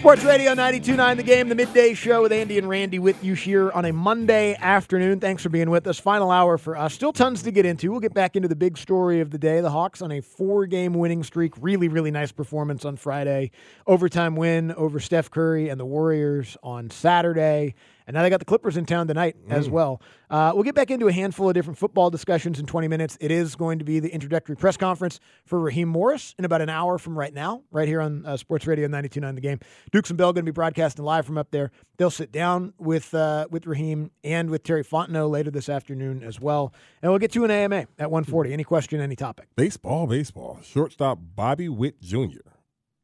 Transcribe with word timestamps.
Sports 0.00 0.24
Radio 0.24 0.54
92.9 0.54 1.16
The 1.18 1.22
Game, 1.22 1.48
the 1.50 1.54
midday 1.54 1.92
show 1.92 2.22
with 2.22 2.32
Andy 2.32 2.56
and 2.56 2.68
Randy 2.68 2.98
with 2.98 3.22
you 3.22 3.34
here 3.34 3.70
on 3.70 3.84
a 3.84 3.92
Monday 3.92 4.56
afternoon. 4.58 5.20
Thanks 5.20 5.42
for 5.42 5.50
being 5.50 5.68
with 5.70 5.86
us. 5.86 6.00
Final 6.00 6.30
hour 6.30 6.58
for 6.58 6.74
us. 6.74 6.94
Still 6.94 7.12
tons 7.12 7.42
to 7.42 7.52
get 7.52 7.66
into. 7.66 7.90
We'll 7.90 8.00
get 8.00 8.14
back 8.14 8.34
into 8.34 8.48
the 8.48 8.56
big 8.56 8.78
story 8.78 9.20
of 9.20 9.30
the 9.30 9.38
day. 9.38 9.60
The 9.60 9.70
Hawks 9.70 10.02
on 10.02 10.10
a 10.10 10.20
four-game 10.20 10.94
winning 10.94 11.22
streak. 11.22 11.52
Really, 11.60 11.86
really 11.86 12.10
nice 12.10 12.32
performance 12.32 12.84
on 12.86 12.96
Friday. 12.96 13.50
Overtime 13.86 14.36
win 14.36 14.72
over 14.72 14.98
Steph 14.98 15.30
Curry 15.30 15.68
and 15.68 15.78
the 15.78 15.84
Warriors 15.84 16.56
on 16.62 16.90
Saturday. 16.90 17.74
And 18.10 18.16
now 18.16 18.24
they 18.24 18.30
got 18.30 18.40
the 18.40 18.44
Clippers 18.44 18.76
in 18.76 18.86
town 18.86 19.06
tonight 19.06 19.36
as 19.50 19.70
well. 19.70 20.02
Uh, 20.28 20.50
we'll 20.52 20.64
get 20.64 20.74
back 20.74 20.90
into 20.90 21.06
a 21.06 21.12
handful 21.12 21.46
of 21.46 21.54
different 21.54 21.78
football 21.78 22.10
discussions 22.10 22.58
in 22.58 22.66
20 22.66 22.88
minutes. 22.88 23.16
It 23.20 23.30
is 23.30 23.54
going 23.54 23.78
to 23.78 23.84
be 23.84 24.00
the 24.00 24.08
introductory 24.08 24.56
press 24.56 24.76
conference 24.76 25.20
for 25.44 25.60
Raheem 25.60 25.86
Morris 25.86 26.34
in 26.36 26.44
about 26.44 26.60
an 26.60 26.70
hour 26.70 26.98
from 26.98 27.16
right 27.16 27.32
now, 27.32 27.62
right 27.70 27.86
here 27.86 28.00
on 28.00 28.26
uh, 28.26 28.36
Sports 28.36 28.66
Radio 28.66 28.88
92.9 28.88 29.36
The 29.36 29.40
Game. 29.40 29.60
Dukes 29.92 30.10
and 30.10 30.16
Bell 30.18 30.32
going 30.32 30.44
to 30.44 30.50
be 30.50 30.52
broadcasting 30.52 31.04
live 31.04 31.24
from 31.24 31.38
up 31.38 31.52
there. 31.52 31.70
They'll 31.98 32.10
sit 32.10 32.32
down 32.32 32.74
with 32.78 33.14
uh, 33.14 33.46
with 33.48 33.64
Raheem 33.64 34.10
and 34.24 34.50
with 34.50 34.64
Terry 34.64 34.82
Fontenot 34.82 35.30
later 35.30 35.52
this 35.52 35.68
afternoon 35.68 36.24
as 36.24 36.40
well. 36.40 36.74
And 37.02 37.12
we'll 37.12 37.20
get 37.20 37.30
to 37.34 37.44
an 37.44 37.52
AMA 37.52 37.86
at 37.96 38.10
140. 38.10 38.52
Any 38.52 38.64
question, 38.64 39.00
any 39.00 39.14
topic. 39.14 39.46
Baseball, 39.54 40.08
baseball. 40.08 40.58
Shortstop 40.64 41.20
Bobby 41.36 41.68
Witt 41.68 42.00
Jr. 42.00 42.40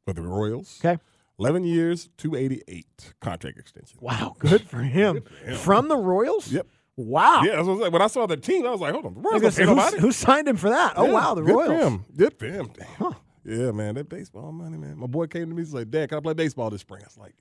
for 0.04 0.12
the 0.12 0.22
Royals. 0.22 0.80
Okay. 0.84 1.00
11 1.38 1.64
years, 1.64 2.08
288 2.16 3.14
contract 3.20 3.58
extension. 3.58 3.98
Wow, 4.00 4.34
good 4.38 4.62
for 4.68 4.78
him. 4.78 5.22
From 5.56 5.88
the 5.88 5.96
Royals? 5.96 6.50
Yep. 6.50 6.66
Wow. 6.96 7.42
Yeah, 7.44 7.56
that's 7.56 7.66
what 7.66 7.68
I 7.68 7.72
was 7.72 7.80
like. 7.80 7.92
when 7.92 8.02
I 8.02 8.06
saw 8.06 8.26
the 8.26 8.36
team, 8.38 8.66
I 8.66 8.70
was 8.70 8.80
like, 8.80 8.92
hold 8.92 9.04
on, 9.04 9.14
the 9.14 9.20
Royals 9.20 9.54
say, 9.54 9.64
who, 9.64 9.74
who 9.74 10.12
signed 10.12 10.48
him 10.48 10.56
for 10.56 10.70
that? 10.70 10.94
Oh, 10.96 11.04
wow, 11.04 11.34
the 11.34 11.42
good 11.42 11.54
Royals. 11.54 11.68
For 11.68 11.76
him. 11.76 12.04
Good 12.16 12.38
for 12.38 12.46
him. 12.46 12.70
Damn. 12.98 13.16
Yeah, 13.44 13.70
man, 13.70 13.94
that 13.94 14.08
baseball 14.08 14.50
money, 14.50 14.76
man. 14.76 14.98
My 14.98 15.06
boy 15.06 15.26
came 15.26 15.48
to 15.50 15.54
me, 15.54 15.62
he's 15.62 15.74
like, 15.74 15.90
Dad, 15.90 16.08
can 16.08 16.18
I 16.18 16.20
play 16.20 16.32
baseball 16.34 16.70
this 16.70 16.80
spring? 16.80 17.02
I 17.02 17.06
was 17.06 17.18
like, 17.18 17.34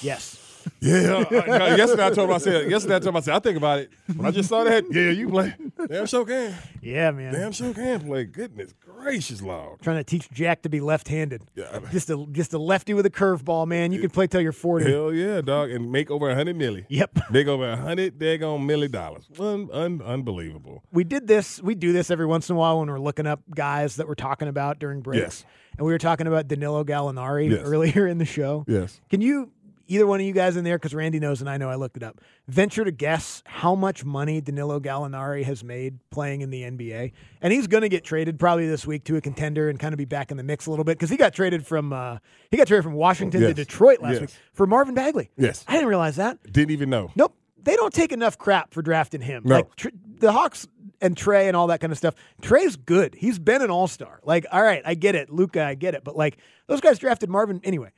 Yes. 0.00 0.47
Yeah. 0.80 1.24
I- 1.30 1.76
yesterday 1.76 2.06
I 2.06 2.10
told 2.10 2.30
him, 2.30 2.34
I 2.34 2.38
said, 2.38 2.70
yesterday 2.70 2.96
I 2.96 2.98
told 2.98 3.08
him, 3.08 3.16
I 3.16 3.20
said, 3.20 3.34
I 3.34 3.38
think 3.40 3.56
about 3.56 3.78
it. 3.80 3.90
When 4.14 4.26
I 4.26 4.30
just 4.30 4.48
saw 4.48 4.64
that, 4.64 4.84
yeah, 4.90 5.10
you 5.10 5.28
play. 5.28 5.54
Damn 5.88 6.06
sure 6.06 6.24
can. 6.24 6.54
Yeah, 6.82 7.10
man. 7.10 7.32
Damn 7.32 7.52
sure 7.52 7.72
can 7.74 8.00
play. 8.00 8.24
Goodness 8.24 8.74
gracious, 8.82 9.40
Lord. 9.40 9.80
Trying 9.80 9.96
to 9.98 10.04
teach 10.04 10.28
Jack 10.30 10.62
to 10.62 10.68
be 10.68 10.80
left-handed. 10.80 11.42
Yeah. 11.54 11.80
Just 11.92 12.10
a 12.10 12.26
just 12.32 12.52
a 12.52 12.58
lefty 12.58 12.94
with 12.94 13.06
a 13.06 13.10
curveball, 13.10 13.66
man. 13.66 13.92
You 13.92 14.00
can 14.00 14.10
play 14.10 14.26
till 14.26 14.40
you're 14.40 14.52
40. 14.52 14.90
Hell 14.90 15.12
yeah, 15.12 15.40
dog. 15.40 15.70
And 15.70 15.90
make 15.92 16.10
over 16.10 16.28
a 16.30 16.34
hundred 16.34 16.56
milli. 16.56 16.84
Yep. 16.88 17.18
Make 17.30 17.46
over 17.46 17.70
a 17.70 17.76
hundred 17.76 18.18
daggone 18.18 18.60
milli 18.66 18.90
dollars. 18.90 19.26
Un- 19.38 19.68
un- 19.72 20.02
unbelievable. 20.04 20.82
We 20.92 21.04
did 21.04 21.26
this. 21.28 21.62
We 21.62 21.74
do 21.74 21.92
this 21.92 22.10
every 22.10 22.26
once 22.26 22.48
in 22.50 22.56
a 22.56 22.58
while 22.58 22.78
when 22.80 22.88
we're 22.90 22.98
looking 22.98 23.26
up 23.26 23.40
guys 23.54 23.96
that 23.96 24.08
we're 24.08 24.14
talking 24.14 24.48
about 24.48 24.78
during 24.78 25.00
breaks. 25.00 25.20
Yes. 25.22 25.44
And 25.76 25.86
we 25.86 25.92
were 25.92 25.98
talking 25.98 26.26
about 26.26 26.48
Danilo 26.48 26.82
Gallinari 26.84 27.50
Yes. 27.50 27.60
earlier 27.64 28.06
in 28.08 28.18
the 28.18 28.24
show. 28.24 28.64
Yes. 28.66 29.00
Can 29.10 29.20
you, 29.20 29.52
either 29.88 30.06
one 30.06 30.20
of 30.20 30.26
you 30.26 30.32
guys 30.32 30.56
in 30.56 30.64
there, 30.64 30.76
because 30.78 30.94
Randy 30.94 31.18
knows 31.18 31.40
and 31.40 31.50
I 31.50 31.56
know 31.56 31.68
I 31.68 31.74
looked 31.74 31.96
it 31.96 32.02
up, 32.02 32.20
venture 32.46 32.84
to 32.84 32.90
guess 32.92 33.42
how 33.46 33.74
much 33.74 34.04
money 34.04 34.40
Danilo 34.40 34.78
Gallinari 34.78 35.42
has 35.44 35.64
made 35.64 35.98
playing 36.10 36.42
in 36.42 36.50
the 36.50 36.62
NBA? 36.62 37.12
And 37.42 37.52
he's 37.52 37.66
going 37.66 37.82
to 37.82 37.88
get 37.88 38.04
traded 38.04 38.38
probably 38.38 38.68
this 38.68 38.86
week 38.86 39.04
to 39.04 39.16
a 39.16 39.20
contender 39.20 39.68
and 39.68 39.80
kind 39.80 39.92
of 39.92 39.98
be 39.98 40.04
back 40.04 40.30
in 40.30 40.36
the 40.36 40.42
mix 40.42 40.66
a 40.66 40.70
little 40.70 40.84
bit 40.84 40.98
because 40.98 41.10
he 41.10 41.16
got 41.16 41.32
traded 41.34 41.66
from 41.66 41.92
uh, 41.92 42.18
he 42.50 42.56
got 42.56 42.66
traded 42.68 42.84
from 42.84 42.94
Washington 42.94 43.40
to 43.40 43.54
Detroit 43.54 44.00
last 44.00 44.12
Yes. 44.12 44.20
week 44.20 44.30
for 44.52 44.66
Marvin 44.66 44.94
Bagley. 44.94 45.30
Yes. 45.36 45.64
I 45.66 45.72
didn't 45.72 45.88
realize 45.88 46.16
that. 46.16 46.42
Didn't 46.52 46.70
even 46.70 46.90
know. 46.90 47.10
Nope. 47.16 47.34
They 47.60 47.74
don't 47.76 47.92
take 47.92 48.12
enough 48.12 48.38
crap 48.38 48.72
for 48.72 48.82
drafting 48.82 49.20
him. 49.20 49.42
No. 49.44 49.56
Like 49.56 49.74
tr- 49.76 49.88
the 50.20 50.32
Hawks 50.32 50.66
and 51.00 51.14
Trae 51.16 51.46
and 51.48 51.56
all 51.56 51.66
that 51.68 51.80
kind 51.80 51.92
of 51.92 51.98
stuff. 51.98 52.14
Trae's 52.40 52.76
good. 52.76 53.14
He's 53.14 53.38
been 53.38 53.62
an 53.62 53.70
all 53.70 53.88
star. 53.88 54.20
Like, 54.24 54.46
all 54.50 54.62
right, 54.62 54.82
I 54.84 54.94
get 54.94 55.14
it. 55.14 55.30
Luka, 55.30 55.62
I 55.64 55.74
get 55.74 55.94
it. 55.94 56.02
But 56.04 56.16
like 56.16 56.38
those 56.66 56.80
guys 56.80 56.98
drafted 56.98 57.28
Marvin 57.30 57.60
anyway. 57.64 57.90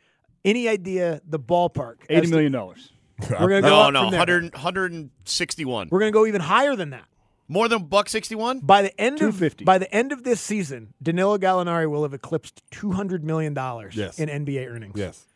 Any 0.45 0.69
idea 0.69 1.21
the 1.28 1.39
ballpark? 1.39 1.97
as 2.09 2.19
Eighty 2.19 2.27
to- 2.27 2.33
million 2.33 2.53
dollars. 2.53 2.91
We're 3.31 3.37
gonna 3.49 3.61
go 3.62 3.69
No, 3.69 3.81
up 3.81 3.93
no, 3.93 4.01
from 4.03 4.11
100, 4.12 4.53
161. 4.55 5.89
We're 5.91 5.99
gonna 6.01 6.11
go 6.11 6.27
even 6.27 6.41
higher 6.41 6.75
than 6.77 6.91
that. 6.91 7.05
More 7.49 7.69
than 7.69 7.84
buck 7.84 8.09
61? 8.09 8.61
By 8.61 8.81
the 8.83 8.99
end 9.01 9.17
of 9.17 9.19
250. 9.34 9.65
by 9.65 9.78
the 9.78 9.93
end 9.95 10.12
of 10.12 10.23
this 10.23 10.41
season, 10.41 10.95
Danilo 11.03 11.37
Gallinari 11.37 11.91
will 11.91 12.03
have 12.05 12.15
eclipsed 12.15 12.62
two 12.71 12.93
hundred 12.93 13.25
million 13.25 13.53
dollars 13.55 13.97
Yes. 13.97 14.19
in 14.19 14.28
NBA 14.28 14.69
earnings. 14.71 14.95
Yes. 14.97 15.27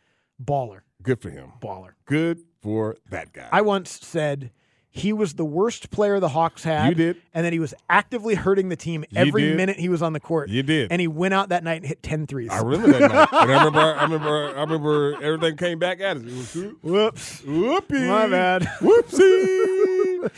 Baller, 0.42 0.80
Good 1.02 1.20
for 1.20 1.30
him. 1.30 1.52
baller. 1.60 1.90
Good 2.06 2.42
for 2.62 2.96
that 3.10 3.32
guy. 3.32 3.48
I 3.52 3.60
once 3.62 3.90
said 4.02 4.50
he 4.96 5.12
was 5.12 5.34
the 5.34 5.44
worst 5.44 5.90
player 5.90 6.20
the 6.20 6.28
Hawks 6.28 6.62
had. 6.62 6.88
You 6.90 6.94
did. 6.94 7.16
And 7.34 7.44
then 7.44 7.52
he 7.52 7.58
was 7.58 7.74
actively 7.90 8.36
hurting 8.36 8.68
the 8.68 8.76
team 8.76 9.04
every 9.16 9.52
minute 9.52 9.76
he 9.76 9.88
was 9.88 10.02
on 10.02 10.12
the 10.12 10.20
court. 10.20 10.50
You 10.50 10.62
did. 10.62 10.92
And 10.92 11.00
he 11.00 11.08
went 11.08 11.34
out 11.34 11.48
that 11.48 11.64
night 11.64 11.78
and 11.78 11.86
hit 11.86 12.00
10 12.04 12.28
threes. 12.28 12.48
I 12.52 12.60
remember 12.60 12.92
that 12.98 13.10
night. 13.12 13.28
And 13.32 13.52
I 13.52 13.64
remember, 13.64 13.80
I 13.80 14.02
remember, 14.04 14.56
I 14.56 14.60
remember 14.60 15.22
everything 15.22 15.56
came 15.56 15.78
back 15.80 16.00
at 16.00 16.18
us. 16.18 16.22
It 16.22 16.32
was 16.32 16.54
Whoops. 16.82 17.42
whoopee. 17.42 18.06
My 18.08 18.28
bad. 18.28 18.62
Whoopsie. 18.78 20.30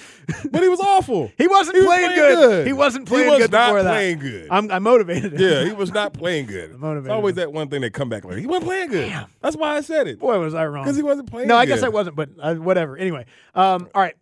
but 0.51 0.63
he 0.63 0.69
was 0.69 0.81
awful. 0.81 1.31
He 1.39 1.47
wasn't 1.47 1.77
He 1.77 1.83
was 1.83 1.87
playing, 1.89 2.11
good. 2.17 2.67
He 2.67 2.73
wasn't 2.73 3.07
playing 3.07 3.25
He 3.27 3.31
was 3.31 3.39
good 3.41 3.53
not 3.53 3.67
before 3.69 3.83
that. 3.83 3.91
playing 3.93 4.19
good. 4.19 4.49
I'm, 4.51 4.71
I 4.71 4.79
motivated 4.79 5.35
him. 5.35 5.41
yeah, 5.41 5.65
he 5.65 5.73
was 5.75 5.93
not 5.93 6.13
playing 6.15 6.47
good. 6.47 6.79
motivated 6.79 7.07
It's 7.07 7.13
always 7.13 7.35
that 7.37 7.53
one 7.53 7.69
thing 7.69 7.83
that 7.83 7.93
come 7.93 8.09
back 8.09 8.25
later. 8.25 8.41
He 8.41 8.47
wasn't 8.47 8.65
playing 8.65 8.89
good. 8.91 9.13
That's 9.43 9.57
why 9.57 9.77
I 9.77 9.81
said 9.83 10.09
it. 10.09 10.19
Boy, 10.19 10.39
was 10.39 10.55
I 10.55 10.67
wrong. 10.67 10.85
Because 10.85 10.97
he 10.97 11.03
wasn't 11.03 11.31
playing 11.31 11.49
No, 11.49 11.57
I 11.57 11.67
good. 11.67 11.75
guess 11.75 11.83
I 11.85 11.89
wasn't, 11.89 12.17
but 12.17 12.31
uh, 12.41 12.55
whatever. 12.55 12.97
Anyway, 12.97 13.27
um, 13.55 13.89
all 13.95 14.01
right. 14.01 14.15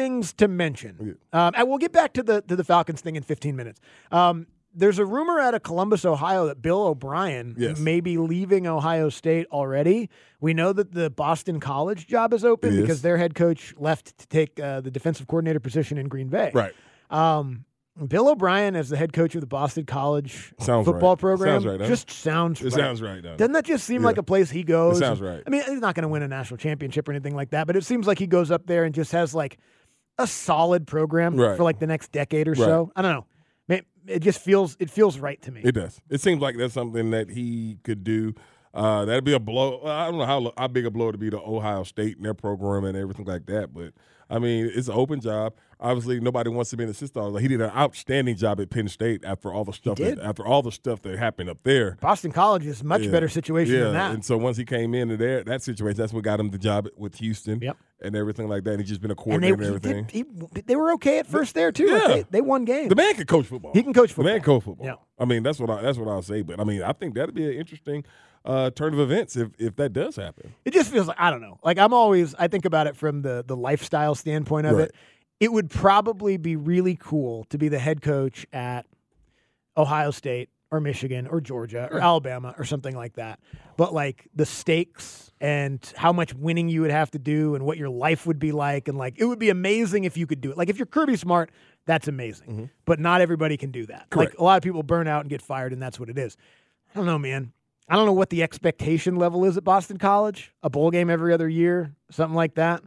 Things 0.00 0.32
to 0.34 0.48
mention, 0.48 1.18
um, 1.34 1.52
and 1.56 1.68
we'll 1.68 1.76
get 1.78 1.92
back 1.92 2.14
to 2.14 2.22
the 2.22 2.40
to 2.42 2.56
the 2.56 2.64
Falcons 2.64 3.02
thing 3.02 3.16
in 3.16 3.22
15 3.22 3.54
minutes. 3.54 3.80
Um, 4.10 4.46
there's 4.74 4.98
a 4.98 5.04
rumor 5.04 5.38
out 5.40 5.52
of 5.52 5.62
Columbus, 5.62 6.04
Ohio, 6.06 6.46
that 6.46 6.62
Bill 6.62 6.82
O'Brien 6.86 7.54
Yes. 7.58 7.78
may 7.78 8.00
be 8.00 8.16
leaving 8.16 8.66
Ohio 8.66 9.10
State 9.10 9.46
already. 9.52 10.08
We 10.40 10.54
know 10.54 10.72
that 10.72 10.92
the 10.92 11.10
Boston 11.10 11.60
College 11.60 12.06
job 12.06 12.32
is 12.32 12.44
open 12.46 12.70
is. 12.72 12.80
because 12.80 13.02
their 13.02 13.18
head 13.18 13.34
coach 13.34 13.74
left 13.76 14.16
to 14.18 14.26
take 14.28 14.58
uh, 14.58 14.80
the 14.80 14.90
defensive 14.90 15.26
coordinator 15.26 15.60
position 15.60 15.98
in 15.98 16.08
Green 16.08 16.28
Bay. 16.28 16.50
Right. 16.54 16.72
Um, 17.10 17.64
Bill 18.06 18.28
O'Brien, 18.30 18.76
as 18.76 18.88
the 18.88 18.96
head 18.96 19.12
coach 19.12 19.34
of 19.34 19.42
the 19.42 19.46
Boston 19.46 19.84
College 19.84 20.54
Sounds 20.60 20.86
football 20.86 21.10
right. 21.16 21.18
program, 21.18 21.60
Sounds 21.62 21.66
right, 21.80 21.88
just 21.88 22.08
sounds 22.10 22.60
It 22.62 22.66
right. 22.66 22.72
sounds 22.72 23.02
right, 23.02 23.20
doesn't? 23.20 23.36
Doesn't 23.36 23.52
that 23.52 23.64
just 23.66 23.84
seem 23.84 24.00
Yeah. 24.02 24.06
like 24.06 24.16
a 24.16 24.22
place 24.22 24.48
he 24.48 24.62
goes? 24.62 24.96
It 24.96 25.00
sounds 25.00 25.20
right. 25.20 25.42
I 25.46 25.50
mean, 25.50 25.62
he's 25.66 25.80
not 25.80 25.94
going 25.96 26.04
to 26.04 26.08
win 26.08 26.22
a 26.22 26.28
national 26.28 26.56
championship 26.56 27.06
or 27.08 27.12
anything 27.12 27.34
like 27.34 27.50
that, 27.50 27.66
but 27.66 27.76
it 27.76 27.84
seems 27.84 28.06
like 28.06 28.18
he 28.18 28.26
goes 28.28 28.50
up 28.50 28.66
there 28.66 28.84
and 28.84 28.94
just 28.94 29.12
has 29.12 29.34
like 29.34 29.58
a 30.20 30.26
solid 30.26 30.86
program 30.86 31.36
Right. 31.36 31.56
for 31.56 31.64
like 31.64 31.78
the 31.78 31.86
next 31.86 32.12
decade 32.12 32.46
or 32.48 32.52
Right. 32.52 32.58
so. 32.58 32.92
I 32.96 33.02
don't 33.02 33.12
know. 33.12 33.26
Man, 33.68 33.82
It 34.06 34.20
just 34.20 34.40
feels 34.40 34.76
it 34.80 34.90
feels 34.90 35.18
right 35.18 35.40
to 35.42 35.50
me. 35.52 35.60
It 35.64 35.72
does. 35.72 36.00
It 36.08 36.20
seems 36.20 36.40
like 36.40 36.56
that's 36.56 36.74
something 36.74 37.10
that 37.10 37.30
he 37.30 37.78
could 37.84 38.02
do. 38.04 38.34
Uh, 38.72 39.04
that'd 39.04 39.24
be 39.24 39.32
a 39.32 39.40
blow. 39.40 39.80
I 39.84 40.06
don't 40.06 40.18
know 40.18 40.26
how 40.26 40.52
how 40.56 40.68
big 40.68 40.86
a 40.86 40.90
blow 40.90 41.10
to 41.10 41.18
be 41.18 41.28
to 41.30 41.38
Ohio 41.40 41.82
State 41.82 42.16
and 42.16 42.24
their 42.24 42.34
program 42.34 42.84
and 42.84 42.96
everything 42.96 43.24
like 43.26 43.46
that, 43.46 43.74
but 43.74 43.92
I 44.30 44.38
mean, 44.38 44.70
it's 44.74 44.88
an 44.88 44.94
open 44.94 45.20
job. 45.20 45.54
Obviously, 45.82 46.20
nobody 46.20 46.50
wants 46.50 46.68
to 46.70 46.76
be 46.76 46.84
an 46.84 46.90
assistant. 46.90 47.32
Like, 47.32 47.40
he 47.42 47.48
did 47.48 47.60
an 47.62 47.70
outstanding 47.70 48.36
job 48.36 48.60
at 48.60 48.68
Penn 48.68 48.86
State 48.86 49.24
after 49.24 49.50
all 49.52 49.64
the 49.64 49.72
stuff 49.72 49.96
that, 49.96 50.18
after 50.20 50.46
all 50.46 50.60
the 50.62 50.70
stuff 50.70 51.00
that 51.02 51.18
happened 51.18 51.48
up 51.48 51.62
there. 51.62 51.96
Boston 52.02 52.30
College 52.30 52.66
is 52.66 52.82
a 52.82 52.84
much 52.84 53.02
Yeah. 53.02 53.10
better 53.10 53.28
situation 53.30 53.74
yeah. 53.74 53.84
than 53.84 53.92
that. 53.94 54.12
And 54.14 54.24
so 54.24 54.36
once 54.36 54.58
he 54.58 54.64
came 54.66 54.94
into 54.94 55.16
there, 55.16 55.42
that 55.44 55.62
situation, 55.62 55.96
that's 55.96 56.12
what 56.12 56.22
got 56.22 56.38
him 56.38 56.50
the 56.50 56.58
job 56.58 56.86
with 56.96 57.16
Houston. 57.16 57.60
Yep. 57.62 57.76
And 58.02 58.14
everything 58.16 58.48
like 58.48 58.64
that. 58.64 58.72
And 58.72 58.80
he's 58.80 58.88
just 58.90 59.00
been 59.00 59.10
a 59.10 59.14
and 59.14 59.42
they, 59.42 59.50
coordinator 59.50 59.54
and 59.54 59.62
he 59.84 59.90
everything. 59.90 60.04
did- 60.04 60.54
he- 60.56 60.60
they 60.62 60.76
were 60.76 60.92
okay 60.92 61.18
at 61.18 61.26
first 61.26 61.54
there 61.54 61.72
too. 61.72 61.86
Like, 61.86 62.02
Yeah. 62.02 62.14
they, 62.14 62.24
they 62.30 62.40
won 62.42 62.64
games. 62.66 62.88
the 62.90 62.94
man 62.96 63.14
can 63.14 63.26
coach 63.26 63.46
football. 63.46 63.72
He 63.74 63.82
can 63.82 63.92
coach 63.94 64.14
The 64.14 64.22
man 64.22 64.36
football. 64.40 64.56
coach 64.60 64.64
football. 64.64 64.86
Yeah. 64.86 64.94
I 65.18 65.24
mean, 65.24 65.42
that's 65.42 65.58
what 65.58 65.70
I 65.70 65.80
that's 65.82 65.98
what 65.98 66.08
I'll 66.08 66.22
say. 66.22 66.42
But 66.42 66.60
I 66.60 66.64
mean, 66.64 66.82
I 66.82 66.92
think 66.92 67.14
that'd 67.14 67.34
be 67.34 67.46
an 67.46 67.52
interesting 67.54 68.04
uh, 68.42 68.70
turn 68.70 68.94
of 68.94 69.00
events 69.00 69.36
if 69.36 69.48
if 69.58 69.76
that 69.76 69.92
does 69.92 70.16
happen. 70.16 70.54
It 70.64 70.72
just 70.72 70.90
feels 70.90 71.08
like 71.08 71.16
I 71.20 71.30
don't 71.30 71.42
know. 71.42 71.58
Like 71.62 71.76
I'm 71.78 71.92
always 71.92 72.34
I 72.36 72.48
think 72.48 72.64
about 72.64 72.86
it 72.86 72.96
from 72.96 73.20
the 73.20 73.44
the 73.46 73.54
lifestyle 73.54 74.14
standpoint 74.20 74.66
of 74.66 74.76
Right. 74.76 74.84
it. 74.88 74.94
It 75.40 75.52
would 75.52 75.70
probably 75.70 76.36
be 76.36 76.54
really 76.56 76.96
cool 77.00 77.44
to 77.44 77.58
be 77.58 77.68
the 77.68 77.78
head 77.78 78.02
coach 78.02 78.46
at 78.52 78.86
Ohio 79.76 80.10
State 80.10 80.50
or 80.70 80.80
Michigan 80.80 81.26
or 81.26 81.40
Georgia 81.40 81.88
or 81.90 81.98
Alabama 81.98 82.54
or 82.58 82.64
something 82.64 82.94
like 82.94 83.14
that. 83.14 83.40
But 83.76 83.92
like 83.94 84.28
the 84.34 84.44
stakes 84.46 85.32
and 85.40 85.80
how 85.96 86.12
much 86.12 86.34
winning 86.34 86.68
you 86.68 86.82
would 86.82 86.90
have 86.90 87.10
to 87.12 87.18
do 87.18 87.54
and 87.54 87.64
what 87.64 87.78
your 87.78 87.88
life 87.88 88.26
would 88.26 88.38
be 88.38 88.52
like 88.52 88.86
and 88.86 88.96
like 88.98 89.14
it 89.18 89.24
would 89.24 89.38
be 89.38 89.48
amazing 89.50 90.04
if 90.04 90.16
you 90.16 90.26
could 90.26 90.40
do 90.40 90.50
it. 90.50 90.58
Like 90.58 90.68
if 90.68 90.78
you're 90.78 90.86
Kirby 90.86 91.16
Smart, 91.16 91.50
that's 91.86 92.06
amazing. 92.06 92.70
But 92.84 93.00
not 93.00 93.20
everybody 93.22 93.56
can 93.56 93.70
do 93.70 93.86
that. 93.86 94.02
Mm-hmm. 94.02 94.08
Correct. 94.18 94.32
Like 94.34 94.38
a 94.38 94.44
lot 94.44 94.56
of 94.58 94.62
people 94.62 94.82
burn 94.82 95.08
out 95.08 95.22
and 95.22 95.30
get 95.30 95.40
fired 95.42 95.72
and 95.72 95.80
that's 95.82 95.98
what 95.98 96.10
it 96.10 96.18
is. 96.18 96.36
I 96.94 96.98
don't 96.98 97.06
know, 97.06 97.18
man. 97.18 97.52
I 97.88 97.96
don't 97.96 98.06
know 98.06 98.12
what 98.12 98.30
the 98.30 98.42
expectation 98.42 99.16
level 99.16 99.44
is 99.46 99.56
at 99.56 99.64
Boston 99.64 99.96
College. 99.96 100.52
A 100.62 100.70
bowl 100.70 100.90
game 100.92 101.08
every 101.10 101.32
other 101.32 101.48
year, 101.48 101.94
something 102.10 102.36
like 102.36 102.54
that. 102.54 102.82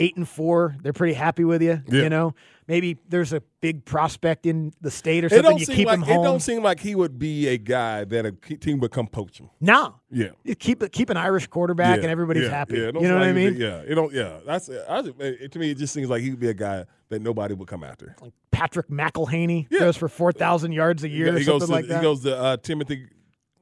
Eight 0.00 0.16
and 0.16 0.28
four, 0.28 0.76
they're 0.82 0.92
pretty 0.92 1.14
happy 1.14 1.42
with 1.44 1.60
you. 1.60 1.82
Yeah. 1.88 2.02
You 2.02 2.08
know, 2.08 2.34
maybe 2.68 2.98
there's 3.08 3.32
a 3.32 3.42
big 3.60 3.84
prospect 3.84 4.46
in 4.46 4.72
the 4.80 4.92
state 4.92 5.24
or 5.24 5.28
something. 5.28 5.58
You 5.58 5.66
keep 5.66 5.88
like 5.88 6.04
him 6.04 6.20
it 6.20 6.22
don't 6.22 6.38
seem 6.38 6.62
like 6.62 6.78
he 6.78 6.94
would 6.94 7.18
be 7.18 7.48
a 7.48 7.58
guy 7.58 8.04
that 8.04 8.24
a 8.24 8.30
team 8.30 8.78
would 8.78 8.92
come 8.92 9.08
poach 9.08 9.40
him. 9.40 9.50
no, 9.60 9.96
Yeah. 10.10 10.28
You 10.44 10.54
keep 10.54 10.88
keep 10.92 11.10
an 11.10 11.16
Irish 11.16 11.48
quarterback 11.48 11.96
Yeah, 11.96 12.02
and 12.02 12.12
everybody's 12.12 12.44
yeah, 12.44 12.50
happy. 12.50 12.76
Yeah, 12.78 12.92
you 12.94 13.08
know 13.08 13.14
what 13.14 13.24
I 13.24 13.32
mean? 13.32 13.54
be- 13.54 13.58
yeah, 13.60 13.78
it 13.84 13.96
don't. 13.96 14.12
Yeah, 14.12 14.38
that's. 14.46 14.70
I, 14.70 15.00
it, 15.18 15.50
to 15.52 15.58
me, 15.58 15.72
it 15.72 15.78
just 15.78 15.92
seems 15.92 16.08
like 16.08 16.22
he'd 16.22 16.38
be 16.38 16.48
a 16.48 16.54
guy 16.54 16.84
that 17.08 17.20
nobody 17.20 17.54
would 17.54 17.66
come 17.66 17.82
after. 17.82 18.14
Like 18.22 18.34
Patrick 18.52 18.88
McElhaney 18.90 19.68
throws 19.76 19.96
for 19.96 20.08
four 20.08 20.30
thousand 20.30 20.72
yards 20.72 21.02
a 21.02 21.08
He, 21.08 21.16
year 21.16 21.26
go- 21.30 21.32
or 21.34 21.38
he 21.38 21.44
something 21.44 21.58
goes 21.60 21.68
to 21.68 21.72
like 21.74 21.86
that. 21.88 21.96
he 21.96 22.02
goes 22.02 22.22
to 22.22 22.36
uh, 22.38 22.56
Timothy 22.58 23.08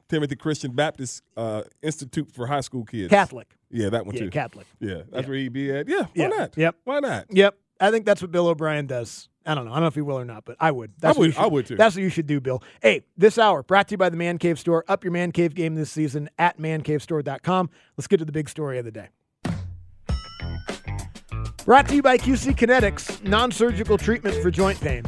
Timothy 0.09 0.37
Christian 0.37 0.73
Baptist 0.73 1.23
uh, 1.37 1.63
Institute 1.83 2.31
for 2.33 2.47
High 2.47 2.61
School 2.61 2.85
Kids. 2.85 3.11
Catholic. 3.11 3.49
Yeah, 3.71 3.89
that 3.91 4.07
one 4.07 4.15
Yeah, 4.15 4.23
too. 4.23 4.31
Catholic. 4.31 4.67
yeah, 4.81 5.03
that's 5.11 5.25
Yeah. 5.25 5.29
where 5.29 5.39
he'd 5.39 5.53
be 5.53 5.71
at. 5.71 5.89
Yeah, 5.89 6.03
why 6.03 6.09
Yeah. 6.15 6.29
not? 6.29 6.57
Yep. 6.57 6.77
Why 6.85 7.01
not? 7.01 7.27
Yep. 7.31 7.59
I 7.81 7.91
think 7.91 8.07
that's 8.07 8.23
what 8.23 8.31
Bill 8.33 8.47
O'Brien 8.49 8.87
does. 8.87 9.29
I 9.45 9.55
don't 9.55 9.65
know. 9.65 9.71
I 9.73 9.75
don't 9.75 9.83
know 9.83 9.89
if 9.89 9.95
he 9.95 10.01
will 10.01 10.19
or 10.19 10.25
not, 10.25 10.45
but 10.45 10.57
I 10.59 10.71
would. 10.71 10.93
That's 10.99 11.17
I 11.17 11.21
would- 11.21 11.35
should- 11.35 11.43
I 11.43 11.47
would 11.47 11.67
too. 11.67 11.77
That's 11.77 11.95
what 11.95 12.03
you 12.03 12.09
should 12.09 12.27
do, 12.27 12.41
Bill. 12.41 12.63
Hey, 12.83 13.03
this 13.17 13.39
hour 13.39 13.63
brought 13.63 13.89
to 13.89 13.93
you 13.93 13.99
by 13.99 14.09
the 14.09 14.17
Man 14.17 14.39
Cave 14.39 14.59
Store. 14.59 14.85
Up 14.89 15.05
your 15.05 15.13
Man 15.13 15.31
Cave 15.31 15.55
game 15.55 15.75
this 15.75 15.91
season 15.91 16.29
at 16.39 16.59
mancavestore.com. 16.59 17.71
Let's 17.97 18.07
get 18.09 18.17
to 18.19 18.25
the 18.25 18.33
big 18.33 18.49
story 18.49 18.79
of 18.79 18.85
the 18.85 18.91
day. 18.93 19.09
Brought 21.65 21.89
to 21.89 21.97
you 21.97 22.03
by 22.03 22.17
QC 22.17 22.55
Kinetics, 22.55 23.23
non 23.25 23.51
surgical 23.51 23.99
treatment 23.99 24.41
for 24.43 24.51
joint 24.53 24.81
pain. 24.81 25.03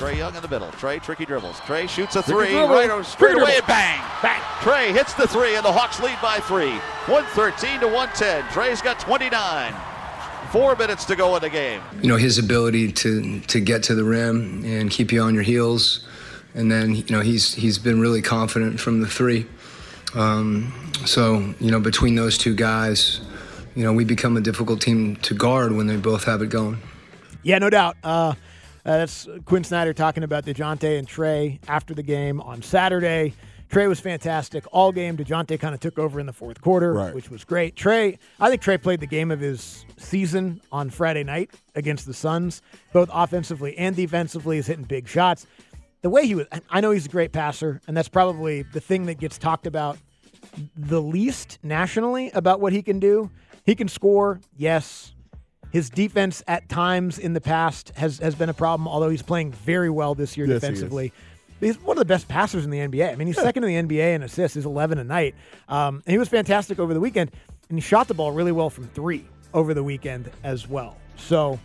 Trae 0.00 0.16
Young 0.16 0.34
in 0.34 0.40
the 0.40 0.48
middle. 0.48 0.68
Trae 0.68 1.02
tricky 1.02 1.26
dribbles. 1.26 1.56
Trae 1.60 1.86
shoots 1.88 2.16
a 2.16 2.22
three. 2.22 2.54
Right 2.56 2.88
over 2.88 3.04
straight 3.04 3.32
Tricky 3.32 3.42
away 3.42 3.56
and 3.58 3.66
bang. 3.66 4.00
Bang. 4.22 4.40
Trae 4.60 4.92
hits 4.94 5.12
the 5.14 5.28
three 5.28 5.56
and 5.56 5.64
the 5.64 5.70
Hawks 5.72 6.00
lead 6.00 6.16
by 6.22 6.38
three. 6.40 6.72
113 7.06 7.80
to 7.80 7.86
110. 7.86 8.42
Trae's 8.44 8.80
got 8.80 8.98
29. 8.98 9.74
Four 10.50 10.74
minutes 10.76 11.04
to 11.04 11.16
go 11.16 11.36
in 11.36 11.42
the 11.42 11.50
game. 11.50 11.80
you 12.02 12.08
know 12.08 12.16
his 12.16 12.38
ability 12.38 12.90
to 12.92 13.40
to 13.40 13.60
get 13.60 13.82
to 13.84 13.94
the 13.94 14.02
rim 14.02 14.64
and 14.64 14.90
keep 14.90 15.12
you 15.12 15.20
on 15.20 15.32
your 15.34 15.44
heels 15.44 16.04
and 16.56 16.72
then 16.72 16.96
you 16.96 17.04
know 17.10 17.20
he's 17.20 17.54
he's 17.54 17.78
been 17.78 18.00
really 18.00 18.20
confident 18.20 18.80
from 18.80 19.00
the 19.00 19.06
three 19.06 19.46
um, 20.16 20.72
so 21.04 21.54
you 21.60 21.70
know 21.70 21.78
between 21.78 22.16
those 22.16 22.36
two 22.36 22.52
guys 22.56 23.20
you 23.76 23.84
know 23.84 23.92
we 23.92 24.02
become 24.04 24.36
a 24.36 24.40
difficult 24.40 24.80
team 24.80 25.14
to 25.16 25.34
guard 25.34 25.70
when 25.70 25.86
they 25.86 25.96
both 25.96 26.24
have 26.24 26.42
it 26.42 26.48
going 26.50 26.78
Yeah, 27.44 27.58
no 27.58 27.70
doubt. 27.70 27.96
Uh, 28.02 28.34
uh, 28.90 28.98
that's 28.98 29.28
Quin 29.44 29.62
Snyder 29.64 29.92
talking 29.92 30.24
about 30.24 30.44
DeJounte 30.44 30.98
and 30.98 31.08
Trae 31.08 31.58
after 31.68 31.94
the 31.94 32.02
game 32.02 32.40
on 32.40 32.62
Saturday. 32.62 33.34
Trae 33.70 33.88
was 33.88 34.00
fantastic 34.00 34.64
all 34.72 34.90
game. 34.90 35.16
DeJounte 35.16 35.58
kind 35.60 35.74
of 35.74 35.80
took 35.80 35.96
over 35.98 36.18
in 36.18 36.26
the 36.26 36.32
fourth 36.32 36.60
quarter, 36.60 36.92
Right. 36.92 37.14
which 37.14 37.30
was 37.30 37.44
great. 37.44 37.76
Trae, 37.76 38.18
I 38.40 38.50
think 38.50 38.62
Trae 38.62 38.82
played 38.82 38.98
the 38.98 39.06
game 39.06 39.30
of 39.30 39.38
his 39.38 39.84
season 39.96 40.60
on 40.72 40.90
Friday 40.90 41.22
night 41.22 41.50
against 41.76 42.06
the 42.06 42.14
Suns, 42.14 42.62
both 42.92 43.08
offensively 43.12 43.78
and 43.78 43.94
defensively. 43.94 44.56
He's 44.56 44.66
hitting 44.66 44.84
big 44.84 45.06
shots. 45.06 45.46
The 46.02 46.10
way 46.10 46.26
he 46.26 46.34
was, 46.34 46.46
I 46.68 46.80
know 46.80 46.90
he's 46.90 47.06
a 47.06 47.10
great 47.10 47.30
passer, 47.32 47.80
and 47.86 47.96
that's 47.96 48.08
probably 48.08 48.62
the 48.62 48.80
thing 48.80 49.06
that 49.06 49.20
gets 49.20 49.38
talked 49.38 49.66
about 49.68 49.98
the 50.76 51.00
least 51.00 51.58
nationally 51.62 52.30
about 52.32 52.60
what 52.60 52.72
he 52.72 52.82
can 52.82 52.98
do. 52.98 53.30
He 53.64 53.76
can 53.76 53.86
score, 53.86 54.40
yes. 54.56 55.14
His 55.72 55.88
defense 55.90 56.42
at 56.48 56.68
times 56.68 57.18
in 57.18 57.32
the 57.32 57.40
past 57.40 57.92
has, 57.96 58.18
has 58.18 58.34
been 58.34 58.48
a 58.48 58.54
problem, 58.54 58.88
although 58.88 59.08
he's 59.10 59.22
playing 59.22 59.52
very 59.52 59.90
well 59.90 60.14
this 60.14 60.36
year 60.36 60.46
Yes, 60.46 60.60
defensively. 60.60 61.12
He's 61.60 61.78
one 61.80 61.96
of 61.96 62.00
the 62.00 62.06
best 62.06 62.26
passers 62.26 62.64
in 62.64 62.70
the 62.70 62.78
NBA. 62.78 63.12
I 63.12 63.14
mean, 63.16 63.26
he's 63.26 63.36
second 63.36 63.64
in 63.64 63.86
the 63.88 63.98
NBA 63.98 64.14
in 64.14 64.22
assists. 64.22 64.54
He's 64.54 64.64
11 64.66 64.98
a 64.98 65.04
night. 65.04 65.34
Um, 65.68 65.96
and 66.06 66.12
he 66.12 66.18
was 66.18 66.28
fantastic 66.28 66.78
over 66.78 66.94
the 66.94 67.00
weekend. 67.00 67.30
And 67.68 67.76
he 67.78 67.82
shot 67.82 68.08
the 68.08 68.14
ball 68.14 68.32
really 68.32 68.50
well 68.52 68.70
from 68.70 68.88
three 68.88 69.26
over 69.54 69.74
the 69.74 69.84
weekend 69.84 70.30
as 70.42 70.66
well. 70.68 70.96
So, 71.16 71.60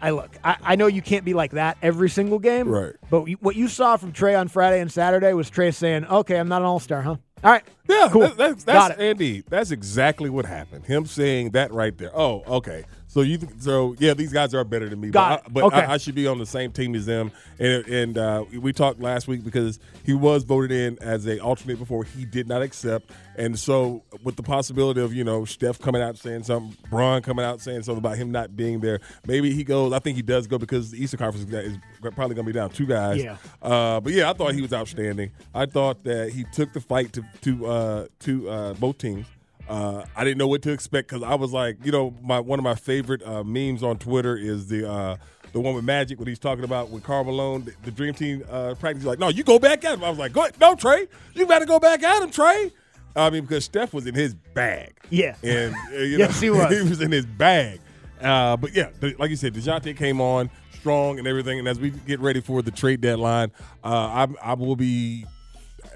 I 0.00 0.10
look, 0.10 0.30
I, 0.44 0.56
I 0.62 0.76
know 0.76 0.86
you 0.86 1.02
can't 1.02 1.24
be 1.24 1.34
like 1.34 1.50
that 1.52 1.76
every 1.82 2.08
single 2.08 2.38
game. 2.38 2.68
Right. 2.68 2.94
But 3.10 3.26
you- 3.26 3.38
what 3.40 3.56
you 3.56 3.68
saw 3.68 3.96
from 3.96 4.12
Trae 4.12 4.38
on 4.38 4.48
Friday 4.48 4.80
and 4.80 4.90
Saturday 4.90 5.32
was 5.32 5.50
Trae 5.50 5.74
saying, 5.74 6.06
okay, 6.06 6.38
I'm 6.38 6.48
not 6.48 6.62
an 6.62 6.66
all 6.66 6.80
star, 6.80 7.02
huh? 7.02 7.16
All 7.42 7.50
right. 7.50 7.64
Yeah, 7.88 8.08
Cool. 8.10 8.22
that- 8.22 8.36
that's, 8.38 8.64
Got 8.64 8.92
it. 8.92 9.00
Andy. 9.00 9.42
That's 9.50 9.70
exactly 9.70 10.30
what 10.30 10.46
happened. 10.46 10.86
Him 10.86 11.04
saying 11.06 11.50
that 11.50 11.72
right 11.72 11.96
there. 11.98 12.16
Oh, 12.16 12.42
okay. 12.46 12.84
So 13.14 13.20
you, 13.20 13.38
th- 13.38 13.52
so 13.60 13.94
yeah, 14.00 14.12
these 14.12 14.32
guys 14.32 14.54
are 14.54 14.64
better 14.64 14.88
than 14.88 15.00
me, 15.00 15.10
Got 15.10 15.44
but. 15.44 15.46
I, 15.46 15.52
but 15.52 15.64
Okay. 15.76 15.86
I, 15.86 15.92
I 15.94 15.96
should 15.98 16.16
be 16.16 16.26
on 16.26 16.38
the 16.38 16.46
same 16.46 16.72
team 16.72 16.96
as 16.96 17.06
them. 17.06 17.30
And 17.60 17.86
and 17.86 18.18
uh, 18.18 18.44
we 18.60 18.72
talked 18.72 18.98
last 18.98 19.28
week 19.28 19.44
because 19.44 19.78
he 20.02 20.12
was 20.14 20.42
voted 20.42 20.72
in 20.72 20.98
as 21.00 21.24
a 21.28 21.38
alternate 21.38 21.78
before. 21.78 22.02
He 22.02 22.24
did 22.24 22.48
not 22.48 22.60
accept, 22.60 23.12
and 23.36 23.56
so 23.56 24.02
with 24.24 24.34
the 24.34 24.42
possibility 24.42 25.00
of 25.00 25.14
you 25.14 25.22
know 25.22 25.44
Steph 25.44 25.78
coming 25.78 26.02
out 26.02 26.18
saying 26.18 26.42
something, 26.42 26.76
Bron 26.90 27.22
coming 27.22 27.44
out 27.44 27.60
saying 27.60 27.84
something 27.84 27.98
about 28.00 28.16
him 28.16 28.32
not 28.32 28.56
being 28.56 28.80
there, 28.80 28.98
maybe 29.28 29.52
he 29.52 29.62
goes. 29.62 29.92
I 29.92 30.00
think 30.00 30.16
he 30.16 30.22
does 30.22 30.48
go 30.48 30.58
because 30.58 30.90
the 30.90 31.00
Eastern 31.00 31.18
Conference 31.18 31.48
is 31.48 31.78
probably 32.00 32.34
going 32.34 32.46
to 32.46 32.52
be 32.52 32.52
down 32.52 32.70
two 32.70 32.86
guys. 32.86 33.22
Yeah. 33.22 33.36
Uh, 33.62 34.00
but 34.00 34.12
yeah, 34.12 34.28
I 34.28 34.32
thought 34.32 34.54
he 34.54 34.60
was 34.60 34.72
outstanding. 34.72 35.30
I 35.54 35.66
thought 35.66 36.02
that 36.02 36.30
he 36.32 36.42
took 36.52 36.72
the 36.72 36.80
fight 36.80 37.12
to 37.12 37.24
to 37.42 37.66
uh, 37.66 38.06
to 38.20 38.50
uh, 38.50 38.74
both 38.74 38.98
teams. 38.98 39.26
Uh, 39.68 40.04
I 40.14 40.24
didn't 40.24 40.38
know 40.38 40.46
what 40.48 40.62
to 40.62 40.72
expect 40.72 41.08
because 41.08 41.22
I 41.22 41.34
was 41.34 41.52
like, 41.52 41.78
you 41.84 41.92
know, 41.92 42.14
my 42.22 42.38
one 42.40 42.58
of 42.58 42.62
my 42.64 42.74
favorite 42.74 43.22
uh, 43.26 43.42
memes 43.44 43.82
on 43.82 43.98
Twitter 43.98 44.36
is 44.36 44.68
the 44.68 44.90
uh, 44.90 45.16
the 45.52 45.60
one 45.60 45.74
with 45.74 45.84
Magic 45.84 46.18
when 46.18 46.28
he's 46.28 46.38
talking 46.38 46.64
about 46.64 46.90
with 46.90 47.02
Karl 47.02 47.24
Malone, 47.24 47.64
the, 47.64 47.72
the 47.84 47.90
Dream 47.90 48.12
Team 48.14 48.44
uh, 48.50 48.74
practice. 48.78 49.02
He's 49.02 49.06
like, 49.08 49.18
no, 49.18 49.28
you 49.28 49.42
go 49.44 49.58
back 49.58 49.84
at 49.84 49.94
him. 49.94 50.04
I 50.04 50.10
was 50.10 50.18
like, 50.18 50.32
go 50.32 50.42
ahead. 50.42 50.58
no, 50.60 50.74
Trae, 50.74 51.08
you 51.34 51.46
better 51.46 51.64
go 51.64 51.78
back 51.80 52.02
at 52.02 52.22
him, 52.22 52.30
Trae. 52.30 52.72
I 53.16 53.30
mean, 53.30 53.42
because 53.42 53.64
Steph 53.64 53.94
was 53.94 54.06
in 54.06 54.14
his 54.14 54.34
bag. 54.34 54.98
Yeah. 55.08 55.36
and 55.42 55.74
uh, 55.74 55.98
you 55.98 56.18
know, 56.18 56.24
Yes, 56.24 56.40
he 56.40 56.50
was. 56.50 56.76
he 56.76 56.88
was 56.88 57.00
in 57.00 57.12
his 57.12 57.24
bag. 57.24 57.80
Uh, 58.20 58.56
but 58.56 58.74
yeah, 58.74 58.90
the, 59.00 59.14
like 59.18 59.30
you 59.30 59.36
said, 59.36 59.54
Dejounte 59.54 59.96
came 59.96 60.20
on 60.20 60.50
strong 60.72 61.18
and 61.18 61.26
everything. 61.28 61.58
And 61.58 61.68
as 61.68 61.78
we 61.78 61.90
get 61.90 62.20
ready 62.20 62.40
for 62.40 62.60
the 62.62 62.70
trade 62.70 63.00
deadline, 63.00 63.52
uh, 63.84 64.26
I, 64.42 64.50
I 64.50 64.54
will 64.54 64.76
be. 64.76 65.24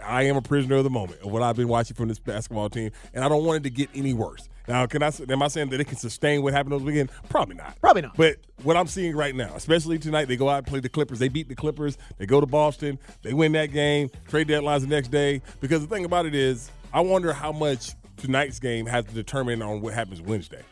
I 0.09 0.23
am 0.23 0.37
a 0.37 0.43
prisoner 0.43 0.77
of 0.77 0.85
the 0.85 0.91
moment 0.91 1.21
of 1.21 1.31
what 1.31 1.43
I've 1.43 1.57
been 1.57 1.69
watching 1.69 1.95
from 1.95 2.09
this 2.09 2.19
basketball 2.19 2.71
team, 2.71 2.91
and 3.13 3.25
I 3.25 3.29
don't 3.29 3.45
want 3.45 3.59
it 3.59 3.69
to 3.69 3.71
get 3.71 3.91
any 3.95 4.15
worse. 4.15 4.49
Now, 4.67 4.87
can 4.87 5.03
I? 5.03 5.11
Am 5.29 5.43
I 5.43 5.49
saying 5.49 5.71
that 5.71 5.81
it 5.81 5.87
can 5.87 5.97
sustain 5.97 6.43
what 6.43 6.53
happened 6.53 6.73
those 6.73 6.83
weekend? 6.83 7.11
Probably 7.29 7.57
not. 7.57 7.81
Probably 7.81 8.03
not. 8.03 8.17
But 8.17 8.37
what 8.63 8.77
I'm 8.77 8.87
seeing 8.87 9.17
right 9.17 9.35
now, 9.35 9.55
especially 9.55 9.99
tonight, 9.99 10.27
they 10.27 10.37
go 10.37 10.49
out 10.49 10.59
and 10.59 10.67
play 10.67 10.81
the 10.81 10.89
Clippers. 10.89 11.19
They 11.19 11.29
beat 11.29 11.49
the 11.49 11.55
Clippers. 11.55 11.97
They 12.19 12.27
go 12.27 12.41
to 12.41 12.47
Boston. 12.47 12.99
They 13.23 13.33
win 13.33 13.53
that 13.53 13.73
game. 13.73 14.11
Trade 14.29 14.49
deadline's 14.49 14.83
the 14.83 14.89
next 14.89 15.09
day. 15.09 15.41
Because 15.61 15.81
the 15.81 15.95
thing 15.95 16.05
about 16.05 16.27
it 16.27 16.35
is, 16.35 16.71
I 16.93 17.01
wonder 17.01 17.33
how 17.33 17.53
much 17.53 17.93
tonight's 18.17 18.59
game 18.59 18.87
has 18.87 19.05
to 19.07 19.13
determine 19.13 19.63
on 19.63 19.81
what 19.81 19.95
happens 19.95 20.21
Wednesday. 20.21 20.63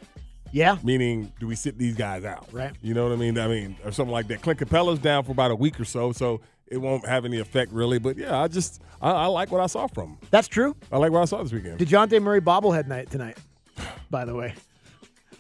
Yeah. 0.53 0.77
Meaning, 0.83 1.33
do 1.41 1.47
we 1.47 1.55
sit 1.55 1.79
these 1.79 1.97
guys 1.97 2.25
out? 2.25 2.49
Right. 2.53 2.73
You 2.83 2.95
know 2.95 3.05
what 3.05 3.13
I 3.13 3.17
mean? 3.17 3.39
I 3.39 3.49
mean, 3.49 3.77
or 3.85 3.93
something 3.93 4.13
like 4.13 4.29
that. 4.29 4.43
Clint 4.43 4.61
Capela's 4.61 4.99
down 4.99 5.25
for 5.25 5.33
about 5.33 5.51
a 5.51 5.57
week 5.57 5.81
or 5.81 5.85
so, 5.85 6.13
so 6.13 6.41
it 6.69 6.79
won't 6.79 7.07
have 7.07 7.25
any 7.25 7.39
effect 7.39 7.73
really. 7.73 7.99
But 7.99 8.17
yeah, 8.17 8.41
I 8.41 8.49
just 8.49 8.81
I, 9.01 9.11
I 9.11 9.27
like 9.27 9.51
what 9.51 9.61
I 9.61 9.67
saw 9.67 9.87
from 9.87 10.11
him. 10.11 10.19
That's 10.31 10.49
true. 10.49 10.75
I 10.93 10.99
like 10.99 11.13
what 11.13 11.23
I 11.23 11.25
saw 11.27 11.43
this 11.43 11.53
weekend. 11.53 11.79
DeJounte 11.79 12.21
Murray 12.23 12.41
bobblehead 12.41 12.87
night 12.87 13.11
tonight, 13.11 13.37
by 14.11 14.25
the 14.25 14.35
way. 14.35 14.55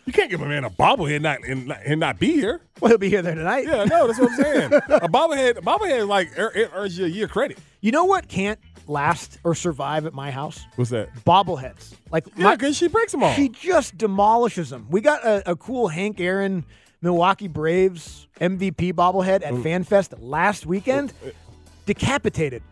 you 0.04 0.12
can't 0.12 0.30
give 0.30 0.40
a 0.42 0.46
man 0.46 0.64
a 0.64 0.70
bobblehead 0.70 1.16
and 1.16 1.22
not 1.22 1.44
and, 1.44 1.66
not- 1.68 1.80
and 1.84 2.00
not 2.00 2.18
be 2.18 2.32
here. 2.32 2.60
Well, 2.80 2.90
he'll 2.90 2.98
be 2.98 3.08
here 3.08 3.22
there 3.22 3.34
tonight. 3.34 3.66
Yeah, 3.66 3.84
no, 3.84 4.06
that's 4.06 4.18
what 4.20 4.30
I'm 4.32 4.36
saying. 4.36 4.72
a 4.88 5.08
bobblehead, 5.08 5.56
a 5.58 5.62
bobblehead 5.62 6.06
like 6.08 6.38
er, 6.38 6.52
it 6.54 6.70
earns 6.74 6.98
you 6.98 7.06
a 7.06 7.08
year 7.08 7.28
credit. 7.28 7.58
You 7.80 7.92
know 7.92 8.04
what 8.04 8.28
can't 8.28 8.58
last 8.88 9.38
or 9.42 9.54
survive 9.54 10.06
at 10.06 10.12
my 10.14 10.30
house? 10.30 10.64
What's 10.76 10.90
that? 10.90 11.12
Bobbleheads. 11.24 11.94
Like 12.12 12.26
Yeah, 12.36 12.44
my- 12.44 12.56
because 12.56 12.76
she 12.76 12.86
breaks 12.88 13.10
them 13.12 13.24
all. 13.24 13.32
she 13.34 13.48
just 13.48 13.96
demolishes 13.98 14.70
them. 14.70 14.86
We 14.90 15.00
got 15.00 15.24
a, 15.24 15.50
a 15.52 15.56
cool 15.56 15.88
Hank 15.88 16.20
Aaron 16.20 16.64
Milwaukee 17.02 17.48
Braves 17.48 18.26
MVP 18.40 18.92
bobblehead 18.92 19.44
at 19.44 19.52
mm. 19.52 19.62
FanFest 19.62 20.14
last 20.18 20.66
weekend. 20.66 21.12
Uh, 21.24 21.28
uh, 21.28 21.32
decapitated. 21.86 22.62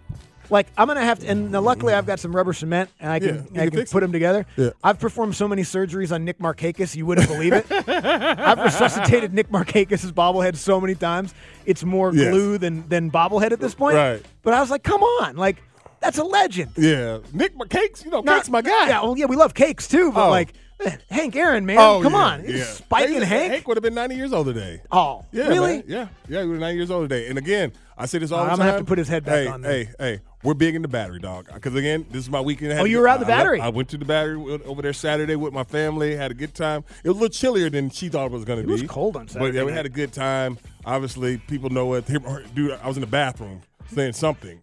Like 0.51 0.67
I'm 0.77 0.87
gonna 0.89 1.01
have 1.05 1.21
to, 1.21 1.27
and 1.29 1.53
now 1.53 1.61
luckily 1.63 1.95
I've 1.95 2.05
got 2.05 2.21
some 2.21 2.35
rubber 2.37 2.53
cement 2.53 2.91
and 3.01 3.11
I 3.11 3.15
Yeah, 3.15 3.21
can 3.21 3.37
you 3.37 3.41
I 3.43 3.45
can 3.65 3.71
can 3.71 3.79
fix 3.81 3.93
put 3.93 4.01
them 4.01 4.13
together. 4.13 4.45
Yeah. 4.57 4.71
I've 4.83 4.99
performed 4.99 5.35
so 5.37 5.49
many 5.49 5.63
surgeries 5.63 6.13
on 6.13 6.25
Nick 6.25 6.39
Markakis, 6.39 6.95
you 6.95 7.07
wouldn't 7.07 7.29
believe 7.29 7.55
it. 7.55 7.65
I've 7.89 8.59
resuscitated 8.59 9.33
Nick 9.33 9.49
Markakis' 9.49 10.13
bobblehead 10.13 10.57
so 10.57 10.81
many 10.81 10.95
times. 10.95 11.33
It's 11.65 11.83
more 11.83 12.13
Yes. 12.15 12.31
glue 12.31 12.59
than 12.59 12.87
than 12.89 13.11
bobblehead 13.11 13.53
at 13.53 13.61
this 13.61 13.75
point. 13.75 13.97
Right. 13.97 14.23
But 14.43 14.53
I 14.53 14.61
was 14.61 14.71
like, 14.71 14.83
come 14.83 15.03
on, 15.03 15.37
like 15.37 15.63
that's 16.01 16.19
a 16.19 16.25
legend. 16.25 16.73
Yeah, 16.77 17.19
Nick 17.33 17.57
my 17.57 17.67
cakes. 17.67 18.05
You 18.05 18.11
know, 18.11 18.21
Not- 18.21 18.37
cakes 18.37 18.51
my 18.51 18.61
guy. 18.61 18.89
Yeah, 18.89 19.01
well, 19.03 19.17
yeah, 19.17 19.25
we 19.25 19.37
love 19.37 19.55
cakes 19.55 19.89
too, 19.89 20.13
but 20.13 20.27
Oh. 20.27 20.31
like 20.31 20.53
Hank 21.11 21.37
Aaron, 21.37 21.65
man, 21.67 21.79
Oh, 21.79 22.01
come 22.03 22.13
yeah, 22.13 22.19
on, 22.19 22.45
yeah. 22.47 22.65
spiking 22.65 23.15
Hank, 23.17 23.25
Hank. 23.27 23.53
Hank 23.53 23.69
would 23.69 23.77
have 23.77 23.83
been 23.83 23.95
90 23.95 24.17
years 24.17 24.33
old 24.33 24.47
today. 24.47 24.81
Oh, 24.91 25.25
Yeah, 25.33 25.49
really? 25.49 25.77
man. 25.79 25.85
Yeah, 25.87 26.09
yeah, 26.29 26.43
he 26.43 26.49
was 26.49 26.59
90 26.61 26.77
years 26.77 26.91
old 26.91 27.09
today. 27.09 27.29
And 27.29 27.39
again, 27.39 27.73
I 27.97 28.07
say 28.07 28.19
this 28.19 28.33
all 28.33 28.41
Uh, 28.41 28.45
the 28.47 28.51
I'm 28.51 28.59
time. 28.59 28.59
gonna 28.59 28.71
have 28.73 28.81
to 28.81 28.85
put 28.87 28.99
his 28.99 29.09
head 29.09 29.25
back 29.25 29.35
hey, 29.45 29.47
on 29.47 29.63
there. 29.63 29.73
Hey, 29.73 29.89
hey, 29.99 30.21
we're 30.43 30.55
big 30.55 30.75
in 30.75 30.83
the 30.83 30.89
battery, 30.89 31.21
dog. 31.21 31.47
Because 31.53 31.75
again, 31.77 32.05
this 32.11 32.25
is 32.25 32.31
my 32.31 32.41
weekend. 32.41 32.73
I 32.73 32.79
Oh, 32.81 32.85
to 32.85 32.91
you 32.91 32.99
were 32.99 33.09
at 33.09 33.21
the 33.21 33.27
I- 33.27 33.29
I 33.29 33.37
Battery? 33.37 33.61
I, 33.61 33.69
went 33.69 33.89
to 33.91 33.99
the 33.99 34.05
battery 34.05 34.61
over 34.65 34.83
there 34.83 34.93
Saturday 34.93 35.37
with 35.37 35.53
my 35.55 35.65
family. 35.65 36.17
Had 36.17 36.33
a 36.33 36.35
good 36.35 36.55
time. 36.55 36.85
It 37.05 37.09
was 37.09 37.17
a 37.17 37.21
little 37.21 37.33
chillier 37.33 37.71
than 37.71 37.91
she 37.91 38.09
thought 38.09 38.27
it 38.27 38.33
was 38.33 38.45
going 38.45 38.61
to 38.61 38.67
be. 38.67 38.73
It 38.75 38.83
was 38.83 38.91
cold 38.91 39.17
on 39.17 39.29
Saturday. 39.29 39.53
But 39.53 39.57
yeah, 39.57 39.65
we 39.65 39.73
had 39.73 39.87
a 39.87 39.91
good 39.91 40.13
time. 40.13 40.59
Obviously, 40.85 41.39
people 41.39 41.71
know 41.71 41.95
it. 41.95 42.07
Dude, 42.07 42.73
I 42.73 42.89
was 42.89 42.97
in 42.97 43.01
the 43.03 43.07
bathroom 43.07 43.63
saying 43.95 44.15
something, 44.15 44.61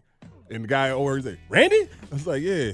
and 0.50 0.64
the 0.64 0.68
guy 0.68 0.90
over 0.90 1.16
he's 1.16 1.24
like, 1.26 1.38
"Randy," 1.48 1.88
I 2.10 2.14
was 2.14 2.26
like, 2.26 2.42
"Yeah." 2.42 2.72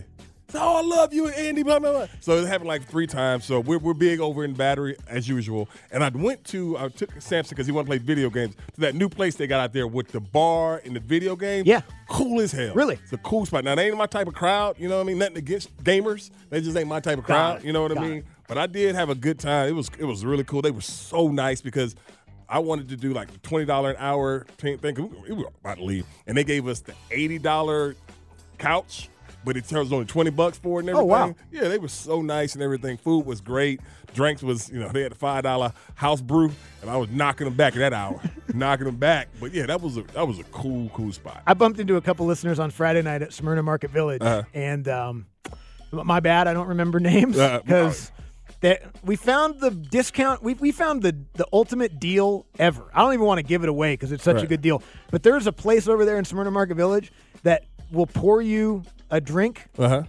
So, 0.50 0.59
oh, 0.62 0.76
I 0.78 0.81
love 0.81 1.12
you 1.12 1.28
Andy, 1.28 1.62
blah, 1.62 1.78
blah, 1.78 1.93
blah. 1.93 2.07
So 2.21 2.38
it 2.38 2.47
happened 2.47 2.69
like 2.69 2.83
three 2.88 3.07
times. 3.07 3.45
So 3.45 3.61
we're, 3.61 3.76
we're 3.76 3.93
big 3.93 4.19
over 4.19 4.47
in 4.47 4.55
Battery 4.55 4.97
as 5.07 5.28
usual. 5.28 5.69
And 5.93 6.02
I 6.02 6.09
went 6.09 6.43
to, 6.45 6.78
I 6.78 6.88
took 6.88 7.11
Samson 7.21 7.55
because 7.55 7.67
he 7.67 7.73
wanted 7.73 7.85
to 7.85 7.90
play 7.90 7.99
video 7.99 8.31
games 8.31 8.55
to 8.75 8.81
that 8.81 8.95
new 8.95 9.11
place 9.11 9.35
they 9.35 9.47
got 9.47 9.61
out 9.61 9.75
there 9.75 9.87
with 9.87 10.09
the 10.09 10.21
bar 10.21 10.81
and 10.87 10.97
the 10.97 11.00
video 11.00 11.37
games. 11.37 11.67
Yeah. 11.67 11.83
Cool 12.09 12.40
as 12.40 12.52
hell. 12.52 12.73
Really? 12.73 12.99
It's 13.02 13.12
a 13.12 13.19
cool 13.19 13.45
spot. 13.45 13.62
Now, 13.62 13.75
they 13.75 13.88
ain't 13.88 13.97
my 13.99 14.07
type 14.07 14.26
of 14.26 14.33
crowd. 14.33 14.76
You 14.78 14.88
know 14.88 14.97
what 14.97 15.02
I 15.02 15.07
mean? 15.09 15.19
Nothing 15.19 15.37
against 15.37 15.76
gamers. 15.85 16.31
They 16.49 16.62
just 16.62 16.75
ain't 16.78 16.88
my 16.88 17.00
type 17.00 17.19
of 17.19 17.25
crowd. 17.25 17.62
You 17.62 17.75
know 17.75 17.83
what 17.83 17.93
Got 17.93 18.05
I 18.05 18.09
mean? 18.09 18.19
it. 18.21 18.25
But 18.49 18.57
I 18.57 18.67
did 18.67 18.95
have 18.95 19.11
a 19.11 19.14
good 19.14 19.38
time. 19.38 19.69
It 19.69 19.73
was 19.73 19.90
it 19.99 20.07
was 20.07 20.25
really 20.25 20.45
cool. 20.45 20.62
They 20.62 20.71
were 20.71 20.81
so 20.81 21.28
nice 21.28 21.61
because 21.61 21.95
I 22.49 22.61
wanted 22.61 22.88
to 22.88 22.97
do 22.97 23.12
like 23.12 23.31
the 23.31 23.38
twenty 23.40 23.67
dollar 23.67 23.90
an 23.90 23.97
hour 23.99 24.47
thing. 24.57 24.78
thing. 24.78 25.12
We 25.28 25.35
were 25.35 25.50
about 25.61 25.76
to 25.76 25.85
leave, 25.85 26.07
and 26.26 26.35
they 26.35 26.45
gave 26.45 26.67
us 26.67 26.81
the 26.81 26.95
eighty 27.11 27.38
dollar 27.38 27.95
couch, 28.57 29.11
but 29.45 29.57
it 29.57 29.71
was 29.73 29.92
only 29.92 30.04
twenty 30.07 30.30
bucks 30.30 30.59
for 30.59 30.80
it 30.80 30.87
and 30.87 30.90
Oh, 30.97 31.00
everything. 31.09 31.09
wow. 31.09 31.35
Yeah, 31.50 31.68
they 31.68 31.78
were 31.78 31.88
so 31.88 32.23
nice 32.23 32.54
and 32.54 32.62
everything. 32.62 32.97
Food 32.97 33.25
was 33.26 33.40
great. 33.40 33.80
Drinks 34.14 34.42
was 34.42 34.68
you 34.71 34.78
know 34.80 34.88
they 34.88 35.02
had 35.02 35.12
a 35.12 35.16
five 35.16 35.42
dollar 35.45 35.73
house 35.95 36.21
brew, 36.21 36.50
and 36.83 36.90
I 36.90 36.97
was 36.97 37.09
knocking 37.11 37.45
them 37.47 37.54
back 37.54 37.75
at 37.75 37.78
that 37.80 37.92
hour, 37.92 38.21
knocking 38.54 38.87
them 38.87 38.97
back. 38.97 39.28
But 39.40 39.52
yeah, 39.52 39.66
that 39.66 39.80
was 39.80 39.97
a 39.97 40.02
that 40.14 40.26
was 40.26 40.38
a 40.38 40.45
cool 40.45 40.88
cool 40.90 41.12
spot. 41.12 41.42
I 41.47 41.54
bumped 41.54 41.78
into 41.80 41.97
a 41.97 42.00
couple 42.00 42.26
listeners 42.26 42.59
on 42.59 42.71
Friday 42.71 43.02
night 43.02 43.23
at 43.23 43.33
Smyrna 43.33 43.62
Market 43.62 43.90
Village, 43.90 44.23
Uh-huh. 44.23 44.42
and 44.54 44.88
um, 44.88 45.26
my 45.92 46.21
bad, 46.21 46.49
I 46.49 46.52
don't 46.54 46.68
remember 46.68 47.00
names 47.14 47.38
Uh, 47.38 47.61
because 47.64 48.11
we 49.04 49.14
found 49.14 49.61
the 49.61 49.71
discount. 49.71 50.42
We, 50.42 50.54
we 50.54 50.73
found 50.73 51.02
the 51.02 51.16
the 51.35 51.47
ultimate 51.52 52.00
deal 52.00 52.47
ever. 52.59 52.90
I 52.92 53.00
don't 53.02 53.12
even 53.14 53.26
want 53.26 53.38
to 53.38 53.45
give 53.45 53.62
it 53.62 53.68
away 53.68 53.92
because 53.92 54.11
it's 54.11 54.25
such 54.25 54.42
a 54.42 54.47
good 54.47 54.62
deal. 54.62 54.83
But 55.11 55.23
there's 55.23 55.47
a 55.47 55.52
place 55.52 55.87
over 55.87 56.04
there 56.04 56.18
in 56.18 56.25
Smyrna 56.25 56.50
Market 56.50 56.75
Village 56.76 57.12
that 57.45 57.64
will 57.92 58.07
pour 58.07 58.42
you 58.42 58.83
a 59.11 59.21
drink 59.21 59.67
Uh 59.79 59.88
huh. 59.88 60.03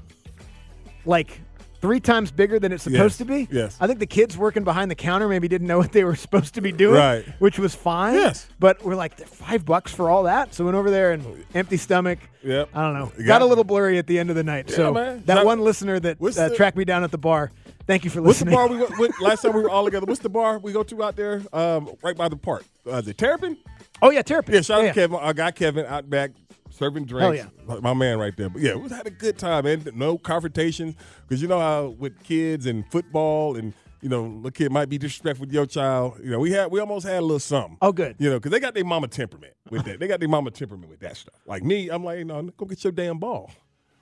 like 1.05 1.41
three 1.81 1.99
times 2.01 2.29
bigger 2.29 2.59
than 2.59 2.73
it's 2.73 2.83
supposed 2.83 2.99
Yes, 3.01 3.17
to 3.19 3.25
be. 3.25 3.47
yes. 3.49 3.77
I 3.79 3.87
think 3.87 3.99
the 3.99 4.05
kids 4.05 4.37
working 4.37 4.65
behind 4.65 4.91
the 4.91 4.95
counter 4.95 5.29
maybe 5.29 5.47
didn't 5.47 5.67
know 5.67 5.77
what 5.77 5.93
they 5.93 6.03
were 6.03 6.15
supposed 6.25 6.55
to 6.55 6.61
be 6.61 6.73
doing, 6.73 6.95
Right. 6.95 7.25
which 7.39 7.57
was 7.57 7.73
fine. 7.73 8.15
Yes. 8.15 8.47
But 8.59 8.83
we're 8.83 8.95
like, 8.95 9.17
five 9.25 9.63
bucks 9.65 9.93
for 9.93 10.09
all 10.09 10.23
that? 10.23 10.53
So 10.53 10.65
went 10.65 10.75
over 10.75 10.91
there 10.91 11.13
and 11.13 11.45
empty 11.55 11.77
stomach. 11.77 12.19
Yep. 12.43 12.69
I 12.73 12.81
don't 12.81 12.93
know. 12.99 13.05
Got 13.19 13.25
got 13.25 13.41
a 13.41 13.45
little 13.45 13.63
blurry 13.63 13.97
at 13.97 14.07
the 14.07 14.19
end 14.19 14.29
of 14.29 14.35
the 14.35 14.43
night. 14.43 14.69
Yeah, 14.69 14.75
so 14.75 14.93
man. 14.93 15.23
that 15.25 15.45
one 15.45 15.61
listener 15.61 15.99
that 16.01 16.17
uh, 16.21 16.49
the- 16.49 16.55
tracked 16.55 16.75
me 16.75 16.83
down 16.83 17.05
at 17.05 17.11
the 17.11 17.17
bar, 17.17 17.49
thank 17.87 18.03
you 18.03 18.09
for 18.09 18.19
listening. 18.19 18.53
What's 18.53 18.69
the 18.69 18.75
bar 18.77 18.89
we 18.91 18.99
went 18.99 19.21
last 19.21 19.43
time 19.43 19.53
we 19.53 19.61
were 19.61 19.69
all 19.69 19.85
together? 19.85 20.05
What's 20.05 20.19
the 20.21 20.29
bar 20.29 20.59
we 20.59 20.73
go 20.73 20.83
to 20.83 21.03
out 21.03 21.15
there, 21.15 21.41
um, 21.53 21.91
right 22.03 22.15
by 22.17 22.27
the 22.27 22.35
park? 22.37 22.65
Uh, 22.89 22.99
the 22.99 23.13
Terrapin? 23.13 23.57
oh, 24.01 24.09
yeah, 24.11 24.21
Terrapin. 24.21 24.53
Yeah, 24.55 24.61
shout 24.61 24.79
out 24.79 24.83
yeah, 24.83 24.91
to 24.93 24.99
Kevin. 24.99 25.19
I 25.21 25.31
got 25.31 25.55
Kevin 25.55 25.85
out 25.85 26.09
back 26.09 26.31
serving 26.79 27.05
drinks. 27.05 27.41
Hell 27.41 27.51
Like 27.67 27.83
My 27.83 27.93
man 27.93 28.17
right 28.17 28.35
there. 28.35 28.49
But 28.49 28.61
yeah, 28.61 28.75
we 28.75 28.89
had 28.89 29.05
a 29.05 29.11
good 29.11 29.37
time, 29.37 29.65
man. 29.65 29.87
No 29.93 30.17
confrontation. 30.17 30.95
Because 31.27 31.41
you 31.41 31.47
know 31.47 31.59
how 31.59 31.89
with 31.99 32.23
kids 32.23 32.65
and 32.65 32.89
football 32.91 33.55
and 33.55 33.73
you 34.01 34.07
know, 34.07 34.41
the 34.41 34.51
kid 34.51 34.71
might 34.71 34.87
be 34.87 34.97
disrespectful 34.97 35.45
with 35.45 35.53
your 35.53 35.65
child. 35.65 36.19
You 36.23 36.31
know, 36.31 36.39
we 36.39 36.51
had 36.51 36.71
we 36.71 36.79
almost 36.79 37.05
had 37.05 37.19
a 37.19 37.21
little 37.21 37.37
something. 37.39 37.77
Oh, 37.81 37.91
good. 37.91 38.15
You 38.17 38.29
know, 38.29 38.37
because 38.37 38.51
they 38.51 38.59
got 38.61 38.73
their 38.73 38.85
mama 38.85 39.09
temperament 39.09 39.53
with 39.69 39.83
that. 39.85 39.99
they 39.99 40.07
got 40.07 40.21
their 40.21 40.29
mama 40.29 40.51
temperament 40.51 40.89
with 40.89 41.01
that 41.01 41.17
stuff. 41.17 41.35
Like 41.45 41.63
me, 41.63 41.89
I'm 41.89 42.03
like, 42.03 42.25
no, 42.25 42.41
go 42.43 42.65
get 42.65 42.83
your 42.83 42.93
damn 42.93 43.19
ball. 43.19 43.51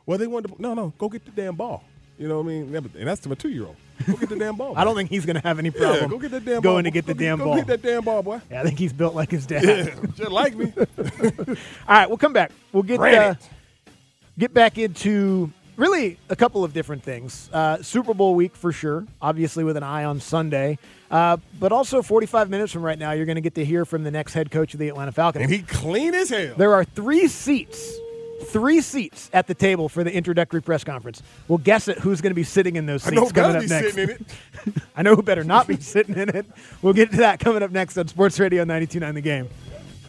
Well, 0.05 0.17
they 0.17 0.27
wanted 0.27 0.55
to, 0.55 0.61
no, 0.61 0.73
no, 0.73 0.93
go 0.97 1.09
get 1.09 1.25
the 1.25 1.31
damn 1.31 1.55
ball. 1.55 1.83
You 2.17 2.27
know 2.27 2.37
what 2.41 2.45
I 2.45 2.59
mean? 2.59 2.75
And 2.75 3.07
that's 3.07 3.21
to 3.21 3.29
my 3.29 3.35
two 3.35 3.49
year 3.49 3.65
old. 3.65 3.75
Go 4.05 4.13
get 4.17 4.29
the 4.29 4.35
damn 4.35 4.55
ball. 4.55 4.73
I 4.77 4.83
don't 4.83 4.95
think 4.95 5.09
he's 5.09 5.25
going 5.25 5.35
to 5.37 5.41
have 5.47 5.57
any 5.59 5.69
Yeah, 5.69 5.79
problem 5.79 6.09
go 6.11 6.19
get 6.19 6.31
that 6.31 6.45
damn 6.45 6.61
ball. 6.61 6.73
going 6.73 6.83
to 6.83 6.91
get 6.91 7.05
Go 7.05 7.13
the 7.13 7.19
damn 7.19 7.37
go 7.39 7.45
ball. 7.45 7.55
Get 7.55 7.67
that 7.67 7.81
damn 7.81 8.03
ball, 8.03 8.21
boy. 8.23 8.41
yeah, 8.51 8.61
I 8.61 8.63
think 8.63 8.77
he's 8.79 8.93
built 8.93 9.15
like 9.15 9.31
his 9.31 9.45
dad. 9.45 9.63
Yeah, 9.63 9.95
just 10.15 10.31
like 10.31 10.55
me. 10.55 10.71
All 10.77 11.55
right, 11.87 12.07
we'll 12.07 12.17
come 12.17 12.33
back. 12.33 12.51
We'll 12.73 12.83
get 12.83 12.99
uh, 12.99 13.35
get 14.37 14.53
back 14.53 14.77
into 14.77 15.51
really 15.77 16.17
a 16.29 16.35
couple 16.35 16.63
of 16.63 16.73
different 16.73 17.03
things. 17.03 17.49
Uh, 17.53 17.81
Super 17.81 18.13
Bowl 18.13 18.35
week 18.35 18.55
for 18.55 18.71
sure, 18.71 19.05
obviously 19.21 19.63
with 19.63 19.77
an 19.77 19.83
eye 19.83 20.03
on 20.05 20.19
Sunday, 20.19 20.77
uh, 21.11 21.37
but 21.59 21.71
also 21.71 22.01
45 22.01 22.49
minutes 22.49 22.71
from 22.73 22.81
right 22.83 22.97
now, 22.97 23.11
you're 23.11 23.25
going 23.27 23.35
to 23.35 23.41
get 23.41 23.55
to 23.55 23.65
hear 23.65 23.85
from 23.85 24.03
the 24.03 24.11
next 24.11 24.33
head 24.33 24.49
coach 24.51 24.73
of 24.73 24.79
the 24.79 24.87
Atlanta 24.89 25.11
Falcons. 25.11 25.43
and 25.43 25.51
he 25.51 25.61
clean 25.61 26.13
as 26.15 26.29
hell. 26.29 26.55
there 26.57 26.73
are 26.73 26.83
three 26.83 27.27
seats. 27.27 27.95
Three 28.45 28.81
seats 28.81 29.29
at 29.33 29.47
the 29.47 29.55
table 29.55 29.89
for 29.89 30.03
the 30.03 30.13
introductory 30.13 30.61
press 30.61 30.83
conference. 30.83 31.23
We'll 31.47 31.57
guess 31.57 31.87
at 31.87 31.97
who's 31.99 32.21
going 32.21 32.31
to 32.31 32.35
be 32.35 32.43
sitting 32.43 32.75
in 32.75 32.85
those 32.85 33.03
seats 33.03 33.31
coming 33.31 33.55
up 33.55 33.63
next. 33.67 33.97
it. 33.97 34.21
I 34.95 35.01
know 35.01 35.15
who 35.15 35.23
better 35.23 35.43
not 35.43 35.67
be 35.67 35.77
sitting 35.77 36.15
in 36.15 36.29
it. 36.29 36.45
We'll 36.81 36.93
get 36.93 37.11
to 37.11 37.17
that 37.17 37.39
coming 37.39 37.63
up 37.63 37.71
next 37.71 37.97
on 37.97 38.07
Sports 38.07 38.39
Radio 38.39 38.63
92.9 38.63 39.13
The 39.15 39.21
Game. 39.21 39.49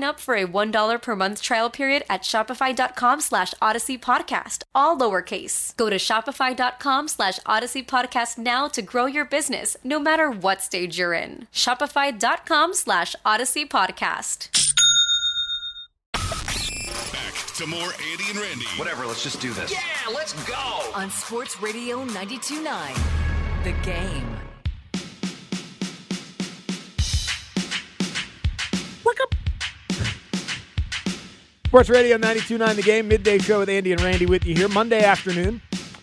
up 0.00 0.20
for 0.20 0.34
a 0.36 0.46
$1 0.46 1.02
per 1.02 1.16
month 1.16 1.42
trial 1.42 1.68
period 1.68 2.04
at 2.08 2.22
shopify.com 2.22 3.20
slash 3.20 3.52
odyssey 3.60 3.98
podcast, 3.98 4.62
all 4.74 4.96
lowercase. 4.96 5.76
Go 5.76 5.90
to 5.90 5.96
shopify.com 5.96 7.08
slash 7.08 7.40
odyssey 7.44 7.82
podcast 7.82 8.38
now 8.38 8.68
to 8.68 8.80
grow 8.80 9.06
your 9.06 9.24
business, 9.24 9.76
no 9.82 9.98
matter 9.98 10.30
what 10.30 10.62
stage 10.62 10.98
you're 10.98 11.12
in. 11.12 11.48
Shopify.com 11.52 12.74
slash 12.74 13.16
odyssey 13.24 13.66
podcast. 13.66 14.48
Back 16.14 17.34
to 17.56 17.66
more 17.66 17.90
Andy 18.10 18.24
and 18.30 18.38
Randy. 18.38 18.66
Whatever, 18.76 19.04
let's 19.06 19.22
just 19.24 19.40
do 19.40 19.52
this. 19.52 19.72
Yeah, 19.72 19.80
let's 20.14 20.32
go. 20.46 20.90
On 20.94 21.10
Sports 21.10 21.60
Radio 21.60 22.04
92.9, 22.06 23.64
The 23.64 23.72
Game. 23.84 24.38
Sports 31.72 31.88
Radio 31.88 32.18
92.9 32.18 32.76
The 32.76 32.82
Game, 32.82 33.08
midday 33.08 33.38
show 33.38 33.60
with 33.60 33.70
Andy 33.70 33.92
and 33.92 34.00
Randy 34.02 34.26
with 34.26 34.44
you 34.44 34.54
here 34.54 34.68
Monday 34.68 35.02
afternoon. 35.04 35.62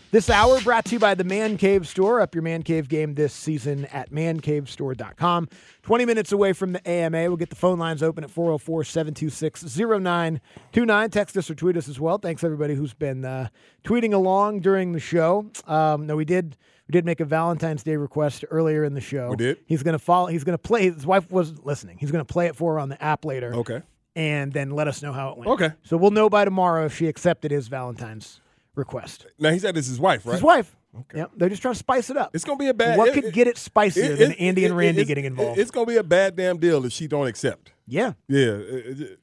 This 0.10 0.28
hour 0.28 0.60
brought 0.62 0.86
to 0.86 0.94
you 0.94 1.00
by 1.00 1.14
the 1.14 1.24
Man 1.24 1.58
Cave 1.58 1.88
Store. 1.88 2.22
Up 2.22 2.34
your 2.34 2.42
Man 2.42 2.64
Cave 2.64 2.90
game 2.90 3.14
this 3.14 3.34
season 3.34 3.86
at 3.86 4.10
mancavestore.com. 4.10 5.48
20 5.84 6.06
minutes 6.06 6.32
away 6.32 6.54
from 6.54 6.72
the 6.72 6.90
AMA. 6.90 7.20
We'll 7.28 7.38
get 7.38 7.52
the 7.52 7.56
phone 7.56 7.78
lines 7.78 8.02
open 8.02 8.24
at 8.24 8.32
404 8.32 8.84
726 8.84 9.78
0929. 9.78 11.10
Text 11.12 11.38
us 11.38 11.52
or 11.52 11.54
tweet 11.54 11.78
us 11.78 11.88
as 11.88 12.00
well. 12.00 12.18
Thanks 12.18 12.44
everybody 12.44 12.74
who's 12.74 12.96
been 12.96 13.24
uh, 13.24 13.50
tweeting 13.84 14.16
along 14.16 14.62
during 14.62 14.94
the 14.94 15.00
show. 15.00 15.52
Um, 15.68 16.08
no, 16.08 16.16
we 16.16 16.26
did. 16.26 16.58
We 16.88 16.94
did 16.94 17.06
make 17.06 17.20
a 17.20 17.26
Valentine's 17.26 17.84
Day 17.84 17.96
request 17.96 18.44
earlier 18.50 18.84
in 18.84 18.96
the 18.96 19.02
show. 19.02 19.30
We 19.30 19.36
did? 19.36 19.60
He's 19.68 19.84
to 19.94 20.04
follow. 20.04 20.26
He's 20.30 20.44
to 20.58 20.64
play. 20.64 20.90
His 20.90 21.06
wife 21.06 21.30
was 21.30 21.64
listening. 21.64 22.00
He's 22.00 22.10
going 22.12 22.26
to 22.26 22.34
play 22.34 22.48
it 22.48 22.56
for 22.56 22.74
her 22.74 22.80
on 22.80 22.90
the 22.90 23.00
app 23.04 23.24
later. 23.24 23.54
Okay. 23.54 23.84
And 24.20 24.52
then 24.52 24.72
let 24.72 24.88
us 24.90 25.02
know 25.02 25.14
how 25.14 25.30
it 25.30 25.38
went. 25.38 25.50
Okay. 25.52 25.72
So 25.84 25.96
we'll 25.96 26.12
know 26.12 26.30
by 26.30 26.44
tomorrow 26.44 26.86
if 26.86 26.96
she 26.98 27.08
accepted 27.08 27.52
his 27.52 27.70
Valentine's 27.70 28.42
request. 28.76 29.26
Now 29.40 29.52
he 29.52 29.60
said 29.60 29.78
it's 29.78 29.88
his 29.88 30.00
wife, 30.00 30.26
right? 30.26 30.34
His 30.34 30.44
wife. 30.44 30.76
Okay. 31.02 31.20
Yep. 31.20 31.32
They're 31.38 31.50
just 31.50 31.62
trying 31.62 31.76
to 31.76 31.80
spice 31.80 32.10
it 32.10 32.18
up. 32.18 32.32
It's 32.36 32.44
gonna 32.44 32.58
be 32.58 32.68
a 32.68 32.74
bad. 32.74 32.98
What 32.98 33.10
it- 33.10 33.14
could 33.14 33.24
it- 33.26 33.34
get 33.34 33.48
it 33.48 33.58
spicier 33.58 34.04
it- 34.14 34.18
than 34.20 34.34
Andy 34.34 34.66
and 34.66 34.76
Randy 34.76 35.06
getting 35.06 35.24
involved? 35.26 35.58
It's 35.60 35.72
gonna 35.72 35.86
be 35.86 35.96
a 35.98 36.04
bad 36.04 36.36
damn 36.36 36.58
deal 36.58 36.84
if 36.86 36.92
she 36.92 37.08
don't 37.08 37.28
accept. 37.28 37.72
yeah. 37.88 38.14
Yeah, 38.28 38.58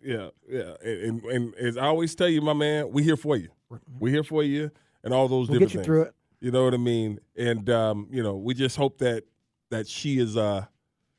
yeah, 0.03 0.29
yeah. 0.49 0.75
And, 0.83 1.23
and 1.25 1.55
as 1.57 1.77
I 1.77 1.87
always 1.87 2.15
tell 2.15 2.29
you, 2.29 2.41
my 2.41 2.53
man, 2.55 2.91
we 2.91 3.03
here 3.03 3.17
for 3.19 3.37
you. 3.37 3.49
We 4.01 4.11
here 4.13 4.25
for 4.25 4.43
you, 4.45 4.71
and 5.05 5.13
all 5.13 5.29
those 5.29 5.49
We'll 5.51 5.59
different 5.59 5.73
get 5.73 5.75
you 5.75 5.79
things. 5.81 5.87
through 5.87 6.03
it. 6.03 6.15
You 6.41 6.51
know 6.53 6.65
what 6.65 6.73
I 6.75 6.79
mean? 6.79 7.19
And 7.37 7.69
um, 7.69 8.09
you 8.11 8.23
know, 8.23 8.37
we 8.37 8.55
just 8.55 8.77
hope 8.77 8.99
that 8.99 9.25
that 9.71 9.89
she 9.89 10.19
is 10.21 10.37
uh, 10.37 10.65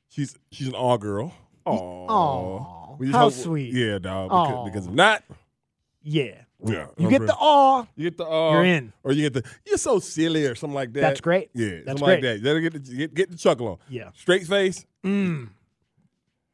she's 0.09 0.35
she's 0.51 0.67
an 0.67 0.73
all 0.75 0.97
girl. 0.97 1.31
Oh, 2.99 3.05
Aw, 3.05 3.11
how 3.11 3.29
sweet. 3.29 3.73
Yeah, 3.73 3.99
dog. 3.99 4.31
Aw. 4.31 4.45
Because, 4.45 4.65
because 4.65 4.87
if 4.87 4.93
not, 4.93 5.23
Yeah. 6.03 6.41
yeah, 6.65 6.87
You 6.97 7.09
get 7.09 7.25
the 7.25 7.35
awe. 7.35 7.85
you 7.95 8.09
get 8.09 8.17
the 8.17 8.25
uh, 8.27 8.51
You're 8.53 8.65
in. 8.65 8.93
or 9.03 9.11
you 9.11 9.29
get 9.29 9.33
the 9.43 9.49
you're 9.65 9.77
so 9.77 9.99
silly 9.99 10.45
or 10.45 10.55
something 10.55 10.75
like 10.75 10.93
that. 10.93 11.01
That's 11.01 11.21
great. 11.21 11.49
Yeah, 11.53 11.81
That's 11.85 11.99
something 11.99 12.07
like 12.07 12.19
great. 12.21 12.21
that. 12.21 12.37
You 12.37 12.43
gotta 12.43 12.61
get 12.61 12.73
the, 12.85 12.95
get, 12.95 13.13
get 13.13 13.31
the 13.31 13.37
chuckle 13.37 13.67
on. 13.67 13.77
Yeah. 13.89 14.09
straight 14.15 14.45
face. 14.47 14.85
Mm. 15.05 15.49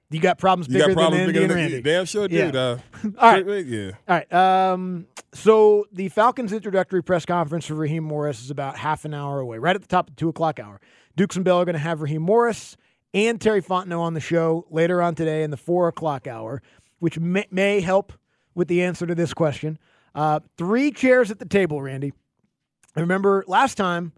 You 0.10 0.20
got 0.20 0.38
problems 0.38 0.68
You 0.68 0.74
bigger 0.80 0.88
got 0.90 0.94
problems 0.94 1.12
than 1.18 1.22
Andy 1.22 1.34
bigger 1.34 1.42
and 1.44 1.52
than 1.52 1.58
Randy. 1.58 1.82
damn 1.82 2.06
sure 2.06 2.28
do. 2.28 2.36
Yeah. 2.36 2.52
dog. 2.52 2.80
All 3.18 3.32
right. 3.32 3.42
Straight 3.44 3.66
face, 3.66 3.74
yeah. 3.74 3.92
All 4.08 4.16
right. 4.18 4.34
Um, 4.74 5.08
so 5.34 5.86
the 5.92 6.10
Falcons' 6.10 6.54
introductory 6.54 7.02
press 7.02 7.26
conference 7.26 7.66
for 7.66 7.74
Raheem 7.74 8.04
Morris 8.04 8.44
is 8.44 8.52
about 8.52 8.78
half 8.78 9.06
an 9.06 9.14
hour 9.16 9.40
away, 9.40 9.58
right 9.58 9.76
at 9.76 9.82
the 9.82 9.88
top 9.88 10.10
of 10.10 10.16
the 10.16 10.20
two 10.20 10.30
o'clock 10.30 10.60
hour. 10.60 10.80
Dukes 11.16 11.36
and 11.36 11.44
Bell 11.44 11.58
are 11.62 11.66
going 11.66 11.74
to 11.74 11.80
have 11.80 12.02
Raheem 12.02 12.22
Morris 12.22 12.78
and 13.14 13.40
Terry 13.40 13.62
Fontenot 13.62 14.00
on 14.00 14.14
the 14.14 14.20
show 14.20 14.66
later 14.70 15.02
on 15.02 15.16
today 15.16 15.44
in 15.44 15.52
the 15.52 15.58
four 15.58 15.88
o'clock 15.88 16.28
hour, 16.28 16.62
which 17.00 17.20
may, 17.20 17.46
may 17.52 17.82
help 17.82 18.14
with 18.56 18.68
the 18.68 18.84
answer 18.84 19.06
to 19.06 19.16
this 19.16 19.34
question. 19.34 19.78
Uh, 20.16 20.40
three 20.58 20.92
chairs 20.92 21.32
at 21.32 21.40
the 21.40 21.46
table, 21.46 21.82
Randy. 21.82 22.14
I 22.96 23.02
remember 23.02 23.44
last 23.48 23.76
time 23.76 24.14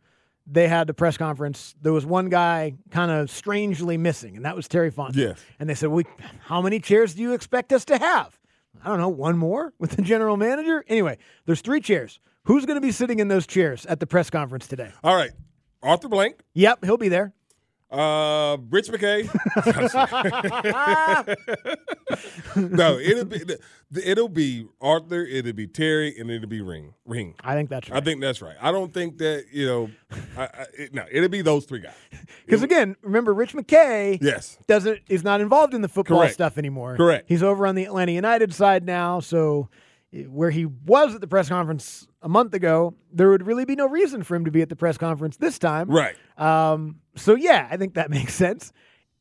they 0.45 0.67
had 0.67 0.88
the 0.88 0.93
press 0.93 1.17
conference, 1.17 1.73
there 1.81 1.93
was 1.93 2.05
one 2.05 2.29
guy 2.29 2.73
kind 2.91 3.10
of 3.10 3.31
strangely 3.31 3.97
missing, 3.97 4.36
and 4.36 4.45
that 4.45 4.55
was 4.55 4.67
Terry 4.67 4.91
Fontenot. 4.91 5.15
Yes. 5.15 5.45
And 5.60 5.69
they 5.69 5.73
said, 5.75 5.89
"We, 5.89 6.03
how 6.41 6.62
many 6.62 6.79
chairs 6.79 7.15
do 7.15 7.21
you 7.21 7.34
expect 7.34 7.73
us 7.73 7.86
to 7.86 7.97
have?" 7.97 8.38
I 8.84 8.89
don't 8.89 8.99
know, 8.99 9.10
one 9.10 9.38
more 9.38 9.73
with 9.79 9.91
the 9.91 10.01
general 10.01 10.38
manager. 10.38 10.84
Anyway, 10.88 11.17
there's 11.45 11.62
three 11.62 11.79
chairs. 11.79 12.19
Who's 12.43 12.65
going 12.65 12.75
to 12.75 12.81
be 12.81 12.91
sitting 12.91 13.19
in 13.19 13.27
those 13.29 13.47
chairs 13.47 13.86
at 13.88 13.99
the 13.99 14.05
press 14.05 14.29
conference 14.29 14.67
today? 14.67 14.91
All 15.03 15.15
right. 15.15 15.31
Arthur 15.81 16.10
Blank, 16.10 16.41
Yep, 16.53 16.84
he'll 16.86 16.97
be 16.97 17.10
there. 17.10 17.34
Uh, 17.95 18.58
Rich 18.69 18.89
McKay. 18.89 19.29
no, 22.55 22.97
it'll 22.99 23.25
be 23.25 23.41
it'll 24.03 24.29
be 24.29 24.67
Arthur, 24.81 25.23
it'll 25.23 25.53
be 25.53 25.67
Terry, 25.67 26.13
and 26.19 26.29
it'll 26.29 26.49
be 26.49 26.62
Ring. 26.62 26.93
Ring. 27.05 27.36
I 27.41 27.53
think 27.55 27.69
that's 27.69 27.89
right. 27.89 28.01
I 28.01 28.03
think 28.05 28.21
that's 28.21 28.41
right. 28.41 28.55
I 28.62 28.71
don't 28.71 28.93
think 28.93 29.17
that 29.19 29.45
you 29.51 29.65
know. 29.65 29.89
I, 30.38 30.43
I, 30.43 30.65
it, 30.77 30.93
no, 30.93 31.05
it'll 31.12 31.29
be 31.29 31.41
those 31.41 31.65
three 31.65 31.79
guys. 31.79 31.93
Because 32.45 32.62
again, 32.62 32.95
remember, 33.01 33.34
Rich 33.34 33.53
McKay 33.53 34.19
Yes. 34.21 34.60
doesn't 34.67 34.99
is 35.10 35.23
not 35.23 35.41
involved 35.41 35.73
in 35.73 35.81
the 35.81 35.88
football 35.88 36.19
Correct. 36.19 36.34
stuff 36.36 36.58
anymore. 36.60 36.95
Correct. 36.95 37.25
He's 37.27 37.41
over 37.41 37.65
on 37.65 37.73
the 37.75 37.86
Atlanta 37.86 38.12
United 38.12 38.53
side 38.53 38.86
now. 38.86 39.19
So 39.19 39.69
eh, 40.13 40.23
where 40.23 40.51
he 40.51 40.65
was 40.65 41.15
at 41.15 41.21
the 41.21 41.27
press 41.27 41.49
conference 41.49 42.08
a 42.21 42.29
month 42.29 42.53
ago, 42.53 42.93
there 43.12 43.29
would 43.31 43.45
really 43.47 43.65
be 43.65 43.75
no 43.75 43.88
reason 43.88 44.21
for 44.21 44.36
him 44.36 44.45
to 44.45 44.51
be 44.51 44.62
at 44.62 44.69
the 44.69 44.75
press 44.75 44.95
conference 44.97 45.38
this 45.38 45.58
time. 45.58 45.89
Right. 45.89 46.15
Um, 46.38 46.97
so 47.15 47.36
yeah, 47.36 47.67
I 47.69 47.78
think 47.78 47.95
that 47.95 48.10
makes 48.17 48.34
sense. 48.34 48.71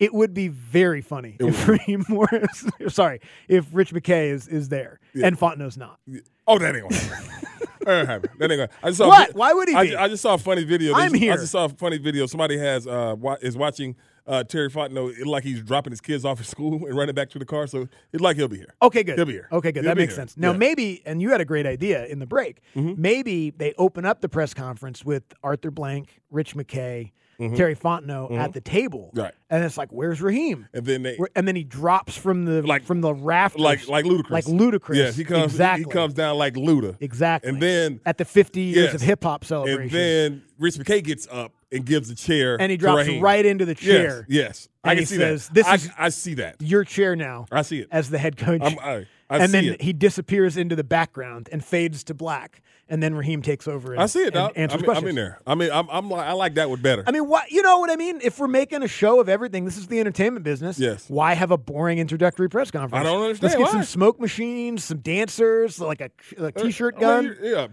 It 0.01 0.13
would 0.13 0.35
be 0.35 0.49
very 0.49 1.01
funny 1.01 1.37
if 1.39 1.69
Raheem 1.69 2.05
Morris, 2.09 2.67
sorry, 2.89 3.21
if 3.49 3.67
Rich 3.73 3.93
McKay 3.95 4.31
is 4.31 4.49
is 4.49 4.69
there 4.69 4.99
and 5.23 5.39
Fontenot's 5.39 5.77
not. 5.77 6.01
Oh, 6.47 6.59
that 6.59 6.75
ain't 6.75 6.83
gonna 6.89 6.97
happen. 6.97 7.31
That 7.85 7.99
ain't 7.99 8.09
happen. 8.09 8.31
That 8.39 8.51
ain't 8.51 8.59
gonna. 8.61 8.71
I 8.83 8.87
just 8.89 8.97
saw 8.99 9.09
What? 9.09 9.33
vi- 9.33 9.39
Why 9.39 9.53
would 9.53 9.69
he 9.69 9.75
I, 9.75 9.85
be? 9.85 9.95
I 9.97 10.09
just 10.09 10.23
saw 10.23 10.33
a 10.35 10.39
funny 10.39 10.65
video. 10.65 10.95
I'm 10.95 11.13
here. 11.13 11.35
I 11.35 11.37
just 11.37 11.53
saw 11.53 11.67
a 11.67 11.69
funny 11.69 11.99
video. 11.99 12.25
Somebody 12.25 12.57
has 12.57 12.87
uh 12.87 13.15
wa- 13.19 13.37
is 13.43 13.59
watching 13.59 13.95
uh 14.27 14.43
Terry 14.43 14.71
Fontenot. 14.71 15.19
It 15.19 15.27
like 15.27 15.45
he's 15.45 15.61
dropping 15.63 15.91
his 15.91 16.01
kids 16.01 16.25
off 16.25 16.41
at 16.41 16.47
school 16.47 16.87
and 16.87 16.97
running 16.97 17.15
back 17.15 17.29
to 17.31 17.39
the 17.39 17.45
car. 17.45 17.67
So 17.67 17.87
it's 18.11 18.23
like 18.23 18.37
he'll 18.37 18.49
be 18.49 18.57
here. 18.57 18.75
Okay, 18.81 19.03
good. 19.05 19.17
He'll 19.19 19.27
be 19.27 19.35
here. 19.35 19.49
Okay, 19.53 19.71
good. 19.71 19.85
He'll 19.85 19.91
that 19.91 19.99
makes 19.99 20.15
here. 20.15 20.23
sense. 20.23 20.35
Now, 20.39 20.47
Yeah. 20.49 20.53
Mm-hmm. 20.53 20.59
maybe, 20.61 21.03
and 21.05 21.21
you 21.21 21.29
had 21.31 21.43
a 21.43 21.45
great 21.45 21.67
idea 21.67 22.07
in 22.07 22.21
the 22.21 22.27
break. 22.27 22.63
Maybe 22.75 23.51
they 23.51 23.75
open 23.77 24.07
up 24.07 24.23
the 24.23 24.31
press 24.31 24.55
conference 24.55 25.05
with 25.05 25.25
Arthur 25.43 25.71
Blank, 25.71 26.23
Rich 26.31 26.57
McKay, 26.57 27.13
Terry 27.39 27.75
Fontenot 27.77 28.37
at 28.39 28.53
the 28.53 28.61
table, 28.61 29.11
Mm-hmm. 29.15 29.21
Right. 29.21 29.35
And 29.51 29.63
it's 29.65 29.77
like, 29.79 29.91
where's 29.93 30.21
Raheem? 30.21 30.67
And 30.75 30.85
then 30.85 31.03
they 31.03 31.17
And 31.37 31.47
then 31.47 31.55
he 31.55 31.63
drops 31.65 32.17
from 32.17 32.45
the 32.45 32.63
Like- 32.63 32.85
from 32.85 33.01
the 33.01 33.15
rafters, 33.15 33.61
like 33.61 33.87
like 33.89 34.05
Ludacris. 34.05 34.31
like 34.31 34.45
Ludacris. 34.47 34.97
Yeah, 34.97 35.11
he 35.13 35.25
comes. 35.25 35.53
exactly. 35.53 35.85
He 35.85 35.91
comes 35.91 36.15
down 36.15 36.37
like 36.39 36.55
Luda. 36.55 36.97
exactly. 37.01 37.51
And 37.51 37.61
then 37.63 38.01
at 38.07 38.19
the 38.19 38.25
50 38.25 38.61
years 38.61 38.85
Yes. 38.87 38.95
of 38.95 39.01
hip 39.03 39.23
hop 39.23 39.45
celebration, 39.45 39.83
and 39.83 39.91
then 39.91 40.43
Rich 40.59 40.75
McKay 40.77 41.03
gets 41.05 41.29
up 41.31 41.53
and 41.71 41.85
gives 41.85 42.09
a 42.11 42.15
chair, 42.15 42.57
And 42.61 42.71
he 42.71 42.77
drops 42.77 43.09
right 43.21 43.45
into 43.45 43.65
the 43.65 43.75
chair. 43.75 44.27
Yes, 44.29 44.69
yes. 44.69 44.69
I 44.85 44.95
can 44.97 45.07
see 45.07 45.17
says, 45.17 45.49
that. 45.49 45.55
"This 45.55 45.67
I, 45.67 45.75
is- 45.75 45.91
I 45.99 46.09
see 46.11 46.35
that. 46.35 46.57
your 46.61 46.85
chair 46.85 47.17
now 47.17 47.47
I 47.53 47.63
see 47.63 47.81
it. 47.81 47.89
as 47.91 48.11
the 48.11 48.19
head 48.19 48.37
coach. 48.37 48.61
I'm, 48.63 48.79
I, 48.81 49.07
I 49.31 49.39
and 49.39 49.53
then 49.53 49.65
it. 49.65 49.83
he 49.83 49.93
disappears 49.93 50.57
into 50.57 50.77
the 50.77 50.85
background 50.85 51.49
and 51.51 51.65
fades 51.65 52.05
to 52.05 52.15
black. 52.15 52.61
And 52.87 53.03
then 53.03 53.15
Raheem 53.15 53.41
takes 53.41 53.67
over. 53.67 53.95
And, 53.95 54.03
I 54.03 54.05
see 54.05 54.21
it. 54.21 54.27
and 54.27 54.35
dog. 54.35 54.53
answers 54.57 54.83
I'm, 54.83 54.91
I'm 54.91 55.07
in 55.07 55.15
there. 55.15 55.41
I 55.47 55.55
mean, 55.55 55.71
I'm, 55.73 55.89
I'm 55.89 56.11
like, 56.11 56.27
I 56.27 56.33
like 56.33 56.55
that 56.57 56.69
one 56.69 56.83
better. 56.83 57.03
I 57.07 57.13
mean, 57.13 57.27
what 57.27 57.51
you 57.51 57.63
know 57.63 57.79
what 57.79 57.91
I 57.91 57.97
mean? 57.97 58.21
If 58.23 58.39
we're 58.39 58.47
making 58.47 58.83
a 58.83 58.89
show 58.89 59.21
of 59.21 59.29
everything, 59.31 59.65
this 59.65 59.79
is 59.79 59.87
the 59.87 60.01
entertainment 60.01 60.45
business. 60.45 60.79
Yes. 60.79 61.09
Why 61.09 61.33
have 61.33 61.51
a 61.51 61.57
boring 61.57 61.99
introductory 61.99 62.51
press 62.51 62.71
conference? 62.71 63.01
I 63.01 63.11
don't 63.11 63.23
understand 63.23 63.53
Let's 63.53 63.59
get 63.59 63.75
why. 63.75 63.81
some 63.81 63.85
smoke 63.85 64.21
machines, 64.21 64.85
some 64.85 64.99
dancers, 64.99 65.81
like 65.81 66.03
a, 66.03 66.11
a 66.39 66.49
uh, 66.49 66.51
t-shirt 66.51 66.97
I 66.99 67.01
gun. 67.01 67.25
mean, 67.25 67.37
yeah. 67.41 67.69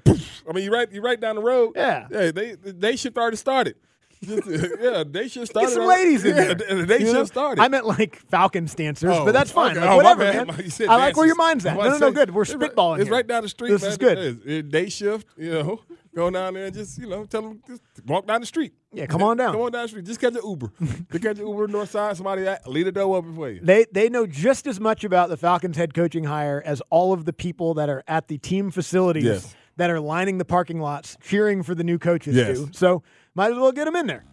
I 0.49 0.53
mean, 0.53 0.63
you 0.63 0.71
right, 0.71 0.89
you 0.89 1.01
right 1.01 1.19
down 1.19 1.35
the 1.35 1.41
road. 1.41 1.73
Yeah. 1.75 2.07
Yeah. 2.09 2.31
They 2.31 2.55
they 2.55 2.95
should 2.95 3.17
already 3.17 3.35
started. 3.35 3.75
Just, 4.23 4.47
yeah, 4.81 5.03
they 5.07 5.27
should 5.27 5.47
start. 5.47 5.65
Get 5.65 5.73
some 5.73 5.87
ladies 5.87 6.23
in 6.23 6.35
yeah, 6.35 6.53
there. 6.53 6.85
They 6.85 6.99
should 6.99 7.25
start. 7.27 7.59
I 7.59 7.67
meant 7.67 7.87
like 7.87 8.17
Falcons 8.29 8.75
dancers, 8.75 9.09
Oh, 9.11 9.25
but 9.25 9.31
that's 9.31 9.49
fine. 9.51 9.71
okay. 9.77 9.81
Like, 9.81 9.89
Oh, 9.89 9.95
whatever, 9.97 10.23
man. 10.23 10.49
I 10.89 10.95
like 10.97 11.17
where 11.17 11.25
your 11.25 11.35
mind's 11.35 11.65
at. 11.65 11.75
No, 11.75 11.89
no, 11.89 11.97
no, 11.97 12.11
good. 12.11 12.31
We're 12.33 12.43
it's 12.43 12.53
spitballing 12.53 12.97
It's 12.99 13.05
here. 13.05 13.13
right 13.13 13.25
down 13.25 13.41
the 13.43 13.49
street. 13.49 13.69
This 13.71 13.81
man. 13.81 13.91
is 13.91 13.97
good. 13.97 14.69
Day 14.71 14.89
shift. 14.89 15.27
You 15.37 15.51
know, 15.51 15.81
go 16.15 16.29
down 16.29 16.53
there 16.53 16.65
and 16.65 16.73
just 16.73 16.99
you 16.99 17.07
know 17.07 17.25
tell 17.25 17.41
them 17.41 17.63
just 17.67 17.81
walk 18.05 18.27
down 18.27 18.41
the 18.41 18.45
street. 18.47 18.73
Yeah, 18.93 19.07
come 19.07 19.23
on 19.23 19.37
down. 19.37 19.53
Come 19.53 19.61
on 19.61 19.71
down 19.71 19.83
the 19.83 19.87
street. 19.87 20.05
Just 20.05 20.19
catch 20.21 20.35
an 20.35 20.41
Uber. 20.47 20.71
Just 21.11 21.23
catch 21.23 21.39
an 21.39 21.47
Uber 21.47 21.67
north 21.67 21.89
side. 21.89 22.15
Somebody 22.15 22.45
at- 22.45 22.67
leave 22.69 22.85
the 22.85 22.91
door 22.91 23.15
open 23.17 23.33
for 23.33 23.49
you. 23.49 23.59
They 23.63 23.85
they 23.91 24.07
know 24.07 24.27
just 24.27 24.67
as 24.67 24.79
much 24.79 25.03
about 25.03 25.29
the 25.29 25.37
Falcons 25.37 25.77
head 25.77 25.95
coaching 25.95 26.25
hire 26.25 26.61
as 26.63 26.79
all 26.91 27.11
of 27.11 27.25
the 27.25 27.33
people 27.33 27.73
that 27.73 27.89
are 27.89 28.03
at 28.07 28.27
the 28.27 28.37
team 28.37 28.69
facilities 28.69 29.23
Yes. 29.23 29.55
that 29.77 29.89
are 29.89 29.99
lining 29.99 30.37
the 30.37 30.45
parking 30.45 30.79
lots 30.79 31.17
cheering 31.21 31.63
for 31.63 31.73
the 31.73 31.83
new 31.83 31.97
coaches 31.97 32.35
Yes. 32.35 32.57
do. 32.59 32.69
So 32.73 33.01
might 33.35 33.51
as 33.51 33.57
well 33.57 33.71
get 33.71 33.85
them 33.85 33.95
in 33.95 34.07
there. 34.07 34.25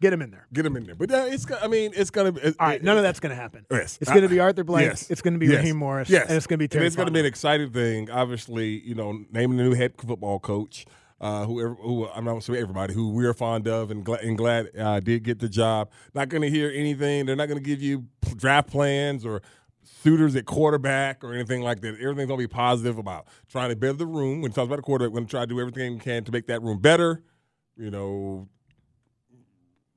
Get 0.00 0.10
them 0.10 0.22
in 0.22 0.30
there. 0.30 0.46
Get 0.52 0.62
them 0.62 0.76
in 0.76 0.84
there. 0.84 0.94
But 0.94 1.10
uh, 1.10 1.26
it's. 1.28 1.44
I 1.60 1.66
mean, 1.66 1.90
it's 1.96 2.10
gonna 2.10 2.30
be. 2.30 2.40
All 2.40 2.52
right, 2.60 2.80
none 2.80 2.96
of 2.96 3.02
that's 3.02 3.18
going 3.18 3.30
to 3.30 3.36
happen. 3.36 3.66
Yes. 3.68 3.98
It's 4.00 4.10
going 4.10 4.22
to 4.22 4.28
be 4.28 4.38
Arthur 4.38 4.62
Blank. 4.62 4.86
Yes. 4.86 5.10
It's 5.10 5.22
going 5.22 5.34
to 5.34 5.40
be 5.40 5.46
Yes. 5.46 5.56
Raheem 5.56 5.76
Morris. 5.76 6.08
Yes. 6.08 6.28
And 6.28 6.36
it's 6.36 6.46
going 6.46 6.58
to 6.58 6.58
be 6.58 6.66
And 6.66 6.70
Terry 6.70 6.86
it's 6.86 6.94
going 6.94 7.06
to 7.06 7.12
be 7.12 7.18
an 7.18 7.26
exciting 7.26 7.70
thing. 7.72 8.08
Obviously, 8.08 8.80
you 8.86 8.94
know, 8.94 9.24
naming 9.32 9.56
the 9.56 9.64
new 9.64 9.74
head 9.74 9.94
football 9.98 10.38
coach, 10.38 10.86
uh, 11.20 11.46
whoever, 11.46 11.74
who 11.74 12.06
I'm 12.06 12.24
not 12.24 12.30
going 12.30 12.40
to 12.42 12.52
say 12.52 12.60
everybody, 12.62 12.94
who 12.94 13.10
we 13.10 13.26
are 13.26 13.34
fond 13.34 13.66
of 13.66 13.90
and 13.90 14.04
glad, 14.04 14.20
and 14.20 14.38
glad 14.38 14.68
uh, 14.78 15.00
did 15.00 15.24
get 15.24 15.40
the 15.40 15.48
job. 15.48 15.90
Not 16.14 16.28
going 16.28 16.42
to 16.42 16.50
hear 16.50 16.70
anything. 16.72 17.26
They're 17.26 17.34
not 17.34 17.48
going 17.48 17.58
to 17.58 17.64
give 17.68 17.82
you 17.82 18.04
draft 18.36 18.70
plans 18.70 19.26
or 19.26 19.42
suitors 19.82 20.36
at 20.36 20.46
quarterback 20.46 21.24
or 21.24 21.34
anything 21.34 21.62
like 21.62 21.80
that. 21.80 21.94
Everything's 21.94 22.28
going 22.28 22.40
to 22.40 22.46
be 22.46 22.46
positive 22.46 22.98
about 22.98 23.26
trying 23.50 23.70
to 23.70 23.74
better 23.74 23.94
the 23.94 24.06
room. 24.06 24.42
When 24.42 24.52
it 24.52 24.54
talks 24.54 24.66
about 24.66 24.76
the 24.76 24.82
quarterback, 24.82 25.10
we're 25.12 25.18
going 25.18 25.26
to 25.26 25.30
try 25.32 25.40
to 25.40 25.46
do 25.48 25.58
everything 25.58 25.94
we 25.94 25.98
can 25.98 26.22
to 26.22 26.30
make 26.30 26.46
that 26.46 26.62
room 26.62 26.78
better. 26.78 27.24
You 27.78 27.90
know, 27.92 28.48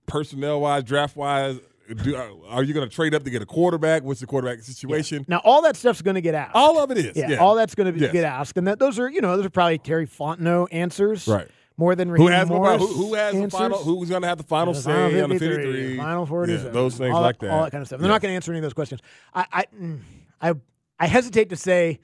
personnel 0.08 0.62
wise, 0.62 0.84
draft 0.84 1.16
wise. 1.16 1.60
Do, 2.04 2.16
uh, 2.16 2.30
are 2.48 2.64
you 2.64 2.74
going 2.74 2.88
to 2.88 2.94
trade 2.96 3.14
up 3.14 3.24
to 3.24 3.30
get 3.30 3.42
a 3.42 3.46
quarterback? 3.46 4.04
What's 4.04 4.22
the 4.22 4.28
quarterback 4.28 4.60
situation? 4.62 5.26
Now, 5.28 5.42
all 5.44 5.62
that 5.64 5.76
stuff's 5.76 6.02
going 6.02 6.16
to 6.16 6.22
get 6.22 6.36
asked. 6.36 6.52
All 6.54 6.80
of 6.80 6.90
it 6.92 6.98
is. 6.98 7.18
Yeah, 7.18 7.32
yeah. 7.32 7.38
all 7.38 7.56
that's 7.56 7.76
going 7.76 7.92
to 7.94 8.00
Yes. 8.00 8.14
get 8.14 8.24
asked, 8.24 8.56
and 8.58 8.68
that 8.68 8.80
those 8.80 8.98
are 9.00 9.10
you 9.10 9.20
know 9.20 9.36
those 9.36 9.46
are 9.46 9.50
probably 9.50 9.78
Terry 9.78 10.08
Fontenot 10.08 10.68
answers, 10.72 11.28
Right. 11.28 11.48
More 11.78 11.96
than 11.96 12.10
Who 12.10 12.28
has 12.28 12.48
Morris? 12.48 12.80
Who, 12.80 12.88
who 12.88 13.14
has 13.16 13.34
the 13.34 13.42
answers. 13.42 13.60
final? 13.60 13.80
Who's 13.84 14.10
going 14.10 14.22
to 14.22 14.28
have 14.28 14.38
the 14.38 14.44
final 14.44 14.74
The 14.74 14.82
say 14.82 15.22
on 15.22 15.30
the 15.30 15.40
53, 15.40 15.98
final 15.98 16.26
forty, 16.28 16.54
Yeah, 16.54 16.60
those 16.70 16.96
things 16.98 17.16
all 17.16 17.22
like 17.22 17.40
that. 17.40 17.50
all 17.50 17.64
that 17.64 17.72
kind 17.72 17.82
of 17.82 17.88
stuff. 17.88 18.00
They're 18.00 18.10
not 18.10 18.22
going 18.22 18.32
to 18.32 18.36
answer 18.36 18.52
any 18.52 18.60
of 18.60 18.64
those 18.64 18.74
questions. 18.74 19.02
I, 19.34 19.46
I, 19.52 19.66
mm, 19.82 20.00
I, 20.40 20.54
I 21.00 21.08
hesitate 21.08 21.50
to 21.50 21.56
say 21.56 22.00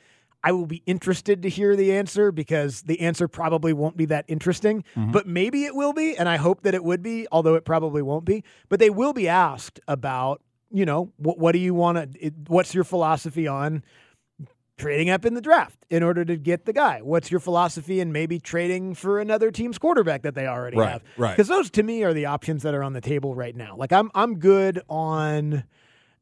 I 0.47 0.53
will 0.53 0.65
be 0.65 0.81
interested 0.85 1.41
to 1.41 1.49
hear 1.49 1.75
the 1.75 1.91
answer 1.91 2.31
because 2.31 2.83
the 2.83 3.01
answer 3.01 3.27
probably 3.27 3.73
won't 3.73 3.97
be 3.97 4.05
that 4.05 4.23
interesting. 4.29 4.85
Mm-hmm. 4.95 5.11
But 5.11 5.27
maybe 5.27 5.65
it 5.65 5.75
will 5.75 5.91
be, 5.91 6.15
and 6.17 6.29
I 6.29 6.37
hope 6.37 6.61
that 6.61 6.73
it 6.73 6.85
would 6.85 7.03
be, 7.03 7.27
although 7.33 7.55
it 7.55 7.65
probably 7.65 8.01
won't 8.01 8.23
be. 8.23 8.45
But 8.69 8.79
they 8.79 8.89
will 8.89 9.11
be 9.11 9.27
asked 9.27 9.81
about, 9.89 10.41
you 10.71 10.85
know, 10.85 11.11
what, 11.17 11.37
what 11.37 11.51
do 11.51 11.59
you 11.59 11.73
want 11.73 12.13
to? 12.13 12.31
What's 12.47 12.73
your 12.73 12.85
philosophy 12.85 13.45
on? 13.45 13.83
trading 14.77 15.09
up 15.09 15.25
in 15.25 15.33
the 15.33 15.41
draft 15.41 15.75
in 15.89 16.03
order 16.03 16.23
to 16.23 16.37
get 16.37 16.65
the 16.65 16.71
guy? 16.71 17.01
What's 17.01 17.31
your 17.31 17.39
philosophy 17.39 17.99
in 17.99 18.11
maybe 18.11 18.39
trading 18.39 18.93
for 18.93 19.19
another 19.19 19.49
team's 19.49 19.79
quarterback 19.79 20.21
that 20.21 20.35
they 20.35 20.45
already 20.45 20.77
Right, 20.77 20.91
have? 20.91 21.03
right. 21.17 21.31
Because 21.35 21.47
those 21.47 21.71
to 21.71 21.81
me 21.81 22.03
are 22.03 22.13
the 22.13 22.27
options 22.27 22.61
that 22.61 22.75
are 22.75 22.83
on 22.83 22.93
the 22.93 23.01
table 23.01 23.33
right 23.33 23.55
now. 23.55 23.75
Like 23.75 23.91
I'm 23.91 24.11
I'm 24.13 24.37
good 24.37 24.79
on 24.87 25.63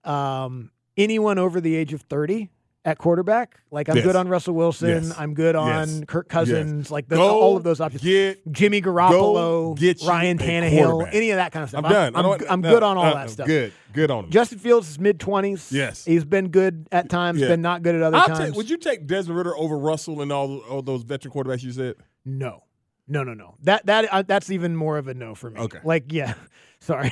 um, 0.05 0.71
anyone 0.95 1.37
over 1.37 1.59
the 1.59 1.75
age 1.75 1.91
of 1.93 2.01
30 2.03 2.49
at 2.85 2.99
quarterback. 2.99 3.59
Like 3.71 3.89
I'm 3.89 3.95
Yes. 3.97 4.05
good 4.05 4.15
on 4.15 4.29
Russell 4.29 4.53
Wilson. 4.53 4.89
Yes. 5.05 5.13
I'm 5.17 5.33
good 5.33 5.55
on 5.55 5.67
Yes. 5.67 6.01
Kirk 6.07 6.29
Cousins. 6.29 6.85
Yes. 6.85 6.91
Like 6.91 7.07
the, 7.09 7.15
Go 7.15 7.39
all 7.41 7.57
of 7.57 7.63
those 7.63 7.81
options. 7.81 8.03
Get 8.03 8.49
Jimmy 8.51 8.79
Garoppolo, 8.81 9.75
get 9.77 10.01
Ryan 10.03 10.39
a 10.39 10.43
Tannehill, 10.43 11.09
any 11.11 11.31
of 11.31 11.37
that 11.37 11.51
kind 11.51 11.63
of 11.63 11.69
stuff. 11.69 11.83
I'm 11.83 11.91
done. 11.91 12.15
I 12.15 12.19
I'm, 12.19 12.41
I'm 12.49 12.61
no, 12.61 12.69
good 12.69 12.83
on 12.83 12.97
all 12.97 13.05
uh, 13.05 13.13
that 13.15 13.29
stuff. 13.31 13.47
Good. 13.47 13.73
Good 13.91 14.11
on 14.11 14.25
him. 14.25 14.29
Justin 14.29 14.59
Fields 14.59 14.87
is 14.89 14.99
mid 14.99 15.19
20s. 15.19 15.71
Yes. 15.71 16.05
He's 16.05 16.23
been 16.25 16.49
good 16.49 16.87
at 16.91 17.09
times, 17.09 17.39
Yeah. 17.41 17.47
been 17.47 17.61
not 17.61 17.81
good 17.81 17.95
at 17.95 18.01
other 18.03 18.17
I'll 18.17 18.27
times. 18.27 18.39
take, 18.39 18.55
would 18.55 18.69
you 18.69 18.77
take 18.77 19.07
Desmond 19.07 19.37
Ridder 19.37 19.57
over 19.57 19.77
Russell 19.77 20.21
and 20.21 20.31
all, 20.31 20.59
all 20.59 20.81
those 20.81 21.01
veteran 21.03 21.33
quarterbacks 21.33 21.63
you 21.63 21.71
said? 21.71 21.95
No, 22.23 22.63
no, 23.07 23.23
no, 23.23 23.33
no. 23.33 23.55
That 23.63 23.85
that 23.87 24.05
uh, 24.13 24.21
that's 24.21 24.51
even 24.51 24.75
more 24.75 24.97
of 24.97 25.07
a 25.07 25.13
no 25.15 25.33
for 25.33 25.49
me. 25.49 25.59
Okay. 25.61 25.79
Like, 25.83 26.11
yeah, 26.11 26.33
sorry. 26.81 27.11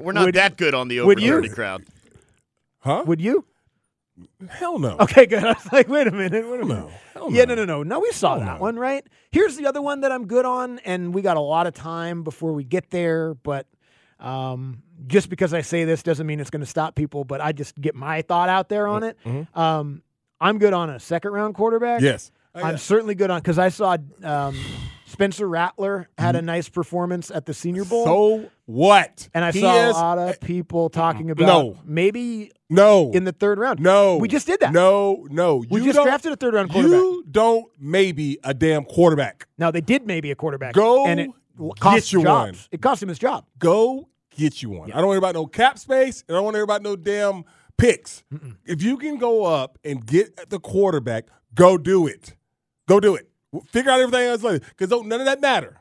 We're 0.00 0.12
not 0.12 0.26
Would- 0.26 0.34
that 0.36 0.56
good 0.56 0.74
on 0.74 0.88
the 0.88 1.00
over 1.00 1.14
30 1.14 1.48
crowd. 1.48 1.84
Huh? 2.80 3.02
Would 3.06 3.20
you? 3.20 3.44
Hell 4.48 4.78
no. 4.78 4.96
Okay, 4.98 5.26
good. 5.26 5.44
I 5.44 5.52
was 5.52 5.72
like, 5.72 5.88
wait 5.88 6.06
a 6.06 6.10
minute, 6.10 6.48
wait 6.48 6.60
a 6.60 6.64
minute. 6.64 6.90
no. 7.14 7.28
Yeah, 7.28 7.44
no. 7.44 7.54
no, 7.54 7.64
no, 7.64 7.82
no. 7.82 8.00
We 8.00 8.10
saw 8.12 8.36
Hell 8.36 8.46
that 8.46 8.54
no. 8.56 8.60
one, 8.60 8.76
right? 8.76 9.06
Here's 9.30 9.56
the 9.56 9.66
other 9.66 9.82
one 9.82 10.00
that 10.02 10.12
I'm 10.12 10.26
good 10.26 10.44
on, 10.44 10.78
and 10.80 11.12
we 11.14 11.22
got 11.22 11.36
a 11.36 11.40
lot 11.40 11.66
of 11.66 11.74
time 11.74 12.22
before 12.22 12.52
we 12.52 12.64
get 12.64 12.90
there, 12.90 13.34
but 13.34 13.66
um, 14.20 14.82
just 15.06 15.28
because 15.28 15.52
I 15.52 15.60
say 15.60 15.84
this 15.84 16.02
doesn't 16.02 16.26
mean 16.26 16.40
it's 16.40 16.50
going 16.50 16.60
to 16.60 16.66
stop 16.66 16.94
people, 16.94 17.24
but 17.24 17.40
I 17.40 17.52
just 17.52 17.78
get 17.80 17.94
my 17.94 18.22
thought 18.22 18.48
out 18.48 18.68
there 18.68 18.88
on 18.88 19.02
it. 19.02 19.18
Um, 19.54 20.02
I'm 20.40 20.58
good 20.58 20.72
on 20.72 20.90
a 20.90 21.00
second 21.00 21.32
round 21.32 21.54
quarterback. 21.54 21.98
Mm-hmm. 21.98 22.06
Yes. 22.06 22.30
Oh, 22.54 22.62
I'm 22.62 22.78
certainly 22.78 23.14
good 23.14 23.30
on 23.30 23.40
because 23.40 23.58
I 23.58 23.68
saw 23.68 23.96
um, 24.22 24.58
Spencer 25.06 25.48
Rattler 25.48 26.08
had 26.18 26.34
a 26.36 26.42
nice 26.42 26.68
performance 26.68 27.30
at 27.30 27.46
the 27.46 27.54
Senior 27.54 27.84
Bowl. 27.84 28.04
Mm-hmm. 28.06 28.44
So 28.44 28.50
what? 28.66 29.28
and 29.32 29.44
I 29.44 29.52
He 29.52 29.60
saw 29.60 29.88
is- 29.88 29.96
a 29.96 29.98
lot 30.00 30.18
of 30.18 30.40
people 30.40 30.90
talking 30.90 31.30
about 31.30 31.46
No. 31.46 31.78
maybe 31.84 32.50
no 32.68 33.12
in 33.12 33.22
the 33.24 33.32
third 33.32 33.58
round. 33.58 33.78
no. 33.80 34.16
we 34.16 34.26
just 34.28 34.46
did 34.46 34.58
that. 34.60 34.72
No, 34.72 35.26
no. 35.30 35.56
We 35.70 35.78
You 35.80 35.84
just 35.86 35.96
don't- 35.96 36.06
drafted 36.06 36.32
a 36.32 36.36
third 36.36 36.54
round 36.54 36.70
quarterback. 36.70 36.98
You 36.98 37.24
don't 37.30 37.66
maybe 37.78 38.38
a 38.44 38.52
damn 38.52 38.84
quarterback. 38.84 39.46
Now 39.58 39.70
they 39.70 39.80
did 39.80 40.06
maybe 40.06 40.30
a 40.32 40.34
quarterback. 40.34 40.74
Go 40.74 41.06
and 41.06 41.20
it 41.20 41.30
l- 41.60 41.68
get 41.68 41.80
cost 41.80 42.12
you 42.12 42.22
jobs. 42.22 42.58
one. 42.58 42.68
It 42.72 42.82
cost 42.82 43.02
him 43.02 43.08
his 43.08 43.18
job. 43.20 43.46
Go 43.60 44.08
get 44.36 44.60
you 44.62 44.70
one. 44.70 44.90
I 44.92 44.96
don't 44.98 45.08
worry 45.08 45.18
about 45.18 45.34
no 45.34 45.46
cap 45.46 45.78
space. 45.78 46.24
And 46.28 46.36
I 46.36 46.40
don't 46.42 46.52
worry 46.52 46.62
about 46.62 46.82
no 46.82 46.96
damn 46.96 47.44
picks. 47.78 48.24
If 48.64 48.82
you 48.82 48.96
can 48.96 49.18
go 49.18 49.44
up 49.44 49.78
and 49.84 50.04
get 50.04 50.50
the 50.50 50.58
quarterback, 50.58 51.26
go 51.54 51.78
do 51.78 52.06
it. 52.08 52.34
Go 52.88 52.98
do 53.00 53.14
it. 53.14 53.28
Figure 53.70 53.90
out 53.90 54.00
everything 54.00 54.26
else 54.26 54.42
later 54.42 54.64
because 54.76 54.90
none 55.04 55.20
of 55.20 55.26
that 55.26 55.40
matter 55.40 55.80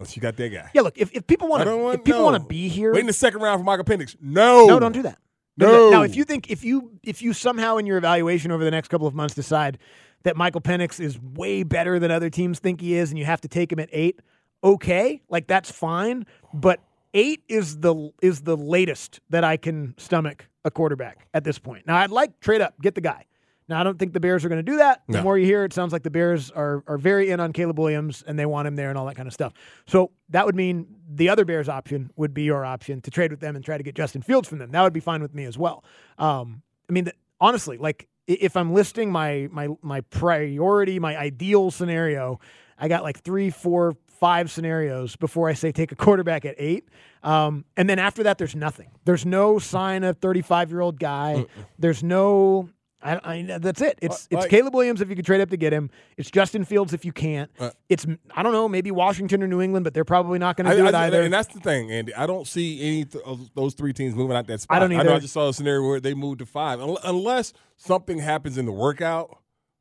unless 0.00 0.16
you 0.16 0.22
got 0.22 0.36
that 0.36 0.48
guy. 0.48 0.70
Yeah, 0.74 0.80
look, 0.80 0.96
if, 0.96 1.12
if 1.12 1.26
people 1.26 1.48
want 1.48 1.64
to, 1.64 1.90
if 1.90 2.04
people 2.04 2.20
no. 2.20 2.24
want 2.24 2.42
to 2.42 2.48
be 2.48 2.68
here, 2.68 2.92
Wait 2.92 3.00
in 3.00 3.06
the 3.06 3.12
second 3.12 3.40
round 3.40 3.60
for 3.60 3.64
Michael 3.64 3.84
Penix. 3.84 4.16
No, 4.20 4.66
no, 4.66 4.80
don't 4.80 4.92
do 4.92 5.02
that. 5.02 5.18
No. 5.56 5.90
Now, 5.90 6.02
if 6.02 6.16
you 6.16 6.24
think 6.24 6.50
if 6.50 6.64
you 6.64 6.98
if 7.02 7.20
you 7.20 7.32
somehow 7.32 7.76
in 7.76 7.86
your 7.86 7.98
evaluation 7.98 8.50
over 8.50 8.64
the 8.64 8.70
next 8.70 8.88
couple 8.88 9.06
of 9.06 9.14
months 9.14 9.34
decide 9.34 9.78
that 10.22 10.36
Michael 10.36 10.60
Penix 10.60 10.98
is 11.00 11.20
way 11.20 11.62
better 11.62 11.98
than 11.98 12.10
other 12.10 12.30
teams 12.30 12.58
think 12.58 12.80
he 12.80 12.94
is, 12.94 13.10
and 13.10 13.18
you 13.18 13.26
have 13.26 13.40
to 13.42 13.48
take 13.48 13.70
him 13.70 13.78
at 13.78 13.88
eight, 13.92 14.20
okay, 14.64 15.20
like 15.28 15.46
that's 15.46 15.70
fine. 15.70 16.26
But 16.54 16.80
eight 17.12 17.42
is 17.48 17.78
the 17.78 18.10
is 18.22 18.42
the 18.42 18.56
latest 18.56 19.20
that 19.28 19.44
I 19.44 19.58
can 19.58 19.94
stomach 19.98 20.48
a 20.64 20.70
quarterback 20.70 21.26
at 21.34 21.44
this 21.44 21.58
point. 21.58 21.86
Now, 21.86 21.96
I'd 21.96 22.10
like 22.10 22.40
trade 22.40 22.62
up, 22.62 22.80
get 22.80 22.94
the 22.94 23.00
guy. 23.02 23.26
Now, 23.70 23.80
I 23.80 23.84
don't 23.84 23.98
think 23.98 24.12
the 24.12 24.20
Bears 24.20 24.44
are 24.44 24.48
going 24.50 24.58
to 24.64 24.70
do 24.72 24.76
that. 24.78 25.02
The 25.08 25.18
No. 25.18 25.22
more 25.22 25.38
you 25.38 25.46
hear, 25.46 25.64
it 25.64 25.72
sounds 25.72 25.92
like 25.92 26.02
the 26.02 26.10
Bears 26.10 26.50
are 26.50 26.82
are 26.86 26.98
very 26.98 27.30
in 27.30 27.40
on 27.40 27.52
Caleb 27.52 27.78
Williams 27.78 28.22
and 28.26 28.38
they 28.38 28.44
want 28.44 28.66
him 28.68 28.76
there 28.76 28.90
and 28.90 28.98
all 28.98 29.06
that 29.06 29.14
kind 29.16 29.26
of 29.28 29.32
stuff. 29.32 29.52
So 29.86 30.10
that 30.28 30.44
would 30.44 30.56
mean 30.56 30.86
the 31.08 31.28
other 31.28 31.44
Bears 31.44 31.68
option 31.68 32.10
would 32.16 32.34
be 32.34 32.42
your 32.42 32.64
option 32.64 33.00
to 33.02 33.10
trade 33.10 33.30
with 33.30 33.40
them 33.40 33.56
and 33.56 33.64
try 33.64 33.78
to 33.78 33.82
get 33.84 33.94
Justin 33.94 34.22
Fields 34.22 34.48
from 34.48 34.58
them. 34.58 34.72
That 34.72 34.82
would 34.82 34.92
be 34.92 35.00
fine 35.00 35.22
with 35.22 35.34
me 35.34 35.44
as 35.44 35.56
well. 35.56 35.84
Um, 36.18 36.62
I 36.88 36.92
mean, 36.92 37.04
th- 37.04 37.16
honestly, 37.40 37.78
like 37.78 38.08
if 38.26 38.56
I'm 38.56 38.74
listing 38.74 39.10
my 39.12 39.48
my 39.52 39.68
my 39.82 40.00
priority, 40.02 40.98
my 40.98 41.16
ideal 41.16 41.70
scenario, 41.70 42.40
I 42.78 42.88
got 42.88 43.02
like 43.04 43.20
three, 43.22 43.50
four, 43.50 43.94
five 44.08 44.50
scenarios 44.50 45.16
before 45.16 45.48
I 45.48 45.54
say 45.54 45.70
take 45.72 45.92
a 45.92 45.96
quarterback 45.96 46.44
at 46.44 46.54
eight. 46.58 46.88
Um, 47.22 47.64
and 47.76 47.88
then 47.88 47.98
after 47.98 48.22
that, 48.24 48.38
there's 48.38 48.56
nothing. 48.56 48.90
There's 49.04 49.24
no 49.26 49.58
sign 49.58 50.04
of 50.04 50.18
35 50.18 50.70
year 50.70 50.80
old 50.80 50.98
guy. 50.98 51.46
There's 51.78 52.02
no. 52.02 52.68
I, 53.02 53.20
I, 53.24 53.58
that's 53.58 53.80
it. 53.80 53.98
It's 54.02 54.28
it's 54.30 54.42
like- 54.42 54.50
Caleb 54.50 54.74
Williams 54.74 55.00
if 55.00 55.08
you 55.08 55.16
could 55.16 55.24
trade 55.24 55.40
up 55.40 55.50
to 55.50 55.56
get 55.56 55.72
him. 55.72 55.90
It's 56.16 56.30
Justin 56.30 56.64
Fields 56.64 56.92
if 56.92 57.04
you 57.04 57.12
can't. 57.12 57.50
Uh, 57.58 57.70
it's 57.88 58.06
I 58.34 58.42
don't 58.42 58.52
know 58.52 58.68
maybe 58.68 58.90
Washington 58.90 59.42
or 59.42 59.46
New 59.46 59.60
England, 59.60 59.84
but 59.84 59.94
they're 59.94 60.04
probably 60.04 60.38
not 60.38 60.56
going 60.56 60.68
to 60.70 60.76
do 60.76 60.86
it 60.86 60.94
I- 60.94 61.06
either. 61.06 61.22
And 61.22 61.32
that's 61.32 61.52
the 61.52 61.60
thing, 61.60 61.90
Andy. 61.90 62.14
I 62.14 62.26
don't 62.26 62.46
see 62.46 62.80
any 62.80 63.04
th- 63.06 63.24
of 63.24 63.50
those 63.54 63.74
three 63.74 63.92
teams 63.92 64.14
moving 64.14 64.36
out 64.36 64.46
that 64.48 64.60
spot. 64.60 64.76
I 64.76 64.80
don't 64.80 64.92
either. 64.92 65.12
I 65.12 65.18
just 65.18 65.32
saw 65.32 65.48
a 65.48 65.54
scenario 65.54 65.86
where 65.88 66.00
they 66.00 66.14
moved 66.14 66.40
to 66.40 66.46
five, 66.46 66.80
unless 66.80 67.52
something 67.76 68.18
happens 68.18 68.58
in 68.58 68.66
the 68.66 68.72
workout 68.72 69.38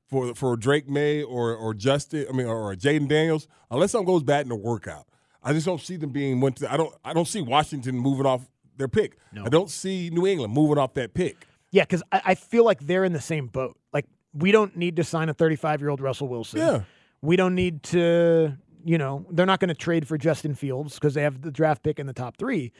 for 0.10 0.34
for 0.34 0.56
Drake 0.56 0.90
Maye 0.90 1.24
or 1.24 1.54
or 1.56 1.74
Justin. 1.74 2.26
I 2.30 2.32
mean, 2.34 2.48
or, 2.48 2.72
or 2.72 2.76
Jayden 2.76 3.08
Daniels. 3.10 3.48
Unless 3.70 3.92
something 3.92 4.08
goes 4.08 4.24
bad 4.24 4.44
in 4.44 4.50
the 4.50 4.56
workout, 4.56 5.08
I 5.44 5.52
just 5.54 5.66
don't 5.66 5.82
see 5.82 5.98
them 5.98 6.12
being 6.12 6.40
went 6.40 6.56
to. 6.58 6.72
I 6.72 6.78
don't. 6.78 6.94
I 7.04 7.14
don't 7.14 7.28
see 7.28 7.42
Washington 7.42 7.98
moving 7.98 8.26
off 8.26 8.48
their 8.78 8.88
pick. 8.88 9.18
I 9.44 9.50
don't 9.50 9.70
see 9.70 10.10
New 10.10 10.26
England 10.26 10.54
moving 10.54 10.78
off 10.78 10.94
that 10.94 11.14
pick. 11.14 11.46
Yeah, 11.72 11.84
because 11.84 12.04
I, 12.12 12.22
I 12.26 12.36
feel 12.36 12.66
like 12.66 12.80
they're 12.82 13.04
in 13.04 13.14
the 13.14 13.22
same 13.22 13.48
boat. 13.48 13.78
Like 13.94 14.06
we 14.34 14.52
don't 14.52 14.76
need 14.78 14.96
to 14.98 15.04
sign 15.04 15.30
a 15.30 15.34
35 15.34 15.82
year 15.82 15.90
old 15.90 16.02
Russell 16.02 16.28
Wilson. 16.28 16.60
Yeah. 16.60 16.82
We 17.22 17.36
don't 17.36 17.56
need 17.56 17.84
to. 17.84 18.58
You 18.86 18.98
know, 18.98 19.26
they're 19.30 19.46
not 19.46 19.60
going 19.60 19.68
to 19.70 19.76
trade 19.76 20.08
for 20.08 20.18
Justin 20.18 20.56
Fields 20.56 20.96
because 20.96 21.14
they 21.14 21.22
have 21.24 21.42
the 21.42 21.52
draft 21.52 21.84
pick 21.84 22.00
in 22.00 22.08
the 22.08 22.14
top 22.14 22.38
three. 22.38 22.72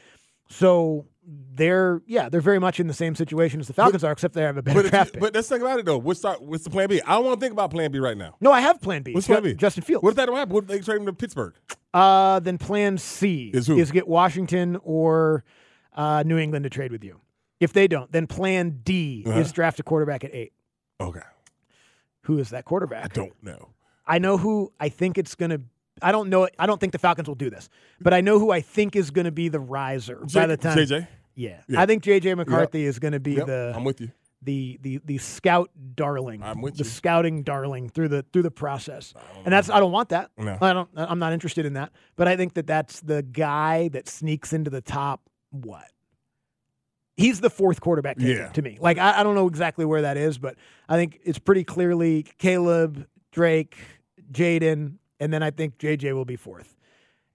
So 0.48 1.06
they're 1.52 2.00
yeah, 2.06 2.28
they're 2.28 2.40
very 2.40 2.58
much 2.58 2.80
in 2.80 2.86
the 2.86 2.94
same 2.94 3.14
situation 3.14 3.60
as 3.60 3.66
the 3.66 3.72
Falcons 3.74 4.02
are, 4.02 4.10
except 4.10 4.34
they 4.34 4.42
have 4.42 4.56
a 4.56 4.62
better 4.62 4.82
But, 4.82 4.90
draft 4.90 5.12
pick. 5.12 5.20
but 5.20 5.34
let's 5.34 5.48
think 5.48 5.60
about 5.62 5.78
it 5.78 5.84
though. 5.84 5.98
What's 5.98 6.24
our, 6.24 6.36
what's 6.36 6.64
the 6.64 6.70
plan 6.70 6.88
B? 6.88 7.00
I 7.02 7.12
don't 7.16 7.26
want 7.26 7.38
to 7.38 7.44
think 7.44 7.52
about 7.52 7.70
plan 7.70 7.92
B 7.92 7.98
right 7.98 8.16
now. 8.16 8.34
no, 8.40 8.50
I 8.50 8.60
have 8.60 8.80
Plan 8.80 9.02
B. 9.02 9.12
What's 9.12 9.26
plan 9.26 9.42
B? 9.42 9.54
Justin 9.54 9.82
Fields. 9.84 10.02
What 10.02 10.10
if 10.10 10.16
that 10.16 10.26
don't 10.26 10.36
happen? 10.36 10.54
What 10.54 10.64
if 10.64 10.68
they 10.70 10.80
trade 10.80 10.96
him 11.00 11.06
to 11.06 11.12
Pittsburgh? 11.12 11.54
Uh, 11.92 12.40
then 12.40 12.56
Plan 12.58 12.96
C 12.98 13.50
Is 13.52 13.66
who? 13.66 13.84
get 13.84 14.08
Washington 14.08 14.78
or 14.82 15.44
uh, 15.94 16.22
New 16.26 16.38
England 16.38 16.62
to 16.64 16.70
trade 16.70 16.90
with 16.92 17.04
you. 17.04 17.20
If 17.60 17.72
they 17.74 17.86
don't, 17.86 18.10
then 18.10 18.26
Plan 18.26 18.80
D 18.82 19.22
Uh-huh. 19.26 19.38
is 19.38 19.52
draft 19.52 19.78
a 19.78 19.82
quarterback 19.82 20.24
at 20.24 20.34
eight. 20.34 20.52
Okay, 21.00 21.20
Who 22.22 22.38
is 22.38 22.50
that 22.50 22.64
quarterback? 22.64 23.04
I 23.04 23.08
don't 23.08 23.42
know. 23.42 23.68
I 24.06 24.18
know 24.18 24.36
who 24.38 24.72
I 24.80 24.88
think 24.88 25.16
it's 25.18 25.34
going 25.34 25.50
to. 25.50 25.60
I 26.02 26.12
don't 26.12 26.28
know. 26.30 26.48
I 26.58 26.66
don't 26.66 26.80
think 26.80 26.92
the 26.92 26.98
Falcons 26.98 27.28
will 27.28 27.34
do 27.34 27.50
this, 27.50 27.68
but 28.00 28.12
I 28.14 28.20
know 28.22 28.38
who 28.38 28.50
I 28.50 28.60
think 28.60 28.96
is 28.96 29.10
going 29.10 29.26
to 29.26 29.30
be 29.32 29.48
the 29.48 29.60
riser 29.60 30.22
J- 30.26 30.40
by 30.40 30.46
the 30.46 30.56
time. 30.56 30.76
JJ? 30.78 31.06
Yeah. 31.34 31.60
Yeah. 31.68 31.80
I 31.80 31.86
think 31.86 32.02
JJ 32.02 32.36
McCarthy 32.36 32.84
is 32.84 32.98
going 32.98 33.12
to 33.12 33.20
be 33.20 33.34
Yep, 33.34 33.46
the. 33.46 33.72
I'm 33.76 33.84
with 33.84 34.00
you. 34.00 34.10
The, 34.42 34.78
the 34.80 35.00
the 35.04 35.18
scout 35.18 35.70
darling. 35.94 36.42
I'm 36.42 36.62
with 36.62 36.74
the 36.74 36.78
you. 36.78 36.84
The 36.84 36.90
scouting 36.90 37.42
darling 37.42 37.90
through 37.90 38.08
the 38.08 38.24
through 38.32 38.42
the 38.42 38.50
process, 38.50 39.12
and 39.44 39.52
that's 39.52 39.68
I 39.68 39.78
don't 39.80 39.92
want 39.92 40.08
that. 40.10 40.30
No. 40.38 40.56
I 40.62 40.72
don't. 40.72 40.88
I'm 40.96 41.18
not 41.18 41.34
interested 41.34 41.66
in 41.66 41.74
that. 41.74 41.92
But 42.16 42.26
I 42.26 42.36
think 42.36 42.54
that 42.54 42.66
that's 42.66 43.00
the 43.00 43.22
guy 43.22 43.88
that 43.88 44.08
sneaks 44.08 44.54
into 44.54 44.70
the 44.70 44.80
top. 44.80 45.20
What? 45.50 45.84
He's 47.20 47.40
the 47.40 47.50
fourth 47.50 47.80
quarterback 47.80 48.16
Yeah. 48.18 48.48
to 48.48 48.62
me. 48.62 48.78
Like 48.80 48.98
I, 48.98 49.20
I 49.20 49.22
don't 49.22 49.34
know 49.34 49.46
exactly 49.46 49.84
where 49.84 50.02
that 50.02 50.16
is, 50.16 50.38
but 50.38 50.56
I 50.88 50.96
think 50.96 51.20
it's 51.24 51.38
pretty 51.38 51.64
clearly 51.64 52.24
Caleb, 52.38 53.06
Drake, 53.32 53.76
Jayden, 54.32 54.94
and 55.18 55.32
then 55.32 55.42
I 55.42 55.50
think 55.50 55.78
JJ 55.78 56.14
will 56.14 56.24
be 56.24 56.36
fourth. 56.36 56.76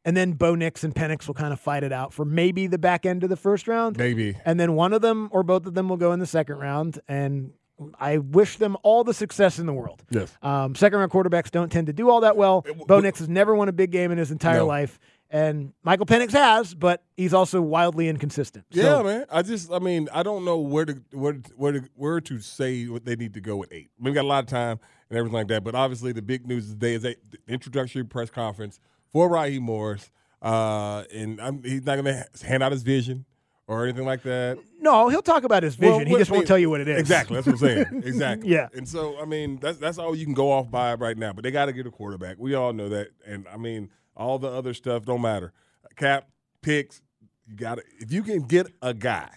And 0.03 0.15
then 0.15 0.33
Bo 0.33 0.53
Nix 0.55 0.83
and 0.83 0.93
Penix 0.93 1.25
will 1.27 1.33
kind 1.33 1.51
of 1.51 1.59
fight 1.59 1.83
it 1.83 1.91
out 1.91 2.13
for 2.13 2.25
maybe 2.25 2.67
the 2.67 2.77
back 2.77 3.05
end 3.07 3.23
of 3.23 3.29
the 3.29 3.35
first 3.35 3.67
round. 3.67 3.97
Maybe. 3.97 4.37
And 4.45 4.59
then 4.59 4.73
one 4.75 4.93
of 4.93 5.01
them 5.01 5.29
or 5.31 5.41
both 5.41 5.65
of 5.65 5.73
them 5.73 5.89
will 5.89 5.97
go 5.97 6.11
in 6.11 6.19
the 6.19 6.27
second 6.27 6.57
round. 6.57 6.99
And 7.07 7.53
I 7.99 8.19
wish 8.19 8.57
them 8.57 8.77
all 8.83 9.03
the 9.03 9.15
success 9.15 9.57
in 9.57 9.65
the 9.65 9.73
world. 9.73 10.03
Yes. 10.11 10.31
Um, 10.43 10.75
second 10.75 10.99
round 10.99 11.11
quarterbacks 11.11 11.49
don't 11.49 11.71
tend 11.71 11.87
to 11.87 11.93
do 11.93 12.09
all 12.11 12.21
that 12.21 12.37
well. 12.37 12.63
Bo 12.87 12.99
Nix 12.99 13.17
has 13.19 13.27
never 13.29 13.55
won 13.55 13.67
a 13.67 13.73
big 13.73 13.89
game 13.91 14.11
in 14.11 14.19
his 14.19 14.29
entire 14.31 14.59
No. 14.59 14.67
life. 14.67 14.99
And 15.29 15.73
Michael 15.83 16.05
Penix 16.05 16.31
has, 16.31 16.73
but 16.73 17.03
he's 17.17 17.33
also 17.33 17.61
wildly 17.61 18.07
inconsistent. 18.07 18.65
Yeah, 18.69 19.01
man. 19.01 19.25
I 19.31 19.41
just, 19.41 19.71
I 19.71 19.79
mean, 19.79 20.07
I 20.13 20.23
don't 20.23 20.45
know 20.45 20.59
where 20.59 20.85
to 20.85 21.01
where 21.11 21.33
to, 21.33 21.51
where 21.55 21.71
to, 21.73 21.89
where 21.95 22.21
to 22.21 22.39
say 22.39 22.85
what 22.87 23.05
they 23.05 23.15
need 23.15 23.33
to 23.33 23.41
go 23.41 23.63
at 23.63 23.69
eight. 23.71 23.89
I 23.99 24.03
mean, 24.03 24.11
we 24.11 24.15
got 24.15 24.25
a 24.25 24.27
lot 24.27 24.43
of 24.43 24.49
time 24.49 24.79
and 25.09 25.17
everything 25.17 25.35
like 25.35 25.47
that, 25.47 25.63
but 25.63 25.75
obviously 25.75 26.11
the 26.11 26.21
big 26.21 26.47
news 26.47 26.69
today 26.69 26.93
is 26.93 27.05
a 27.05 27.15
the 27.31 27.39
introductory 27.47 28.03
press 28.03 28.29
conference 28.29 28.79
for 29.11 29.29
Raheem 29.29 29.63
Morris, 29.63 30.11
uh, 30.41 31.03
and 31.13 31.41
I'm, 31.41 31.63
he's 31.63 31.85
not 31.85 32.01
going 32.01 32.05
to 32.05 32.45
hand 32.45 32.61
out 32.61 32.71
his 32.71 32.83
vision 32.83 33.25
or 33.67 33.83
anything 33.85 34.05
like 34.05 34.21
that. 34.23 34.59
No, 34.79 35.09
he'll 35.09 35.21
talk 35.21 35.43
about 35.43 35.63
his 35.63 35.75
vision. 35.75 35.95
Well, 35.95 36.05
he 36.05 36.15
just 36.17 36.29
won't 36.29 36.47
tell 36.47 36.57
you 36.57 36.69
what 36.69 36.81
it 36.81 36.87
is. 36.87 36.99
Exactly. 36.99 37.35
That's 37.35 37.47
what 37.47 37.53
I'm 37.53 37.59
saying. 37.59 37.85
exactly. 38.05 38.49
Yeah. 38.49 38.67
And 38.73 38.87
so, 38.87 39.19
I 39.19 39.25
mean, 39.25 39.57
that's 39.59 39.79
that's 39.79 39.97
all 39.97 40.15
you 40.15 40.25
can 40.25 40.35
go 40.35 40.51
off 40.51 40.69
by 40.69 40.93
right 40.95 41.17
now. 41.17 41.33
But 41.33 41.43
they 41.43 41.51
got 41.51 41.65
to 41.65 41.73
get 41.73 41.87
a 41.87 41.91
quarterback. 41.91 42.37
We 42.37 42.53
all 42.53 42.73
know 42.73 42.89
that. 42.89 43.07
And 43.25 43.47
I 43.51 43.57
mean, 43.57 43.89
all 44.15 44.39
the 44.39 44.49
other 44.49 44.73
stuff 44.73 45.05
don't 45.05 45.21
matter. 45.21 45.53
Cap 45.95 46.27
picks. 46.61 47.01
You 47.47 47.55
got 47.55 47.75
to 47.75 47.83
if 47.99 48.11
you 48.11 48.23
can 48.23 48.41
get 48.43 48.67
a 48.81 48.93
guy. 48.93 49.29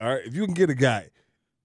All 0.00 0.08
right. 0.14 0.22
If 0.24 0.34
you 0.34 0.44
can 0.44 0.54
get 0.54 0.70
a 0.70 0.74
guy, 0.74 1.08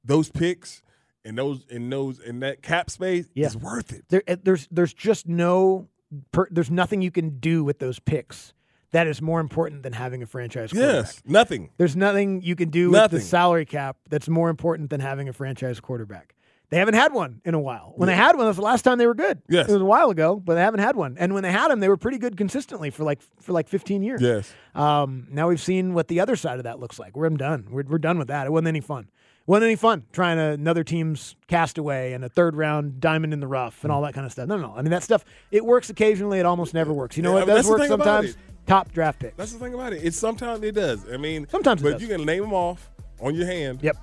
those 0.04 0.30
picks 0.30 0.82
and 1.26 1.38
those 1.38 1.66
and 1.70 1.92
those 1.92 2.20
in 2.20 2.40
that 2.42 2.62
cap 2.62 2.90
space 2.90 3.28
Yeah. 3.34 3.48
is 3.48 3.58
worth 3.58 3.92
it. 3.94 4.06
There, 4.10 4.24
uh, 4.28 4.38
there's 4.42 4.68
there's 4.72 4.94
just 4.94 5.28
no 5.28 5.88
per, 6.32 6.48
there's 6.52 6.72
nothing 6.72 7.02
you 7.02 7.12
can 7.12 7.40
do 7.40 7.64
with 7.64 7.80
those 7.80 8.00
picks 8.00 8.54
that 8.92 9.06
is 9.08 9.22
more 9.22 9.40
important 9.42 9.84
than 9.84 9.94
having 9.94 10.24
a 10.24 10.26
franchise 10.26 10.72
quarterback. 10.72 10.96
Yes. 11.06 11.22
Nothing. 11.26 11.70
There's 11.78 11.96
nothing 11.96 12.42
you 12.42 12.56
can 12.56 12.70
do 12.70 12.90
with 12.90 13.12
the 13.12 13.20
salary 13.20 13.66
cap 13.66 13.98
that's 14.10 14.30
more 14.30 14.50
important 14.50 14.90
than 14.90 15.02
having 15.02 15.28
a 15.30 15.34
franchise 15.34 15.80
quarterback. 15.80 16.34
They 16.70 16.78
haven't 16.78 16.96
had 16.96 17.14
one 17.14 17.42
in 17.46 17.54
a 17.54 17.60
while. 17.60 17.94
When 17.96 18.08
they 18.08 18.16
had 18.16 18.36
one, 18.36 18.44
that 18.46 18.50
was 18.50 18.58
the 18.58 18.62
last 18.62 18.82
time 18.82 18.98
they 18.98 19.08
were 19.08 19.14
good. 19.16 19.42
Yes. 19.48 19.70
It 19.70 19.72
was 19.74 19.82
a 19.82 19.86
while 19.86 20.10
ago, 20.10 20.36
but 20.36 20.56
they 20.56 20.62
haven't 20.62 20.82
had 20.82 20.98
one. 20.98 21.16
And 21.18 21.34
when 21.34 21.44
they 21.44 21.52
had 21.52 21.70
them, 21.72 21.80
they 21.80 21.88
were 21.88 21.96
pretty 21.96 22.18
good 22.18 22.36
consistently 22.36 22.90
for 22.90 23.04
like 23.06 23.20
for 23.42 23.54
like 23.54 23.70
15 23.70 24.04
years. 24.04 24.22
Yes. 24.22 24.54
Um, 24.76 25.28
now 25.32 25.48
we've 25.48 25.62
seen 25.62 25.94
what 25.94 26.10
the 26.10 26.20
other 26.20 26.36
side 26.36 26.58
of 26.58 26.66
that 26.66 26.80
looks 26.80 27.00
like. 27.00 27.16
We're 27.16 27.30
done. 27.30 27.68
We're, 27.72 27.84
we're 27.84 27.98
done 28.00 28.18
with 28.18 28.28
that. 28.28 28.48
It 28.48 28.52
wasn't 28.52 28.68
any 28.68 28.82
fun. 28.82 29.04
It 29.04 29.48
wasn't 29.52 29.68
any 29.68 29.76
fun 29.78 30.04
trying 30.12 30.36
to 30.38 30.44
another 30.44 30.84
team's 30.84 31.38
castaway 31.48 32.12
and 32.12 32.26
a 32.26 32.30
third 32.30 32.54
round 32.54 33.00
diamond 33.00 33.32
in 33.32 33.40
the 33.40 33.48
rough 33.48 33.84
and 33.84 33.92
all 33.94 34.02
that 34.02 34.14
kind 34.14 34.26
of 34.26 34.34
stuff. 34.34 34.50
No, 34.50 34.58
no, 34.58 34.68
no. 34.68 34.74
I 34.76 34.82
mean 34.82 34.92
that 34.92 35.04
stuff. 35.04 35.24
It 35.52 35.64
works 35.64 35.90
occasionally. 35.90 36.40
It 36.40 36.46
almost 36.46 36.74
never 36.74 36.92
works. 36.92 37.16
You 37.16 37.24
know 37.24 37.30
Yeah, 37.30 37.36
what 37.36 37.44
I 37.44 37.46
mean, 37.46 37.56
does 37.56 37.70
work 37.70 37.88
sometimes? 37.88 38.36
Top 38.66 38.92
draft 38.92 39.20
picks. 39.20 39.38
That's 39.38 39.54
the 39.54 39.60
thing 39.60 39.74
about 39.74 39.94
it. 39.94 40.04
It's 40.04 40.18
sometimes 40.18 40.62
it 40.64 40.76
does. 40.76 41.10
I 41.10 41.16
mean, 41.16 41.48
Sometimes 41.50 41.82
it 41.82 41.86
but 41.94 42.02
you 42.02 42.08
can 42.10 42.26
name 42.26 42.42
them 42.42 42.54
off 42.54 42.90
on 43.22 43.34
your 43.34 43.46
hand. 43.46 43.80
Yep. 43.82 43.96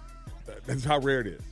That's 0.64 0.84
how 0.84 0.98
rare 1.00 1.20
it 1.20 1.26
is. 1.26 1.42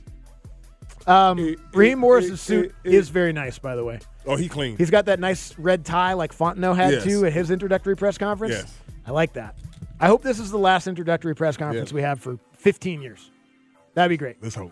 Um, 1.07 1.37
Eh, 1.39 1.55
Raheem 1.73 1.99
Morris's 1.99 2.39
suit 2.41 2.73
is 2.83 3.09
very 3.09 3.33
nice, 3.33 3.59
by 3.59 3.75
the 3.75 3.83
way. 3.83 3.99
Oh, 4.25 4.35
he 4.37 4.47
clean. 4.47 4.77
He's 4.77 4.89
got 4.89 5.05
that 5.05 5.19
nice 5.19 5.57
red 5.57 5.83
tie 5.85 6.13
like 6.13 6.33
Fontenot 6.35 6.75
had 6.75 6.93
Yes. 6.93 7.03
too 7.03 7.25
at 7.25 7.33
his 7.33 7.51
introductory 7.51 7.95
press 7.95 8.17
conference. 8.17 8.53
Yes. 8.53 8.77
I 9.05 9.11
like 9.11 9.33
that. 9.33 9.55
I 9.99 10.07
hope 10.07 10.21
this 10.21 10.39
is 10.39 10.49
the 10.51 10.57
last 10.57 10.87
introductory 10.87 11.35
press 11.35 11.57
conference 11.57 11.91
Yeah. 11.91 11.95
we 11.95 12.01
have 12.03 12.19
for 12.21 12.39
15 12.57 13.01
years. 13.01 13.31
That'd 13.95 14.09
be 14.09 14.17
great. 14.17 14.37
Let's 14.41 14.55
hope. 14.55 14.71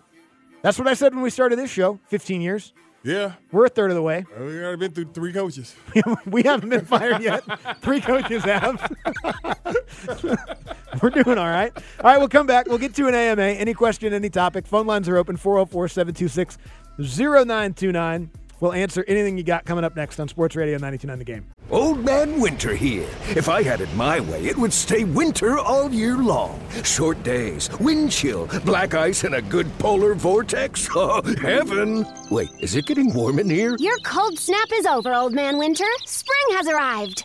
That's 0.62 0.78
what 0.78 0.88
I 0.88 0.94
said 0.94 1.14
when 1.14 1.22
we 1.22 1.30
started 1.30 1.58
this 1.58 1.70
show. 1.70 1.98
15 2.08 2.40
years. 2.40 2.72
Yeah. 3.04 3.32
We're 3.50 3.66
a 3.66 3.68
third 3.68 3.90
of 3.90 3.96
the 3.96 4.02
way. 4.02 4.24
We've 4.38 4.62
already 4.62 4.76
been 4.76 4.92
through 4.92 5.12
three 5.12 5.32
coaches. 5.32 5.74
we 6.26 6.42
haven't 6.42 6.68
been 6.68 6.84
fired 6.84 7.20
yet. 7.20 7.42
Three 7.80 8.00
coaches 8.00 8.44
have. 8.44 8.92
We're 11.02 11.10
doing 11.10 11.38
all 11.38 11.48
right. 11.48 11.72
All 11.76 12.04
right, 12.04 12.18
we'll 12.18 12.28
come 12.28 12.46
back. 12.46 12.66
We'll 12.66 12.78
get 12.78 12.94
to 12.94 13.08
an 13.08 13.14
AMA. 13.14 13.42
Any 13.42 13.74
question, 13.74 14.12
any 14.12 14.30
topic. 14.30 14.66
Phone 14.66 14.86
lines 14.86 15.08
are 15.08 15.16
open 15.16 15.36
404 15.36 15.88
726 15.88 16.58
0929. 16.98 18.30
We'll 18.62 18.72
answer 18.72 19.04
anything 19.08 19.36
you 19.36 19.42
got 19.42 19.64
coming 19.64 19.82
up 19.82 19.96
next 19.96 20.20
on 20.20 20.28
Sports 20.28 20.54
Radio 20.54 20.74
929 20.74 21.18
The 21.18 21.24
Game. 21.24 21.46
Old 21.68 22.04
Man 22.04 22.40
Winter 22.40 22.76
here. 22.76 23.08
If 23.30 23.48
I 23.48 23.60
had 23.60 23.80
it 23.80 23.92
my 23.96 24.20
way, 24.20 24.44
it 24.44 24.56
would 24.56 24.72
stay 24.72 25.02
winter 25.02 25.58
all 25.58 25.90
year 25.90 26.16
long. 26.18 26.60
Short 26.84 27.20
days, 27.24 27.68
wind 27.80 28.12
chill, 28.12 28.46
black 28.64 28.94
ice, 28.94 29.24
and 29.24 29.34
a 29.34 29.42
good 29.42 29.66
polar 29.80 30.14
vortex. 30.14 30.88
Oh, 31.04 31.22
heaven! 31.40 32.06
Wait, 32.30 32.50
is 32.60 32.76
it 32.76 32.86
getting 32.86 33.12
warm 33.14 33.38
in 33.40 33.50
here? 33.50 33.74
Your 33.80 33.96
cold 34.04 34.38
snap 34.38 34.68
is 34.72 34.86
over, 34.86 35.12
Old 35.12 35.32
Man 35.32 35.58
Winter. 35.58 35.86
Spring 36.04 36.56
has 36.56 36.68
arrived. 36.68 37.24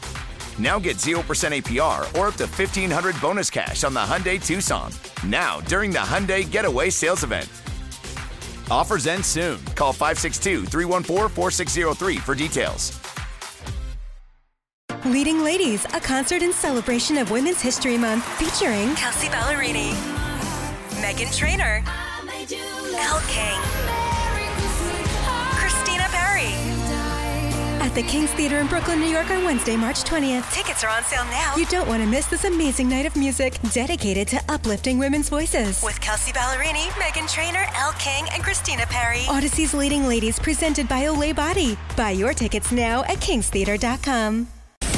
Now 0.61 0.77
get 0.77 0.97
0% 0.97 1.15
APR 1.23 2.01
or 2.19 2.27
up 2.27 2.35
to 2.35 2.45
1500 2.45 3.19
bonus 3.19 3.49
cash 3.49 3.83
on 3.83 3.95
the 3.95 3.99
Hyundai 3.99 4.39
Tucson. 4.39 4.91
Now, 5.25 5.59
during 5.61 5.89
the 5.89 5.97
Hyundai 5.97 6.49
Getaway 6.49 6.91
Sales 6.91 7.23
Event. 7.23 7.49
Offers 8.69 9.07
end 9.07 9.25
soon. 9.25 9.63
Call 9.75 9.91
562 9.91 10.65
314 10.65 11.29
4603 11.29 12.17
for 12.17 12.35
details. 12.35 12.99
Leading 15.05 15.43
Ladies, 15.43 15.83
a 15.85 15.99
concert 15.99 16.43
in 16.43 16.53
celebration 16.53 17.17
of 17.17 17.31
Women's 17.31 17.59
History 17.59 17.97
Month 17.97 18.23
featuring 18.37 18.93
Kelsea 18.93 19.29
Ballerini, 19.29 19.93
Meghan 21.01 21.35
Trainor, 21.35 21.83
Elle 21.87 23.21
King, 23.27 23.80
At 27.81 27.95
the 27.95 28.03
King's 28.03 28.29
Theater 28.33 28.59
in 28.59 28.67
Brooklyn, 28.67 28.99
New 28.99 29.07
York 29.07 29.31
on 29.31 29.43
Wednesday, 29.43 29.75
March 29.75 30.03
20th. 30.03 30.53
Tickets 30.53 30.83
are 30.83 30.89
on 30.91 31.03
sale 31.03 31.25
now. 31.25 31.55
You 31.55 31.65
don't 31.65 31.87
want 31.87 32.03
to 32.03 32.07
miss 32.07 32.27
this 32.27 32.43
amazing 32.45 32.87
night 32.87 33.07
of 33.07 33.15
music 33.15 33.57
dedicated 33.73 34.27
to 34.27 34.41
uplifting 34.49 34.99
women's 34.99 35.29
voices. 35.29 35.81
With 35.83 35.99
Kelsea 35.99 36.31
Ballerini, 36.31 36.85
Meghan 37.01 37.27
Trainor, 37.27 37.65
Elle 37.75 37.93
King, 37.93 38.27
and 38.33 38.43
Christina 38.43 38.85
Perri. 38.85 39.25
Odyssey's 39.27 39.73
Leading 39.73 40.07
Ladies 40.07 40.37
presented 40.37 40.87
by 40.87 41.05
Olay 41.05 41.35
Body. 41.35 41.75
Buy 41.97 42.11
your 42.11 42.35
tickets 42.35 42.71
now 42.71 43.01
at 43.05 43.17
kingstheater.com. 43.17 44.47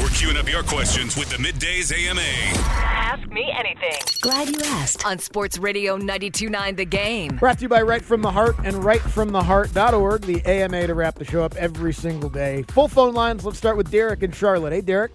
We're 0.01 0.09
queuing 0.09 0.37
up 0.37 0.51
your 0.51 0.63
questions 0.63 1.15
with 1.15 1.29
the 1.29 1.37
Middays 1.37 1.93
AMA. 1.93 2.92
Ask 3.33 3.39
me 3.39 3.51
anything. 3.51 3.99
Glad 4.21 4.49
you 4.49 4.59
asked. 4.63 5.05
On 5.07 5.17
Sports 5.17 5.57
Radio 5.57 5.97
92.9 5.97 6.75
The 6.75 6.85
Game. 6.85 7.35
Brought 7.37 7.57
to 7.57 7.63
you 7.63 7.69
by 7.69 7.81
Right 7.81 8.03
From 8.03 8.21
the 8.21 8.29
Heart 8.29 8.57
and 8.63 8.75
rightfromtheheart.org, 8.75 10.21
the 10.21 10.45
AMA 10.45 10.85
to 10.85 10.93
wrap 10.93 11.15
the 11.15 11.25
show 11.25 11.43
up 11.43 11.55
every 11.55 11.93
single 11.93 12.29
day. 12.29 12.63
Full 12.69 12.87
phone 12.87 13.15
lines. 13.15 13.43
Let's 13.43 13.57
start 13.57 13.75
with 13.75 13.89
Derek 13.89 14.21
in 14.21 14.31
Charlotte. 14.31 14.71
Hey, 14.71 14.81
Derek. 14.81 15.13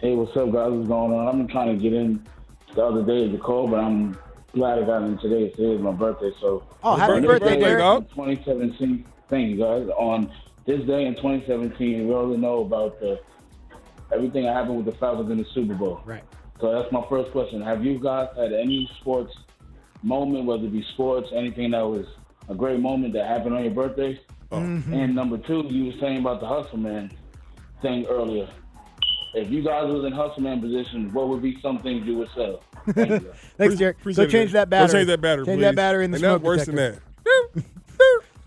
Hey, 0.00 0.16
what's 0.16 0.36
up, 0.36 0.50
guys? 0.50 0.72
What's 0.72 0.88
going 0.88 1.12
on? 1.12 1.28
I've 1.28 1.36
been 1.36 1.46
trying 1.46 1.76
to 1.76 1.80
get 1.80 1.92
in 1.92 2.26
the 2.74 2.82
other 2.82 3.04
day 3.04 3.30
to 3.30 3.38
call, 3.38 3.68
but 3.68 3.78
I'm 3.78 4.18
glad 4.54 4.80
I 4.80 4.86
got 4.86 5.04
in 5.04 5.16
today. 5.18 5.50
Today 5.50 5.76
is 5.76 5.80
my 5.80 5.92
birthday, 5.92 6.32
so. 6.40 6.64
Oh, 6.82 6.96
happy 6.96 7.12
On 7.12 7.22
this 7.22 7.28
birthday, 7.28 7.60
Derek. 7.60 8.10
2017. 8.10 9.06
Thank 9.28 9.50
you, 9.50 9.56
guys. 9.56 9.88
On 9.96 10.28
this 10.66 10.84
day 10.84 11.06
in 11.06 11.14
2017, 11.14 12.08
we 12.08 12.12
already 12.12 12.40
know 12.40 12.62
about 12.62 12.98
the 12.98 13.20
everything 14.14 14.44
that 14.44 14.54
happened 14.54 14.76
with 14.76 14.86
the 14.86 14.98
Falcons 14.98 15.30
in 15.30 15.38
the 15.38 15.46
Super 15.54 15.74
Bowl. 15.74 16.00
Right. 16.04 16.22
So 16.60 16.72
that's 16.72 16.90
my 16.92 17.04
first 17.08 17.30
question. 17.32 17.60
Have 17.62 17.84
you 17.84 17.98
guys 17.98 18.28
had 18.36 18.52
any 18.52 18.88
sports 19.00 19.34
moment, 20.02 20.44
whether 20.44 20.64
it 20.64 20.72
be 20.72 20.84
sports, 20.94 21.28
anything 21.34 21.72
that 21.72 21.82
was 21.82 22.06
a 22.48 22.54
great 22.54 22.78
moment 22.80 23.12
that 23.14 23.26
happened 23.26 23.54
on 23.56 23.64
your 23.64 23.72
birthday? 23.74 24.20
Mhm. 24.52 24.92
And 24.92 25.14
number 25.14 25.36
two, 25.38 25.64
you 25.68 25.86
were 25.86 25.98
saying 26.00 26.18
about 26.20 26.40
the 26.40 26.46
hustle, 26.46 26.78
man. 26.78 27.10
thing 27.82 28.06
earlier. 28.06 28.48
If 29.34 29.50
you 29.50 29.62
guys 29.62 29.92
was 29.92 30.04
in 30.06 30.12
hustle 30.12 30.42
man 30.42 30.58
position, 30.60 31.12
what 31.12 31.28
would 31.28 31.42
be 31.42 31.58
some 31.60 31.78
things 31.80 32.06
you 32.06 32.16
would 32.16 32.28
sell? 32.34 32.62
Thank 32.92 33.10
you. 33.10 33.32
Thanks, 33.58 33.74
Derek. 33.76 33.98
Appreciate 33.98 34.24
Go 34.26 34.30
change 34.30 34.50
it. 34.50 34.52
that 34.54 34.66
Go 34.66 34.70
battery. 34.70 34.92
change 35.00 35.06
that 35.08 35.20
battery, 35.20 35.44
Change 35.44 35.58
please. 35.58 35.62
that 35.64 35.74
battery 35.76 36.04
in 36.06 36.10
the 36.12 36.16
Ain't 36.16 36.22
nothing 36.22 36.38
smoke 36.40 36.46
worse 36.46 36.64
than 36.66 36.76
that. 36.76 36.98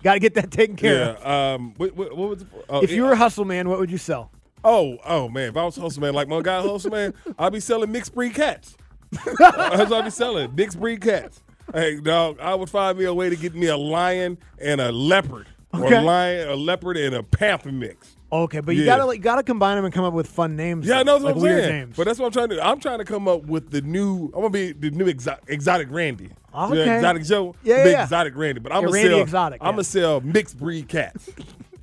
Got 0.03 0.13
to 0.13 0.19
get 0.19 0.33
that 0.35 0.49
taken 0.49 0.75
care 0.75 0.93
Yeah. 0.95 1.09
of. 1.23 1.59
Um. 1.59 1.73
What, 1.77 1.95
what, 1.95 2.17
what 2.17 2.29
was? 2.29 2.45
Oh, 2.69 2.81
if 2.81 2.91
you 2.91 3.03
were 3.03 3.11
a 3.11 3.15
hustle 3.15 3.45
man, 3.45 3.67
what 3.69 3.77
would 3.79 3.91
you 3.91 3.97
sell? 3.97 4.31
Oh, 4.69 4.97
oh 5.05 5.29
man! 5.29 5.47
If 5.49 5.55
I 5.57 5.63
was 5.63 5.77
hustle 5.77 6.01
man, 6.01 6.13
like 6.13 6.27
my 6.27 6.41
guy 6.41 6.61
hustle 6.61 6.91
man, 6.91 7.13
I'd 7.39 7.53
be 7.53 7.61
selling 7.61 7.89
mixed 7.89 8.13
breed 8.13 8.33
cats. 8.33 8.75
That's 9.11 9.39
what 9.39 9.93
I'd 9.93 10.03
be 10.03 10.09
selling 10.09 10.53
mixed 10.55 10.77
breed 10.77 10.99
cats. 11.01 11.41
Hey, 11.73 12.01
dog, 12.01 12.37
I 12.41 12.53
would 12.53 12.69
find 12.69 12.97
me 12.97 13.05
a 13.05 13.13
way 13.13 13.29
to 13.29 13.37
get 13.37 13.55
me 13.55 13.67
a 13.67 13.77
lion 13.77 14.37
and 14.61 14.81
a 14.81 14.91
leopard, 14.91 15.47
or 15.73 15.93
a 15.93 16.01
lion, 16.01 16.49
a 16.49 16.55
leopard, 16.55 16.97
and 16.97 17.15
a 17.15 17.23
panther 17.23 17.71
mix. 17.71 18.17
Okay, 18.29 18.59
but 18.59 18.75
you 18.75 18.81
Yeah. 18.81 18.87
gotta 18.87 19.05
like, 19.05 19.21
gotta 19.21 19.41
combine 19.41 19.77
them 19.77 19.85
and 19.85 19.93
come 19.93 20.03
up 20.03 20.13
with 20.13 20.27
fun 20.27 20.57
names. 20.57 20.85
Yeah, 20.85 20.99
I 20.99 21.03
know 21.03 21.13
that's 21.13 21.23
like 21.23 21.35
what 21.37 21.49
I'm 21.49 21.57
saying. 21.59 21.69
names. 21.69 21.95
But 21.95 22.03
that's 22.05 22.19
what 22.19 22.25
I'm 22.25 22.31
trying 22.33 22.49
to. 22.49 22.65
I'm 22.67 22.81
trying 22.81 22.97
to 22.99 23.05
come 23.05 23.29
up 23.29 23.43
with 23.45 23.71
the 23.71 23.79
new. 23.81 24.25
I'm 24.25 24.31
gonna 24.41 24.49
be 24.49 24.73
the 24.73 24.91
new 24.91 25.05
exo- 25.05 25.39
exotic 25.47 25.87
Randy. 25.89 26.31
Ah, 26.53 26.67
okay. 26.67 26.85
Yeah, 26.85 26.95
exotic 26.97 27.23
Joe. 27.23 27.55
Yeah, 27.63 27.85
yeah. 27.87 28.03
exotic 28.03 28.35
Randy. 28.35 28.59
But 28.59 28.73
I'm 28.73 28.81
Yeah, 28.81 28.87
gonna 28.87 28.93
Randy 28.95 29.09
sell. 29.11 29.21
Exotic, 29.21 29.61
I'm 29.61 29.65
yeah. 29.67 29.71
gonna 29.71 29.83
sell 29.85 30.19
mixed 30.21 30.57
breed 30.57 30.89
cats. 30.89 31.29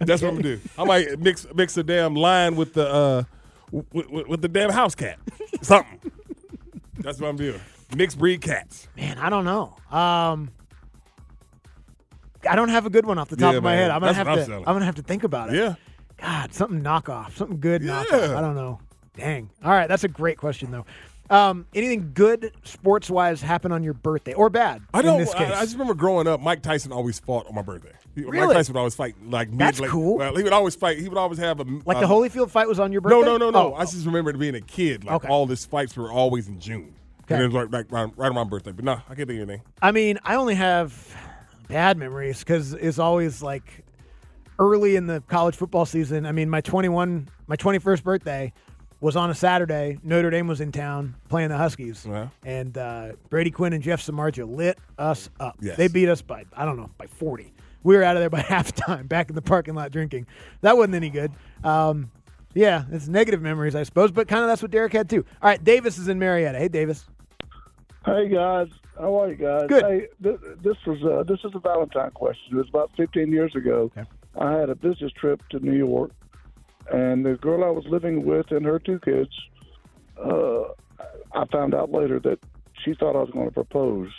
That's 0.06 0.22
what 0.22 0.28
I'm 0.28 0.36
gonna 0.36 0.56
do. 0.56 0.60
I 0.78 0.84
might 0.84 1.18
mix 1.20 1.46
mix 1.54 1.76
a 1.76 1.82
damn 1.82 2.14
lion 2.14 2.56
with 2.56 2.74
the 2.74 2.88
uh 2.88 3.22
with, 3.70 4.10
with, 4.10 4.26
with 4.28 4.42
the 4.42 4.48
damn 4.48 4.70
house 4.70 4.94
cat. 4.94 5.18
Something. 5.62 6.00
That's 6.98 7.20
what 7.20 7.28
I'm 7.28 7.36
doing. 7.36 7.60
Mixed 7.96 8.18
breed 8.18 8.40
cats. 8.40 8.88
Man, 8.96 9.18
I 9.18 9.30
don't 9.30 9.44
know. 9.44 9.76
Um, 9.90 10.50
I 12.48 12.56
don't 12.56 12.68
have 12.68 12.86
a 12.86 12.90
good 12.90 13.06
one 13.06 13.18
off 13.18 13.28
the 13.28 13.36
top 13.36 13.52
Yeah, 13.52 13.58
of 13.58 13.64
my 13.64 13.70
man. 13.74 13.78
head. 13.78 13.90
I'm 13.90 14.00
gonna 14.00 14.12
That's 14.12 14.18
have 14.18 14.26
what 14.26 14.34
to. 14.36 14.40
I'm 14.40 14.46
selling. 14.46 14.64
I'm 14.68 14.74
gonna 14.74 14.84
have 14.84 14.94
to 14.96 15.02
think 15.02 15.24
about 15.24 15.52
it. 15.52 15.56
Yeah. 15.56 15.74
God, 16.16 16.52
something 16.54 16.82
knockoff, 16.82 17.32
something 17.36 17.58
good 17.60 17.82
knockoff. 17.82 18.10
Yeah. 18.30 18.38
I 18.38 18.40
don't 18.40 18.54
know. 18.54 18.80
Dang. 19.16 19.50
All 19.64 19.70
right, 19.70 19.86
that's 19.88 20.04
a 20.04 20.08
great 20.08 20.38
question 20.38 20.70
though. 20.70 20.86
Um, 21.30 21.66
anything 21.74 22.10
good 22.12 22.52
sports 22.64 23.08
wise 23.08 23.40
happen 23.40 23.72
on 23.72 23.82
your 23.82 23.94
birthday 23.94 24.34
or 24.34 24.50
bad? 24.50 24.82
I 24.92 25.00
don't. 25.00 25.14
In 25.14 25.24
this 25.24 25.32
case, 25.34 25.50
I, 25.50 25.60
I 25.60 25.62
just 25.62 25.72
remember 25.72 25.94
growing 25.94 26.26
up. 26.26 26.40
Mike 26.40 26.62
Tyson 26.62 26.92
always 26.92 27.18
fought 27.18 27.46
on 27.46 27.54
my 27.54 27.62
birthday. 27.62 27.92
He- 28.14 28.22
Mike 28.24 28.50
Tyson 28.50 28.74
would 28.74 28.78
always 28.78 28.94
fight 28.94 29.14
like 29.24 29.48
mid. 29.48 29.58
That's 29.58 29.80
like, 29.80 29.90
cool. 29.90 30.18
Well, 30.18 30.36
he 30.36 30.42
would 30.42 30.52
always 30.52 30.74
fight. 30.76 30.98
He 30.98 31.08
would 31.08 31.16
always 31.16 31.38
have 31.38 31.60
a 31.60 31.64
like 31.86 31.96
a- 31.96 32.00
the 32.00 32.06
Holyfield 32.06 32.50
fight 32.50 32.68
was 32.68 32.78
on 32.78 32.92
your 32.92 33.00
birthday. 33.00 33.16
No, 33.16 33.22
no, 33.22 33.36
no, 33.38 33.50
no. 33.50 33.72
Oh, 33.72 33.74
I 33.74 33.84
just 33.84 34.04
remember 34.04 34.32
being 34.34 34.54
a 34.54 34.60
kid. 34.60 35.04
Like 35.04 35.16
Okay. 35.16 35.28
all 35.28 35.46
these 35.46 35.64
fights 35.64 35.96
were 35.96 36.12
always 36.12 36.46
in 36.48 36.60
June. 36.60 36.94
Okay. 37.24 37.36
And 37.36 37.44
it 37.44 37.46
was 37.46 37.54
like, 37.54 37.72
like 37.72 37.90
right, 37.90 38.10
right 38.16 38.26
around 38.26 38.34
my 38.34 38.44
birthday. 38.44 38.72
But 38.72 38.84
no, 38.84 38.92
I 38.92 39.14
can't 39.14 39.26
think 39.26 39.40
of 39.40 39.48
anything. 39.48 39.62
I 39.80 39.92
mean, 39.92 40.18
I 40.24 40.34
only 40.34 40.56
have 40.56 41.16
bad 41.68 41.96
memories 41.96 42.40
because 42.40 42.74
it's 42.74 42.98
always 42.98 43.42
like 43.42 43.82
early 44.58 44.96
in 44.96 45.06
the 45.06 45.22
college 45.22 45.56
football 45.56 45.86
season. 45.86 46.26
I 46.26 46.32
mean, 46.32 46.50
my 46.50 46.60
21, 46.60 47.28
my 47.46 47.56
21st 47.56 48.02
birthday 48.04 48.52
was 49.00 49.16
on 49.16 49.30
a 49.30 49.34
Saturday. 49.34 49.98
Notre 50.02 50.30
Dame 50.30 50.46
was 50.46 50.60
in 50.60 50.72
town 50.72 51.14
playing 51.28 51.50
the 51.50 51.56
Huskies, 51.58 52.06
Yeah. 52.08 52.28
and 52.44 52.76
uh, 52.78 53.12
Brady 53.30 53.50
Quinn 53.50 53.72
and 53.72 53.82
Jeff 53.82 54.00
Samardzija 54.04 54.48
lit 54.56 54.78
us 54.98 55.28
up. 55.40 55.56
Yes. 55.60 55.76
They 55.76 55.88
beat 55.88 56.08
us 56.08 56.22
by 56.22 56.44
I 56.56 56.64
don't 56.64 56.76
know 56.76 56.90
by 56.98 57.06
40. 57.06 57.52
We 57.82 57.96
were 57.96 58.02
out 58.02 58.16
of 58.16 58.20
there 58.22 58.30
by 58.30 58.40
halftime, 58.42 59.08
back 59.08 59.28
in 59.28 59.34
the 59.34 59.42
parking 59.42 59.74
lot 59.74 59.90
drinking. 59.92 60.26
That 60.62 60.76
wasn't 60.76 60.94
any 60.94 61.10
good. 61.10 61.32
Um, 61.62 62.10
yeah, 62.54 62.84
it's 62.92 63.08
negative 63.08 63.42
memories, 63.42 63.74
I 63.74 63.82
suppose, 63.82 64.10
but 64.10 64.28
kind 64.28 64.42
of 64.42 64.48
that's 64.48 64.62
what 64.62 64.70
Derek 64.70 64.92
had 64.92 65.10
too. 65.10 65.24
All 65.42 65.48
right, 65.50 65.62
Davis 65.62 65.98
is 65.98 66.08
in 66.08 66.18
Marietta. 66.18 66.58
Hey, 66.58 66.68
Davis. 66.68 67.04
Hey 68.06 68.28
guys, 68.28 68.68
how 68.98 69.18
are 69.22 69.28
you 69.28 69.34
guys? 69.34 69.66
Good. 69.66 69.82
Hey, 69.84 70.08
th- 70.22 70.38
this 70.62 70.76
was 70.86 71.02
uh, 71.02 71.22
this 71.24 71.40
is 71.42 71.52
a 71.54 71.58
Valentine 71.58 72.10
question. 72.10 72.52
It 72.52 72.56
was 72.56 72.68
about 72.68 72.90
15 72.98 73.32
years 73.32 73.54
ago. 73.56 73.90
I 74.38 74.52
had 74.52 74.68
a 74.68 74.74
business 74.74 75.10
trip 75.12 75.42
to 75.50 75.58
New 75.58 75.72
York, 75.72 76.10
and 76.92 77.24
the 77.24 77.34
girl 77.34 77.64
I 77.64 77.70
was 77.70 77.84
living 77.86 78.24
with 78.24 78.50
and 78.50 78.64
her 78.64 78.78
two 78.78 78.98
kids. 79.00 79.30
Uh, 80.22 80.64
I 81.34 81.44
found 81.50 81.74
out 81.74 81.90
later 81.90 82.20
that 82.20 82.38
she 82.84 82.94
thought 82.94 83.16
I 83.16 83.20
was 83.20 83.30
going 83.30 83.46
to 83.46 83.54
propose, 83.54 84.10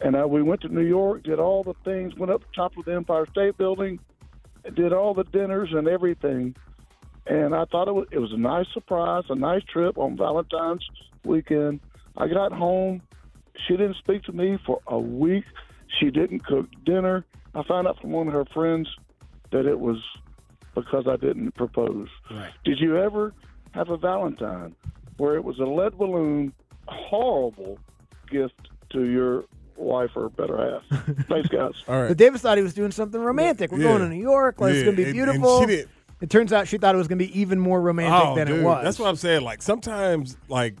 and 0.00 0.16
uh, 0.16 0.26
we 0.26 0.42
went 0.42 0.62
to 0.62 0.68
New 0.68 0.86
York, 0.86 1.24
did 1.24 1.38
all 1.38 1.62
the 1.62 1.74
things, 1.84 2.14
went 2.16 2.32
up 2.32 2.42
top 2.54 2.76
of 2.76 2.84
the 2.84 2.94
Empire 2.94 3.26
State 3.30 3.58
Building, 3.58 3.98
did 4.74 4.92
all 4.92 5.14
the 5.14 5.24
dinners 5.24 5.70
and 5.72 5.88
everything. 5.88 6.54
And 7.26 7.54
I 7.54 7.64
thought 7.64 7.88
it 7.88 7.94
was 7.94 8.06
it 8.12 8.18
was 8.18 8.32
a 8.32 8.38
nice 8.38 8.66
surprise, 8.72 9.24
a 9.28 9.34
nice 9.34 9.62
trip 9.64 9.98
on 9.98 10.16
Valentine's 10.16 10.88
weekend. 11.24 11.80
I 12.16 12.28
got 12.28 12.52
home. 12.52 13.02
She 13.66 13.76
didn't 13.76 13.96
speak 13.96 14.22
to 14.24 14.32
me 14.32 14.58
for 14.64 14.80
a 14.86 14.98
week. 14.98 15.44
She 15.98 16.10
didn't 16.10 16.44
cook 16.46 16.66
dinner. 16.84 17.24
I 17.54 17.62
found 17.64 17.88
out 17.88 18.00
from 18.00 18.12
one 18.12 18.28
of 18.28 18.34
her 18.34 18.44
friends 18.44 18.88
that 19.50 19.66
it 19.66 19.78
was 19.78 19.96
because 20.76 21.08
I 21.08 21.16
didn't 21.16 21.52
propose. 21.56 22.08
Right. 22.30 22.52
Did 22.64 22.78
you 22.78 22.96
ever 22.98 23.32
have 23.72 23.88
a 23.90 23.96
Valentine 23.96 24.76
where 25.16 25.34
it 25.34 25.42
was 25.42 25.58
a 25.58 25.64
lead 25.64 25.98
balloon, 25.98 26.52
horrible 26.86 27.78
gift 28.30 28.68
to 28.90 29.04
your 29.04 29.44
wife 29.76 30.10
or 30.14 30.28
better 30.28 30.80
half? 30.90 31.06
Thanks, 31.28 31.48
guys. 31.48 31.72
All 31.88 32.02
right. 32.02 32.08
But 32.08 32.16
Davis 32.18 32.42
thought 32.42 32.58
he 32.58 32.62
was 32.62 32.74
doing 32.74 32.92
something 32.92 33.20
romantic. 33.20 33.72
We're 33.72 33.78
Yeah. 33.78 33.88
going 33.88 34.02
to 34.02 34.08
New 34.14 34.20
York. 34.22 34.60
Like, 34.60 34.74
it's 34.74 34.84
going 34.84 34.94
to 34.96 35.02
be 35.02 35.08
and- 35.10 35.18
and 35.18 35.28
beautiful. 35.32 35.60
she 35.62 35.66
did- 35.66 35.88
It 36.20 36.30
turns 36.30 36.52
out 36.52 36.68
she 36.68 36.78
thought 36.78 36.94
it 36.94 36.98
was 36.98 37.08
going 37.08 37.18
to 37.18 37.26
be 37.26 37.40
even 37.40 37.58
more 37.58 37.80
romantic 37.80 38.22
oh, 38.28 38.34
than 38.36 38.46
dude, 38.46 38.60
it 38.60 38.62
was. 38.62 38.84
That's 38.84 38.98
what 38.98 39.08
I'm 39.08 39.16
saying. 39.16 39.42
Like 39.42 39.60
sometimes, 39.62 40.36
like 40.48 40.76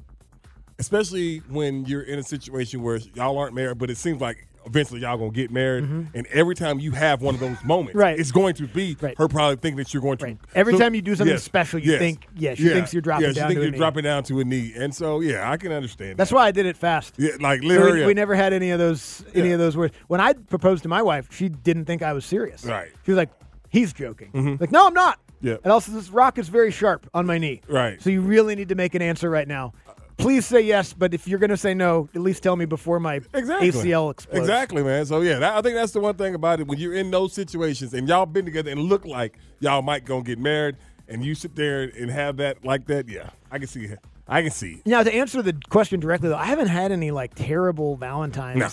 especially 0.78 1.38
when 1.48 1.84
you're 1.86 2.02
in 2.02 2.18
a 2.18 2.22
situation 2.22 2.82
where 2.82 2.96
y'all 3.14 3.36
aren't 3.38 3.54
married, 3.54 3.78
but 3.78 3.90
it 3.90 3.96
seems 3.96 4.20
like 4.20 4.46
eventually 4.66 5.00
y'all 5.00 5.16
gonna 5.16 5.30
get 5.30 5.50
married, 5.50 5.84
and 5.84 6.26
every 6.32 6.54
time 6.54 6.78
you 6.78 6.90
have 6.92 7.22
one 7.22 7.34
of 7.34 7.40
those 7.40 7.56
moments, 7.64 7.90
Mm-hmm. 7.92 7.98
Right. 7.98 8.18
it's 8.18 8.32
going 8.32 8.54
to 8.54 8.66
be 8.66 8.96
her 9.16 9.28
probably 9.28 9.56
thinking 9.56 9.76
that 9.76 9.94
you're 9.94 10.02
going 10.02 10.18
to. 10.18 10.36
Every 10.54 10.76
time 10.76 10.94
you 10.94 11.02
do 11.02 11.14
something 11.14 11.36
special, 11.38 11.78
you 11.78 11.92
yes, 11.92 11.98
think, 12.00 12.26
yeah, 12.36 12.54
she 12.54 12.68
thinks 12.68 12.92
you're 12.92 13.00
dropping 13.02 13.26
yeah, 13.26 13.32
she 13.32 13.34
down 13.40 13.48
thinks 13.48 13.54
to 13.58 13.60
a 13.60 13.64
you're 13.64 13.72
knee. 13.72 13.78
dropping 13.78 14.04
down 14.04 14.22
to 14.24 14.40
a 14.40 14.44
knee, 14.44 14.72
and 14.76 14.94
so 14.94 15.20
yeah, 15.20 15.50
I 15.50 15.56
can 15.56 15.72
understand. 15.72 16.16
That's 16.18 16.30
that. 16.30 16.36
why 16.36 16.46
I 16.46 16.50
did 16.50 16.66
it 16.66 16.76
fast. 16.76 17.14
Yeah, 17.16 17.30
like 17.40 17.62
So 17.62 17.68
literally. 17.68 18.00
we, 18.00 18.06
we 18.06 18.14
never 18.14 18.34
had 18.34 18.52
any 18.52 18.70
of 18.70 18.78
those 18.78 19.24
any 19.34 19.52
of 19.52 19.58
those 19.58 19.76
words. 19.76 19.94
When 20.08 20.20
I 20.20 20.32
proposed 20.32 20.82
to 20.82 20.88
my 20.88 21.02
wife, 21.02 21.28
she 21.32 21.48
didn't 21.48 21.84
think 21.86 22.02
I 22.02 22.12
was 22.12 22.24
serious. 22.24 22.64
Right. 22.64 22.90
She 23.04 23.10
was 23.12 23.16
like, 23.18 23.30
"He's 23.68 23.92
joking." 23.92 24.30
Mhm. 24.32 24.60
Like, 24.60 24.72
no, 24.72 24.86
I'm 24.86 24.94
not. 24.94 25.18
Yeah. 25.42 25.56
And 25.62 25.70
also, 25.72 25.92
this 25.92 26.08
rock 26.08 26.38
is 26.38 26.48
very 26.48 26.70
sharp 26.70 27.08
on 27.12 27.26
my 27.26 27.36
knee. 27.38 27.60
Right. 27.68 28.00
So 28.02 28.08
you 28.10 28.22
really 28.22 28.54
need 28.56 28.70
to 28.70 28.74
make 28.74 28.94
an 28.94 29.02
answer 29.02 29.28
right 29.28 29.46
now. 29.46 29.74
Please 30.18 30.46
say 30.46 30.60
yes, 30.60 30.92
but 30.94 31.12
if 31.12 31.28
you're 31.28 31.38
going 31.38 31.50
to 31.50 31.56
say 31.58 31.74
no, 31.74 32.08
at 32.14 32.20
least 32.22 32.42
tell 32.42 32.56
me 32.56 32.64
before 32.64 32.98
my 32.98 33.20
Exactly. 33.34 33.70
ACL 33.70 34.10
explodes. 34.10 34.40
Exactly, 34.40 34.82
man. 34.82 35.04
So 35.04 35.20
yeah, 35.20 35.38
that, 35.38 35.56
I 35.56 35.60
think 35.60 35.74
that's 35.74 35.92
the 35.92 36.00
one 36.00 36.14
thing 36.16 36.34
about 36.34 36.58
it. 36.60 36.66
When 36.66 36.78
you're 36.78 36.94
in 36.94 37.10
those 37.10 37.32
situations 37.34 37.92
and 37.92 38.08
y'all 38.08 38.24
been 38.26 38.46
together 38.46 38.70
and 38.70 38.80
look 38.80 39.04
like 39.04 39.38
y'all 39.60 39.82
might 39.82 40.04
gonna 40.04 40.22
get 40.22 40.38
married, 40.38 40.76
and 41.08 41.24
you 41.24 41.34
sit 41.34 41.54
there 41.54 41.82
and 41.82 42.10
have 42.10 42.38
that 42.38 42.64
like 42.64 42.86
that, 42.86 43.08
yeah, 43.08 43.30
I 43.50 43.58
can 43.58 43.68
see 43.68 43.84
it. 43.84 43.98
I 44.26 44.42
can 44.42 44.50
see 44.50 44.72
it. 44.74 44.86
Now, 44.86 45.02
to 45.04 45.14
answer 45.14 45.40
the 45.42 45.52
question 45.68 46.00
directly, 46.00 46.30
though, 46.30 46.36
I 46.36 46.46
haven't 46.46 46.66
had 46.68 46.90
any 46.90 47.10
like 47.12 47.34
terrible 47.36 47.96
Valentine's 47.96 48.58
No. 48.58 48.68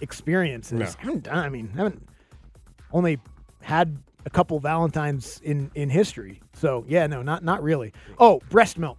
experiences. 0.00 0.78
No. 0.78 0.86
I 0.86 1.02
haven't 1.04 1.24
done. 1.24 1.38
I 1.38 1.48
mean, 1.50 1.70
I 1.74 1.78
haven't 1.78 2.08
only 2.92 3.18
had 3.60 3.98
a 4.24 4.30
couple 4.30 4.58
Valentines 4.60 5.40
in 5.44 5.70
in 5.74 5.90
history. 5.90 6.40
So 6.54 6.84
yeah, 6.88 7.06
no, 7.06 7.20
not 7.20 7.44
not 7.44 7.62
really. 7.62 7.92
Oh, 8.18 8.40
breast 8.48 8.78
milk. 8.78 8.98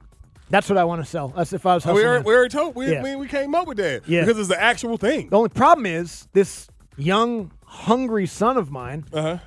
That's 0.50 0.70
what 0.70 0.78
I 0.78 0.84
want 0.84 1.02
to 1.04 1.10
sell. 1.10 1.30
That's 1.30 1.54
if 1.54 1.66
I 1.66 1.74
was. 1.76 1.86
Oh, 1.86 1.94
we, 1.94 2.06
already, 2.06 2.24
we 2.24 2.34
already 2.36 2.50
told. 2.52 2.76
We, 2.76 2.92
Yeah. 2.92 3.02
we, 3.02 3.16
we 3.16 3.28
came 3.28 3.56
up 3.56 3.68
with 3.68 3.78
that. 3.78 4.08
Yeah. 4.08 4.22
Because 4.26 4.40
it's 4.40 4.50
the 4.50 4.62
actual 4.62 4.98
thing. 4.98 5.30
The 5.30 5.38
only 5.38 5.50
problem 5.50 5.86
is 5.86 6.28
this 6.34 6.68
young, 6.98 7.52
hungry 7.66 8.28
son 8.28 8.58
of 8.58 8.70
mine 8.72 9.06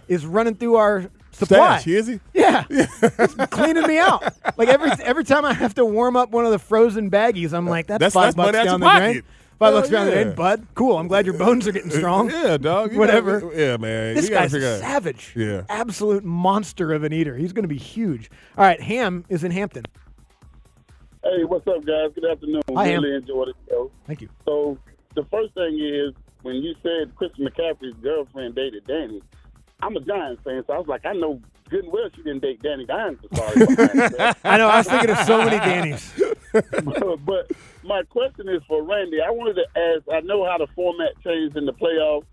is 0.08 0.26
running 0.26 0.56
through 0.56 0.76
our 0.76 1.11
supply. 1.32 1.58
Uh-huh. 1.58 1.78
Stash, 1.78 1.87
is 1.87 2.06
he? 2.08 2.20
Yeah, 2.34 2.64
He's 2.68 3.34
cleaning 3.50 3.87
me 3.87 3.98
out. 3.98 4.24
Like 4.56 4.68
every 4.68 4.90
every 5.04 5.24
time 5.24 5.44
I 5.44 5.52
have 5.54 5.74
to 5.76 5.84
warm 5.84 6.16
up 6.16 6.30
one 6.30 6.44
of 6.44 6.50
the 6.50 6.58
frozen 6.58 7.11
baggies, 7.11 7.52
I'm 7.52 7.66
like, 7.66 7.87
that's, 7.87 8.00
That's- 8.00 8.12
five 8.14 8.34
that's 8.34 8.52
bucks 8.52 8.64
down 8.64 8.80
the 8.80 8.87
your 8.87 8.96
drain. 8.98 9.22
Five 9.61 9.74
bucks 9.74 9.88
down 9.88 10.06
the 10.06 10.12
drain, 10.12 10.34
bud. 10.34 10.66
Cool. 10.74 10.96
I'm 10.98 11.08
glad 11.08 11.26
your 11.26 11.37
bones 11.38 11.66
are 11.68 11.72
getting 11.72 11.90
strong. 12.00 12.30
Yeah, 12.30 12.56
dog. 12.58 12.92
Whatever. 12.96 13.40
gotta- 13.40 13.56
yeah, 13.61 13.76
man. 13.76 14.14
This 14.14 14.28
guy's 14.28 14.50
savage. 14.52 15.32
Yeah. 15.37 15.62
Absolute 15.68 16.24
monster 16.24 16.92
of 16.92 17.02
an 17.04 17.12
eater. 17.12 17.37
He's 17.37 17.52
going 17.52 17.64
to 17.64 17.68
be 17.68 17.78
huge. 17.78 18.30
All 18.56 18.64
right, 18.64 18.80
Ham 18.80 19.24
is 19.28 19.42
in 19.44 19.50
Hampton. 19.52 19.84
Hey, 21.28 21.44
what's 21.44 21.66
up, 21.66 21.84
guys? 21.84 22.10
Good 22.14 22.24
afternoon. 22.24 22.62
I 22.74 22.90
really 22.92 23.14
enjoyed 23.14 23.48
the 23.48 23.54
show. 23.68 23.90
Thank 24.06 24.22
you. 24.22 24.30
So, 24.46 24.78
the 25.14 25.24
first 25.24 25.52
thing 25.52 25.78
is 25.78 26.14
when 26.40 26.56
you 26.56 26.74
said 26.82 27.14
Chris 27.16 27.32
McCaffrey's 27.38 27.94
girlfriend 28.02 28.54
dated 28.54 28.86
Danny, 28.86 29.20
I'm 29.82 29.94
a 29.94 30.00
Giants 30.00 30.40
fan, 30.42 30.64
so 30.66 30.72
I 30.72 30.78
was 30.78 30.86
like, 30.88 31.04
I 31.04 31.12
know 31.12 31.38
good 31.68 31.84
and 31.84 31.92
well 31.92 32.08
she 32.16 32.22
didn't 32.22 32.40
date 32.40 32.62
Danny 32.62 32.86
Dimes. 32.86 33.18
Sorry, 33.34 33.56
I 34.44 34.56
know. 34.56 34.68
I 34.68 34.78
was 34.78 34.88
thinking 34.88 35.10
of 35.10 35.18
so 35.26 35.44
many 35.44 35.58
Danny's. 35.58 36.14
but, 36.52 37.16
but 37.26 37.50
my 37.84 38.02
question 38.04 38.48
is 38.48 38.62
for 38.66 38.82
Randy. 38.82 39.20
I 39.20 39.31
wanted 39.31 39.56
to 39.56 39.66
ask. 39.79 40.04
I 40.10 40.20
know 40.20 40.46
how 40.46 40.56
the 40.56 40.68
format 40.74 41.10
changed 41.22 41.58
in 41.58 41.66
the 41.66 41.74
playoffs. 41.74 42.24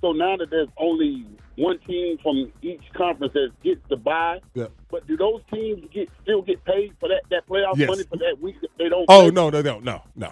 So 0.00 0.10
now 0.10 0.36
that 0.38 0.50
there's 0.50 0.68
only 0.76 1.24
one 1.56 1.78
team 1.80 2.18
from 2.22 2.52
each 2.62 2.82
conference 2.94 3.32
that 3.34 3.50
gets 3.62 3.80
the 3.88 3.96
buy. 3.96 4.40
Yeah. 4.54 4.66
but 4.90 5.06
do 5.06 5.16
those 5.16 5.40
teams 5.52 5.84
get 5.92 6.08
still 6.22 6.42
get 6.42 6.64
paid 6.64 6.94
for 7.00 7.08
that 7.08 7.22
that 7.30 7.46
playoff 7.46 7.76
Yes. 7.76 7.88
money 7.88 8.04
for 8.04 8.16
that 8.16 8.36
week 8.40 8.56
if 8.62 8.70
they 8.78 8.88
don't? 8.88 9.04
Oh 9.08 9.22
play? 9.22 9.30
no, 9.30 9.50
no, 9.50 9.62
no, 9.62 9.80
no, 9.80 10.02
no, 10.14 10.28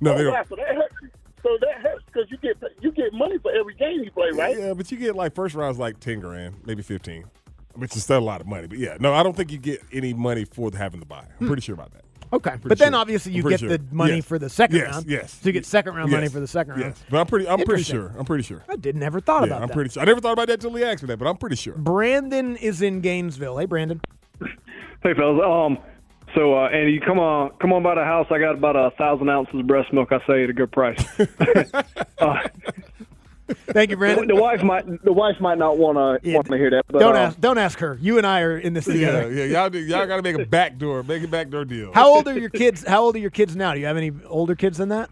no. 0.00 0.12
Oh, 0.12 0.16
they 0.16 0.24
don't. 0.24 0.32
yeah, 0.32 0.44
so 0.48 0.56
that 0.56 0.74
hurts. 0.74 0.94
So 1.42 1.56
that 1.60 1.80
hurts 1.82 2.04
because 2.06 2.30
you 2.30 2.36
get 2.38 2.56
you 2.80 2.92
get 2.92 3.12
money 3.12 3.38
for 3.38 3.52
every 3.52 3.74
game 3.74 4.02
you 4.02 4.10
play, 4.10 4.30
right? 4.32 4.58
Yeah, 4.58 4.74
but 4.74 4.90
you 4.90 4.98
get 4.98 5.14
like 5.14 5.34
first 5.34 5.54
round's 5.54 5.78
like 5.78 6.00
ten 6.00 6.20
grand, 6.20 6.56
maybe 6.64 6.82
fifteen. 6.82 7.24
which 7.74 7.96
is 7.96 8.02
still 8.02 8.18
a 8.18 8.20
lot 8.20 8.40
of 8.40 8.46
money. 8.46 8.66
But 8.66 8.78
yeah, 8.78 8.96
no, 9.00 9.14
I 9.14 9.22
don't 9.22 9.36
think 9.36 9.52
you 9.52 9.58
get 9.58 9.82
any 9.92 10.12
money 10.12 10.44
for 10.44 10.70
having 10.76 11.00
the 11.00 11.06
buy. 11.06 11.20
I'm 11.20 11.26
hmm. 11.38 11.46
pretty 11.46 11.62
sure 11.62 11.74
about 11.74 11.92
that. 11.92 12.02
Okay, 12.32 12.50
Pretty 12.50 12.68
but 12.68 12.78
then 12.78 12.94
obviously 12.94 13.32
you 13.32 13.42
get 13.48 13.60
sure. 13.60 13.70
the 13.70 13.80
money 13.90 14.16
Yes. 14.16 14.24
for 14.26 14.38
the 14.38 14.48
second 14.50 14.76
Yes, 14.76 14.92
round. 14.92 15.06
Yes, 15.06 15.32
So 15.42 15.48
you 15.48 15.52
get 15.52 15.64
second 15.64 15.94
round 15.94 16.10
money 16.10 16.28
for 16.28 16.40
the 16.40 16.46
second 16.46 16.72
round. 16.72 16.82
Yes, 16.82 17.04
but 17.10 17.18
I'm 17.20 17.26
pretty. 17.26 17.48
I'm 17.48 17.60
pretty 17.62 17.82
sure. 17.82 18.12
I'm 18.18 18.24
pretty 18.24 18.44
sure. 18.44 18.62
I 18.68 18.76
did 18.76 18.96
never 18.96 19.20
thought 19.20 19.40
yeah, 19.42 19.46
about 19.46 19.56
that. 19.56 19.62
I'm 19.62 19.68
that. 19.68 19.74
pretty 19.74 19.90
sure. 19.90 20.02
I 20.02 20.06
never 20.06 20.20
thought 20.20 20.32
about 20.32 20.48
that 20.48 20.54
until 20.62 20.74
he 20.74 20.84
asked 20.84 21.02
me 21.02 21.06
that, 21.08 21.16
but 21.18 21.26
I'm 21.26 21.36
pretty 21.38 21.56
sure. 21.56 21.74
Brandon 21.76 22.56
is 22.56 22.82
in 22.82 23.00
Gainesville. 23.00 23.56
Hey, 23.58 23.64
Brandon. 23.66 24.00
Hey 25.02 25.14
fellas, 25.14 25.40
um, 25.44 25.78
so 26.34 26.54
uh, 26.58 26.68
Andy, 26.68 26.92
you 26.92 27.00
come 27.00 27.18
on, 27.20 27.50
come 27.60 27.72
on 27.72 27.82
by 27.84 27.94
the 27.94 28.02
house. 28.04 28.26
I 28.30 28.38
got 28.38 28.56
about 28.56 28.74
a 28.76 28.90
thousand 28.98 29.28
ounces 29.30 29.60
of 29.60 29.66
breast 29.66 29.92
milk. 29.92 30.10
I 30.12 30.18
say 30.26 30.42
at 30.44 30.50
a 30.50 30.52
good 30.52 30.72
price. 30.72 31.02
uh, 32.18 32.48
Thank 33.68 33.90
you, 33.90 33.96
Brandon. 33.96 34.26
The, 34.28 34.36
wife 34.36 34.62
might, 34.62 35.04
the 35.04 35.12
wife 35.12 35.40
might 35.40 35.58
not 35.58 35.78
want 35.78 35.96
to 36.22 36.32
want 36.32 36.46
to 36.48 36.56
hear 36.56 36.70
that. 36.70 36.84
But, 36.88 36.98
don't 37.00 37.16
uh, 37.16 37.20
ask. 37.20 37.40
Don't 37.40 37.58
ask 37.58 37.78
her. 37.78 37.98
You 38.00 38.18
and 38.18 38.26
I 38.26 38.40
are 38.40 38.58
in 38.58 38.74
this 38.74 38.86
Yeah, 38.86 38.92
together. 38.92 39.32
yeah, 39.32 39.44
y'all, 39.44 39.74
y'all 39.76 40.06
got 40.06 40.16
to 40.16 40.22
make 40.22 40.38
a 40.38 40.44
backdoor, 40.46 41.02
make 41.02 41.22
a 41.22 41.28
backdoor 41.28 41.64
deal. 41.64 41.92
How 41.92 42.08
old 42.14 42.28
are 42.28 42.38
your 42.38 42.50
kids? 42.50 42.84
How 42.86 43.02
old 43.02 43.16
are 43.16 43.20
your 43.20 43.30
kids 43.30 43.56
now? 43.56 43.74
Do 43.74 43.80
you 43.80 43.86
have 43.86 43.96
any 43.96 44.12
older 44.26 44.54
kids 44.54 44.78
than 44.78 44.90
that? 44.90 45.10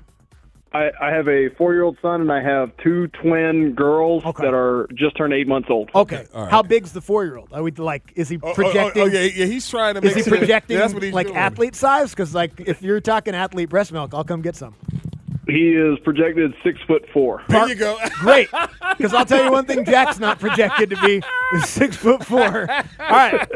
I, 0.72 0.90
I 1.00 1.10
have 1.10 1.26
a 1.28 1.48
four-year-old 1.56 1.96
son 2.02 2.20
and 2.20 2.30
I 2.30 2.42
have 2.42 2.76
two 2.78 3.06
twin 3.08 3.72
girls 3.72 4.24
that 4.24 4.52
are 4.52 4.86
just 4.94 5.16
turned 5.16 5.32
eight 5.32 5.48
months 5.48 5.68
old. 5.70 5.90
Okay. 5.94 6.26
How 6.34 6.62
big's 6.62 6.92
the 6.92 7.00
four-year-old? 7.00 7.48
Are 7.52 7.62
we 7.62 7.70
like? 7.70 8.12
Is 8.14 8.28
he 8.28 8.38
oh, 8.42 8.52
projecting? 8.52 9.02
oh, 9.02 9.06
yeah, 9.06 9.20
yeah, 9.20 9.46
he's 9.46 9.68
trying 9.70 9.94
to 9.94 10.00
Is 10.00 10.04
make 10.04 10.16
he 10.16 10.28
sure- 10.28 10.38
projecting 10.38 10.76
That's 10.76 10.92
what 10.92 11.02
he's 11.02 11.14
like 11.14 11.28
doing. 11.28 11.38
athlete 11.38 11.76
size? 11.76 12.10
Because 12.10 12.34
like 12.34 12.60
if 12.60 12.82
you're 12.82 13.00
talking 13.00 13.34
athlete 13.34 13.70
breast 13.70 13.92
milk, 13.92 14.12
I'll 14.12 14.24
come 14.24 14.42
get 14.42 14.56
some. 14.56 14.74
He 15.46 15.74
is 15.74 15.96
projected 16.00 16.54
six 16.64 16.80
foot 16.88 17.06
four. 17.12 17.44
There 17.48 17.68
you 17.68 17.76
go. 17.76 17.96
Great. 18.18 18.48
Because 18.96 19.14
I'll 19.14 19.24
tell 19.24 19.44
you 19.44 19.52
one 19.52 19.64
thing: 19.64 19.84
Jack's 19.84 20.18
not 20.18 20.40
projected 20.40 20.90
to 20.90 21.00
be 21.02 21.22
is 21.54 21.68
six 21.68 21.96
foot 21.96 22.24
four. 22.24 22.68
All 22.68 22.82
right. 22.98 23.48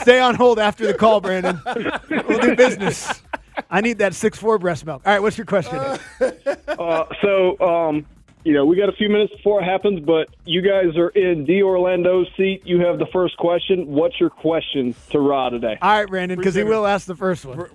Stay 0.00 0.18
on 0.18 0.34
hold 0.34 0.58
after 0.58 0.86
the 0.86 0.94
call, 0.94 1.20
Brandon. 1.20 1.60
We'll 2.08 2.40
do 2.40 2.56
business. 2.56 3.22
I 3.70 3.82
need 3.82 3.98
that 3.98 4.14
six 4.14 4.38
four 4.38 4.58
breast 4.58 4.86
milk. 4.86 5.02
All 5.04 5.12
right. 5.12 5.20
What's 5.20 5.36
your 5.36 5.44
question? 5.44 5.76
Uh, 5.76 7.04
so, 7.22 7.60
um, 7.60 8.06
you 8.44 8.54
know, 8.54 8.64
we 8.64 8.76
got 8.76 8.88
a 8.88 8.92
few 8.92 9.10
minutes 9.10 9.34
before 9.36 9.60
it 9.60 9.64
happens, 9.64 10.00
but 10.00 10.28
you 10.46 10.62
guys 10.62 10.96
are 10.96 11.10
in 11.10 11.44
D. 11.44 11.62
Orlando's 11.62 12.28
seat. 12.36 12.62
You 12.64 12.80
have 12.80 12.98
the 12.98 13.06
first 13.12 13.36
question. 13.36 13.88
What's 13.88 14.18
your 14.18 14.30
question 14.30 14.94
to 15.10 15.20
Ra 15.20 15.50
today? 15.50 15.76
All 15.82 15.98
right, 15.98 16.08
Brandon, 16.08 16.38
because 16.38 16.54
he 16.54 16.64
will 16.64 16.86
ask 16.86 17.06
the 17.06 17.14
first 17.14 17.44
one. 17.44 17.66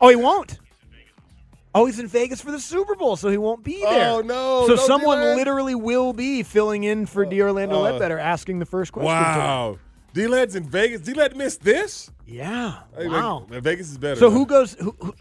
oh, 0.00 0.08
he 0.08 0.16
won't. 0.16 0.58
Oh, 1.74 1.86
he's 1.86 1.98
in 1.98 2.06
Vegas 2.06 2.40
for 2.40 2.52
the 2.52 2.60
Super 2.60 2.94
Bowl, 2.94 3.16
so 3.16 3.28
he 3.28 3.36
won't 3.36 3.64
be 3.64 3.80
there. 3.80 4.10
Oh, 4.10 4.20
no. 4.20 4.66
So 4.68 4.76
someone 4.76 5.18
that. 5.18 5.36
literally 5.36 5.74
will 5.74 6.12
be 6.12 6.44
filling 6.44 6.84
in 6.84 7.04
for 7.06 7.24
D. 7.24 7.42
Orlando 7.42 7.76
uh, 7.76 7.82
Ledbetter, 7.82 8.18
asking 8.18 8.60
the 8.60 8.66
first 8.66 8.92
question. 8.92 9.08
Wow. 9.08 9.78
D-Led's 10.12 10.54
in 10.54 10.62
Vegas. 10.62 11.00
D-Led 11.00 11.36
missed 11.36 11.62
this? 11.62 12.12
Yeah. 12.26 12.82
Hey, 12.96 13.08
wow. 13.08 13.44
Vegas 13.50 13.90
is 13.90 13.98
better. 13.98 14.20
So 14.20 14.28
man. 14.28 14.38
who 14.38 14.46
goes? 14.46 14.74
Who, 14.74 14.94
who, 15.00 15.14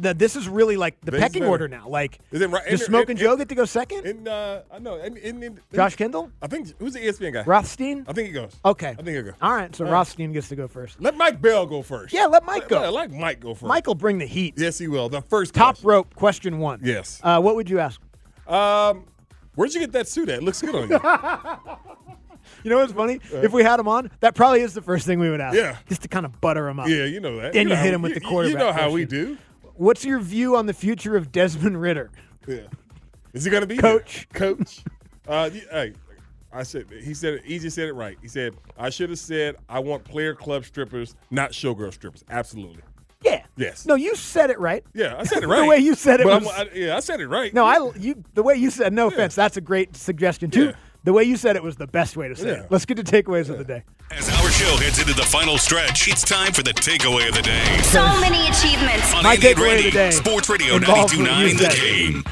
the, 0.00 0.14
this 0.14 0.36
is 0.36 0.48
really 0.48 0.76
like 0.76 1.00
the 1.02 1.12
Vegas 1.12 1.24
pecking 1.24 1.40
better. 1.42 1.50
order 1.50 1.68
now. 1.68 1.88
Like, 1.88 2.18
Is 2.30 2.40
it 2.40 2.50
right? 2.50 2.64
does 2.64 2.80
and- 2.80 2.88
Smoke 2.88 3.02
and, 3.02 3.10
and- 3.10 3.18
Joe 3.18 3.36
get 3.36 3.48
to 3.48 3.54
go 3.54 3.64
second? 3.64 4.06
And 4.06 4.28
uh, 4.28 4.62
I 4.72 4.78
know. 4.78 4.96
And, 4.96 5.60
Josh 5.72 5.96
Kendall? 5.96 6.30
I 6.42 6.46
think 6.46 6.72
who's 6.78 6.94
the 6.94 7.00
ESPN 7.00 7.32
guy? 7.32 7.42
Rothstein? 7.44 8.04
I 8.08 8.12
think 8.12 8.28
he 8.28 8.32
goes. 8.32 8.54
Okay. 8.64 8.90
I 8.90 8.94
think 8.94 9.08
he 9.08 9.22
goes. 9.22 9.34
All 9.40 9.52
right. 9.54 9.74
So 9.74 9.84
All 9.84 9.90
right. 9.90 9.98
Rothstein 9.98 10.32
gets 10.32 10.48
to 10.48 10.56
go 10.56 10.68
first. 10.68 11.00
Let 11.00 11.16
Mike 11.16 11.40
Bell 11.40 11.66
go 11.66 11.82
first. 11.82 12.12
Yeah, 12.12 12.26
let 12.26 12.44
Mike 12.44 12.68
go. 12.68 12.82
Yeah, 12.82 12.88
let 12.88 13.10
Mike 13.10 13.40
go 13.40 13.54
first. 13.54 13.68
Michael 13.68 13.94
bring 13.94 14.18
the 14.18 14.26
heat. 14.26 14.54
Yes, 14.56 14.78
he 14.78 14.88
will. 14.88 15.08
The 15.08 15.22
first 15.22 15.54
Top 15.54 15.76
rope, 15.82 16.14
question 16.14 16.58
one. 16.58 16.80
Yes. 16.82 17.20
Uh, 17.22 17.40
what 17.40 17.56
would 17.56 17.68
you 17.68 17.78
ask? 17.78 18.00
Um, 18.46 19.04
where'd 19.54 19.72
you 19.74 19.80
get 19.80 19.92
that 19.92 20.08
suit 20.08 20.28
at? 20.28 20.38
It 20.38 20.42
looks 20.42 20.60
good 20.60 20.74
on 20.74 20.88
you. 20.88 21.76
You 22.64 22.70
know 22.70 22.78
what's 22.78 22.92
funny? 22.92 23.20
if 23.32 23.52
we 23.52 23.62
had 23.62 23.80
him 23.80 23.88
on, 23.88 24.10
that 24.20 24.34
probably 24.34 24.60
is 24.60 24.74
the 24.74 24.82
first 24.82 25.06
thing 25.06 25.18
we 25.18 25.30
would 25.30 25.40
ask. 25.40 25.56
Yeah. 25.56 25.76
Just 25.88 26.02
to 26.02 26.08
kind 26.08 26.26
of 26.26 26.40
butter 26.40 26.68
him 26.68 26.80
up. 26.80 26.88
yeah, 26.88 27.04
you 27.04 27.20
know 27.20 27.36
that. 27.40 27.52
Then 27.52 27.68
you, 27.68 27.74
know 27.74 27.80
hit 27.80 27.94
him 27.94 28.02
with 28.02 28.14
the 28.14 28.20
quarterback. 28.20 28.52
You 28.52 28.58
know 28.66 28.72
how 28.72 28.90
we 28.90 29.04
do. 29.04 29.38
What's 29.80 30.04
your 30.04 30.18
view 30.20 30.56
on 30.56 30.66
the 30.66 30.74
future 30.74 31.16
of 31.16 31.32
Desmond 31.32 31.80
Ridder? 31.80 32.10
Yeah. 32.46 32.64
Is 33.32 33.44
he 33.44 33.50
gonna 33.50 33.64
be 33.66 33.78
Coach? 33.78 34.28
there? 34.30 34.54
Coach. 34.54 34.84
Uh, 35.26 35.48
hey, 35.48 35.94
I 36.52 36.64
said 36.64 36.84
he 37.02 37.14
said 37.14 37.34
it. 37.34 37.44
He 37.46 37.58
just 37.58 37.76
said 37.76 37.88
it 37.88 37.94
right. 37.94 38.18
He 38.20 38.28
said 38.28 38.54
I 38.78 38.90
should 38.90 39.08
have 39.08 39.18
said 39.18 39.56
I 39.70 39.78
want 39.78 40.04
player 40.04 40.34
club 40.34 40.66
strippers, 40.66 41.14
not 41.30 41.52
showgirl 41.52 41.94
strippers. 41.94 42.22
Absolutely. 42.28 42.82
Yeah. 43.22 43.46
Yes. 43.56 43.86
No, 43.86 43.94
you 43.94 44.16
said 44.16 44.50
it 44.50 44.58
right. 44.60 44.84
Yeah, 44.92 45.16
I 45.16 45.22
said 45.24 45.42
it 45.42 45.46
right. 45.48 45.60
the 45.62 45.66
way 45.66 45.78
you 45.78 45.94
said 45.94 46.20
it 46.20 46.24
But 46.26 46.42
was. 46.42 46.52
I'm- 46.52 46.68
yeah, 46.74 46.94
I 46.94 47.00
said 47.00 47.20
it 47.22 47.28
right. 47.28 47.54
no, 47.54 47.64
I 47.64 47.90
you 47.96 48.22
the 48.34 48.42
way 48.42 48.56
you 48.56 48.70
said. 48.70 48.92
No 48.92 49.06
offense, 49.06 49.34
that's 49.34 49.56
a 49.56 49.62
great 49.62 49.96
suggestion 49.96 50.50
too. 50.50 50.66
Yeah. 50.66 50.72
The 51.02 51.12
way 51.14 51.24
you 51.24 51.36
said 51.36 51.56
it 51.56 51.62
was 51.62 51.76
the 51.76 51.86
best 51.86 52.16
way 52.16 52.28
to 52.28 52.36
say 52.36 52.48
Yeah. 52.48 52.52
it. 52.62 52.66
Let's 52.70 52.84
get 52.84 52.96
to 52.96 53.02
takeaways 53.02 53.48
of 53.48 53.56
the 53.58 53.64
day. 53.64 53.84
As 54.10 54.28
our 54.28 54.50
show 54.50 54.76
heads 54.76 54.98
into 54.98 55.14
the 55.14 55.22
final 55.22 55.56
stretch, 55.56 56.08
it's 56.08 56.22
time 56.22 56.52
for 56.52 56.62
the 56.62 56.72
takeaway 56.74 57.28
of 57.28 57.34
the 57.34 57.42
day. 57.42 57.64
So 57.84 58.02
many 58.20 58.46
achievements. 58.48 59.14
On 59.14 59.22
My 59.22 59.34
Andy 59.34 59.48
and 59.48 59.56
takeaway 59.56 59.60
of 59.60 59.62
Randy, 59.62 59.82
the 59.84 59.90
day 59.90 60.10
Sports 60.10 60.48
Radio 60.50 60.76
involves 60.76 61.12
92.9 61.14 61.56
The. 61.58 61.68
Game. 62.12 62.24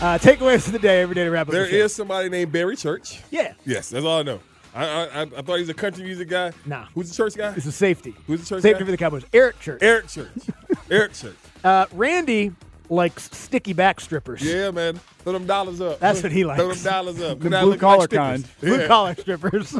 Uh, 0.00 0.18
takeaways 0.18 0.66
of 0.66 0.72
the 0.72 0.78
day 0.78 1.02
every 1.02 1.14
day 1.14 1.24
to 1.24 1.30
wrap 1.30 1.48
up 1.48 1.52
There 1.52 1.66
the 1.66 1.76
is 1.84 1.94
somebody 1.94 2.28
named 2.28 2.52
Barry 2.52 2.76
Church. 2.76 3.20
Yeah. 3.30 3.54
Yes, 3.64 3.90
that's 3.90 4.04
all 4.04 4.20
I 4.20 4.22
know. 4.22 4.40
I 4.74 4.84
I, 4.84 5.02
I, 5.04 5.20
I 5.22 5.26
thought 5.42 5.54
he 5.56 5.60
was 5.60 5.68
a 5.68 5.74
country 5.74 6.04
music 6.04 6.28
guy. 6.28 6.52
Nah. 6.64 6.86
Who's 6.94 7.08
the 7.10 7.14
church 7.16 7.34
guy? 7.36 7.52
It's 7.56 7.66
a 7.66 7.72
safety. 7.72 8.14
Who's 8.26 8.40
the 8.40 8.46
church 8.46 8.62
Safety 8.62 8.80
guy? 8.80 8.84
for 8.86 8.90
the 8.92 8.96
Cowboys. 8.96 9.24
Eric 9.32 9.58
Church. 9.60 9.82
Eric 9.82 10.08
Church. 10.08 10.30
Eric 10.90 11.12
Church. 11.14 11.34
Uh, 11.64 11.86
Randy 11.92 12.50
likes 12.92 13.30
sticky 13.36 13.72
back 13.72 14.00
strippers. 14.00 14.42
Yeah, 14.42 14.70
man. 14.70 15.00
Throw 15.20 15.32
them 15.32 15.46
dollars 15.46 15.80
up. 15.80 15.98
That's 15.98 16.22
what 16.22 16.30
he 16.30 16.44
likes. 16.44 16.60
Throw 16.60 16.72
them 16.72 16.84
dollars 16.84 17.20
up. 17.20 17.40
The 17.40 17.48
blue 17.48 17.76
collar 17.76 17.98
like 17.98 18.10
strippers. 18.10 18.42
kind. 18.42 18.60
Blue 18.60 18.80
Yeah. 18.80 18.86
collar 18.86 19.14
strippers. 19.14 19.74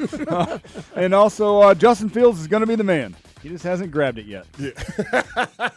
and 0.97 1.15
also, 1.15 1.61
uh, 1.61 1.75
Justin 1.75 2.09
Fields 2.09 2.41
is 2.41 2.47
going 2.47 2.63
to 2.63 2.67
be 2.67 2.75
the 2.75 2.85
man. 2.85 3.15
He 3.43 3.49
just 3.49 3.65
hasn't 3.65 3.91
grabbed 3.93 4.19
it 4.19 4.27
yet. 4.27 4.47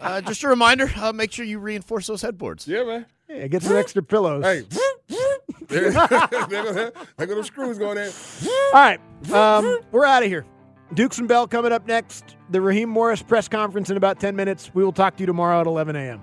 Uh, 0.00 0.20
just 0.20 0.44
a 0.44 0.48
reminder: 0.48 0.90
uh, 0.96 1.10
make 1.10 1.32
sure 1.32 1.46
you 1.46 1.58
reinforce 1.58 2.06
those 2.06 2.20
headboards. 2.20 2.68
Yeah, 2.68 2.84
man. 2.84 3.06
yeah, 3.28 3.46
get 3.46 3.62
some 3.62 3.74
extra 3.74 4.02
pillows. 4.02 4.44
Hey. 4.44 4.62
there, 5.68 5.90
there 5.90 6.28
go 6.48 6.72
there 7.16 7.26
go 7.26 7.34
them 7.34 7.44
screws 7.44 7.78
going 7.78 7.96
in. 7.96 8.10
All 8.46 8.72
right, 8.74 9.00
um, 9.32 9.78
we're 9.90 10.04
out 10.04 10.22
of 10.22 10.28
here. 10.28 10.44
Dukes 10.92 11.18
and 11.18 11.26
Bell 11.26 11.48
coming 11.48 11.72
up 11.72 11.86
next. 11.86 12.36
The 12.50 12.60
Raheem 12.60 12.90
Morris 12.90 13.22
press 13.22 13.48
conference 13.48 13.88
in 13.88 13.96
about 13.96 14.20
10 14.20 14.36
minutes. 14.36 14.70
We 14.74 14.84
will 14.84 14.92
talk 14.92 15.16
to 15.16 15.22
you 15.22 15.26
tomorrow 15.26 15.60
at 15.60 15.66
11 15.66 15.96
a.m. 15.96 16.22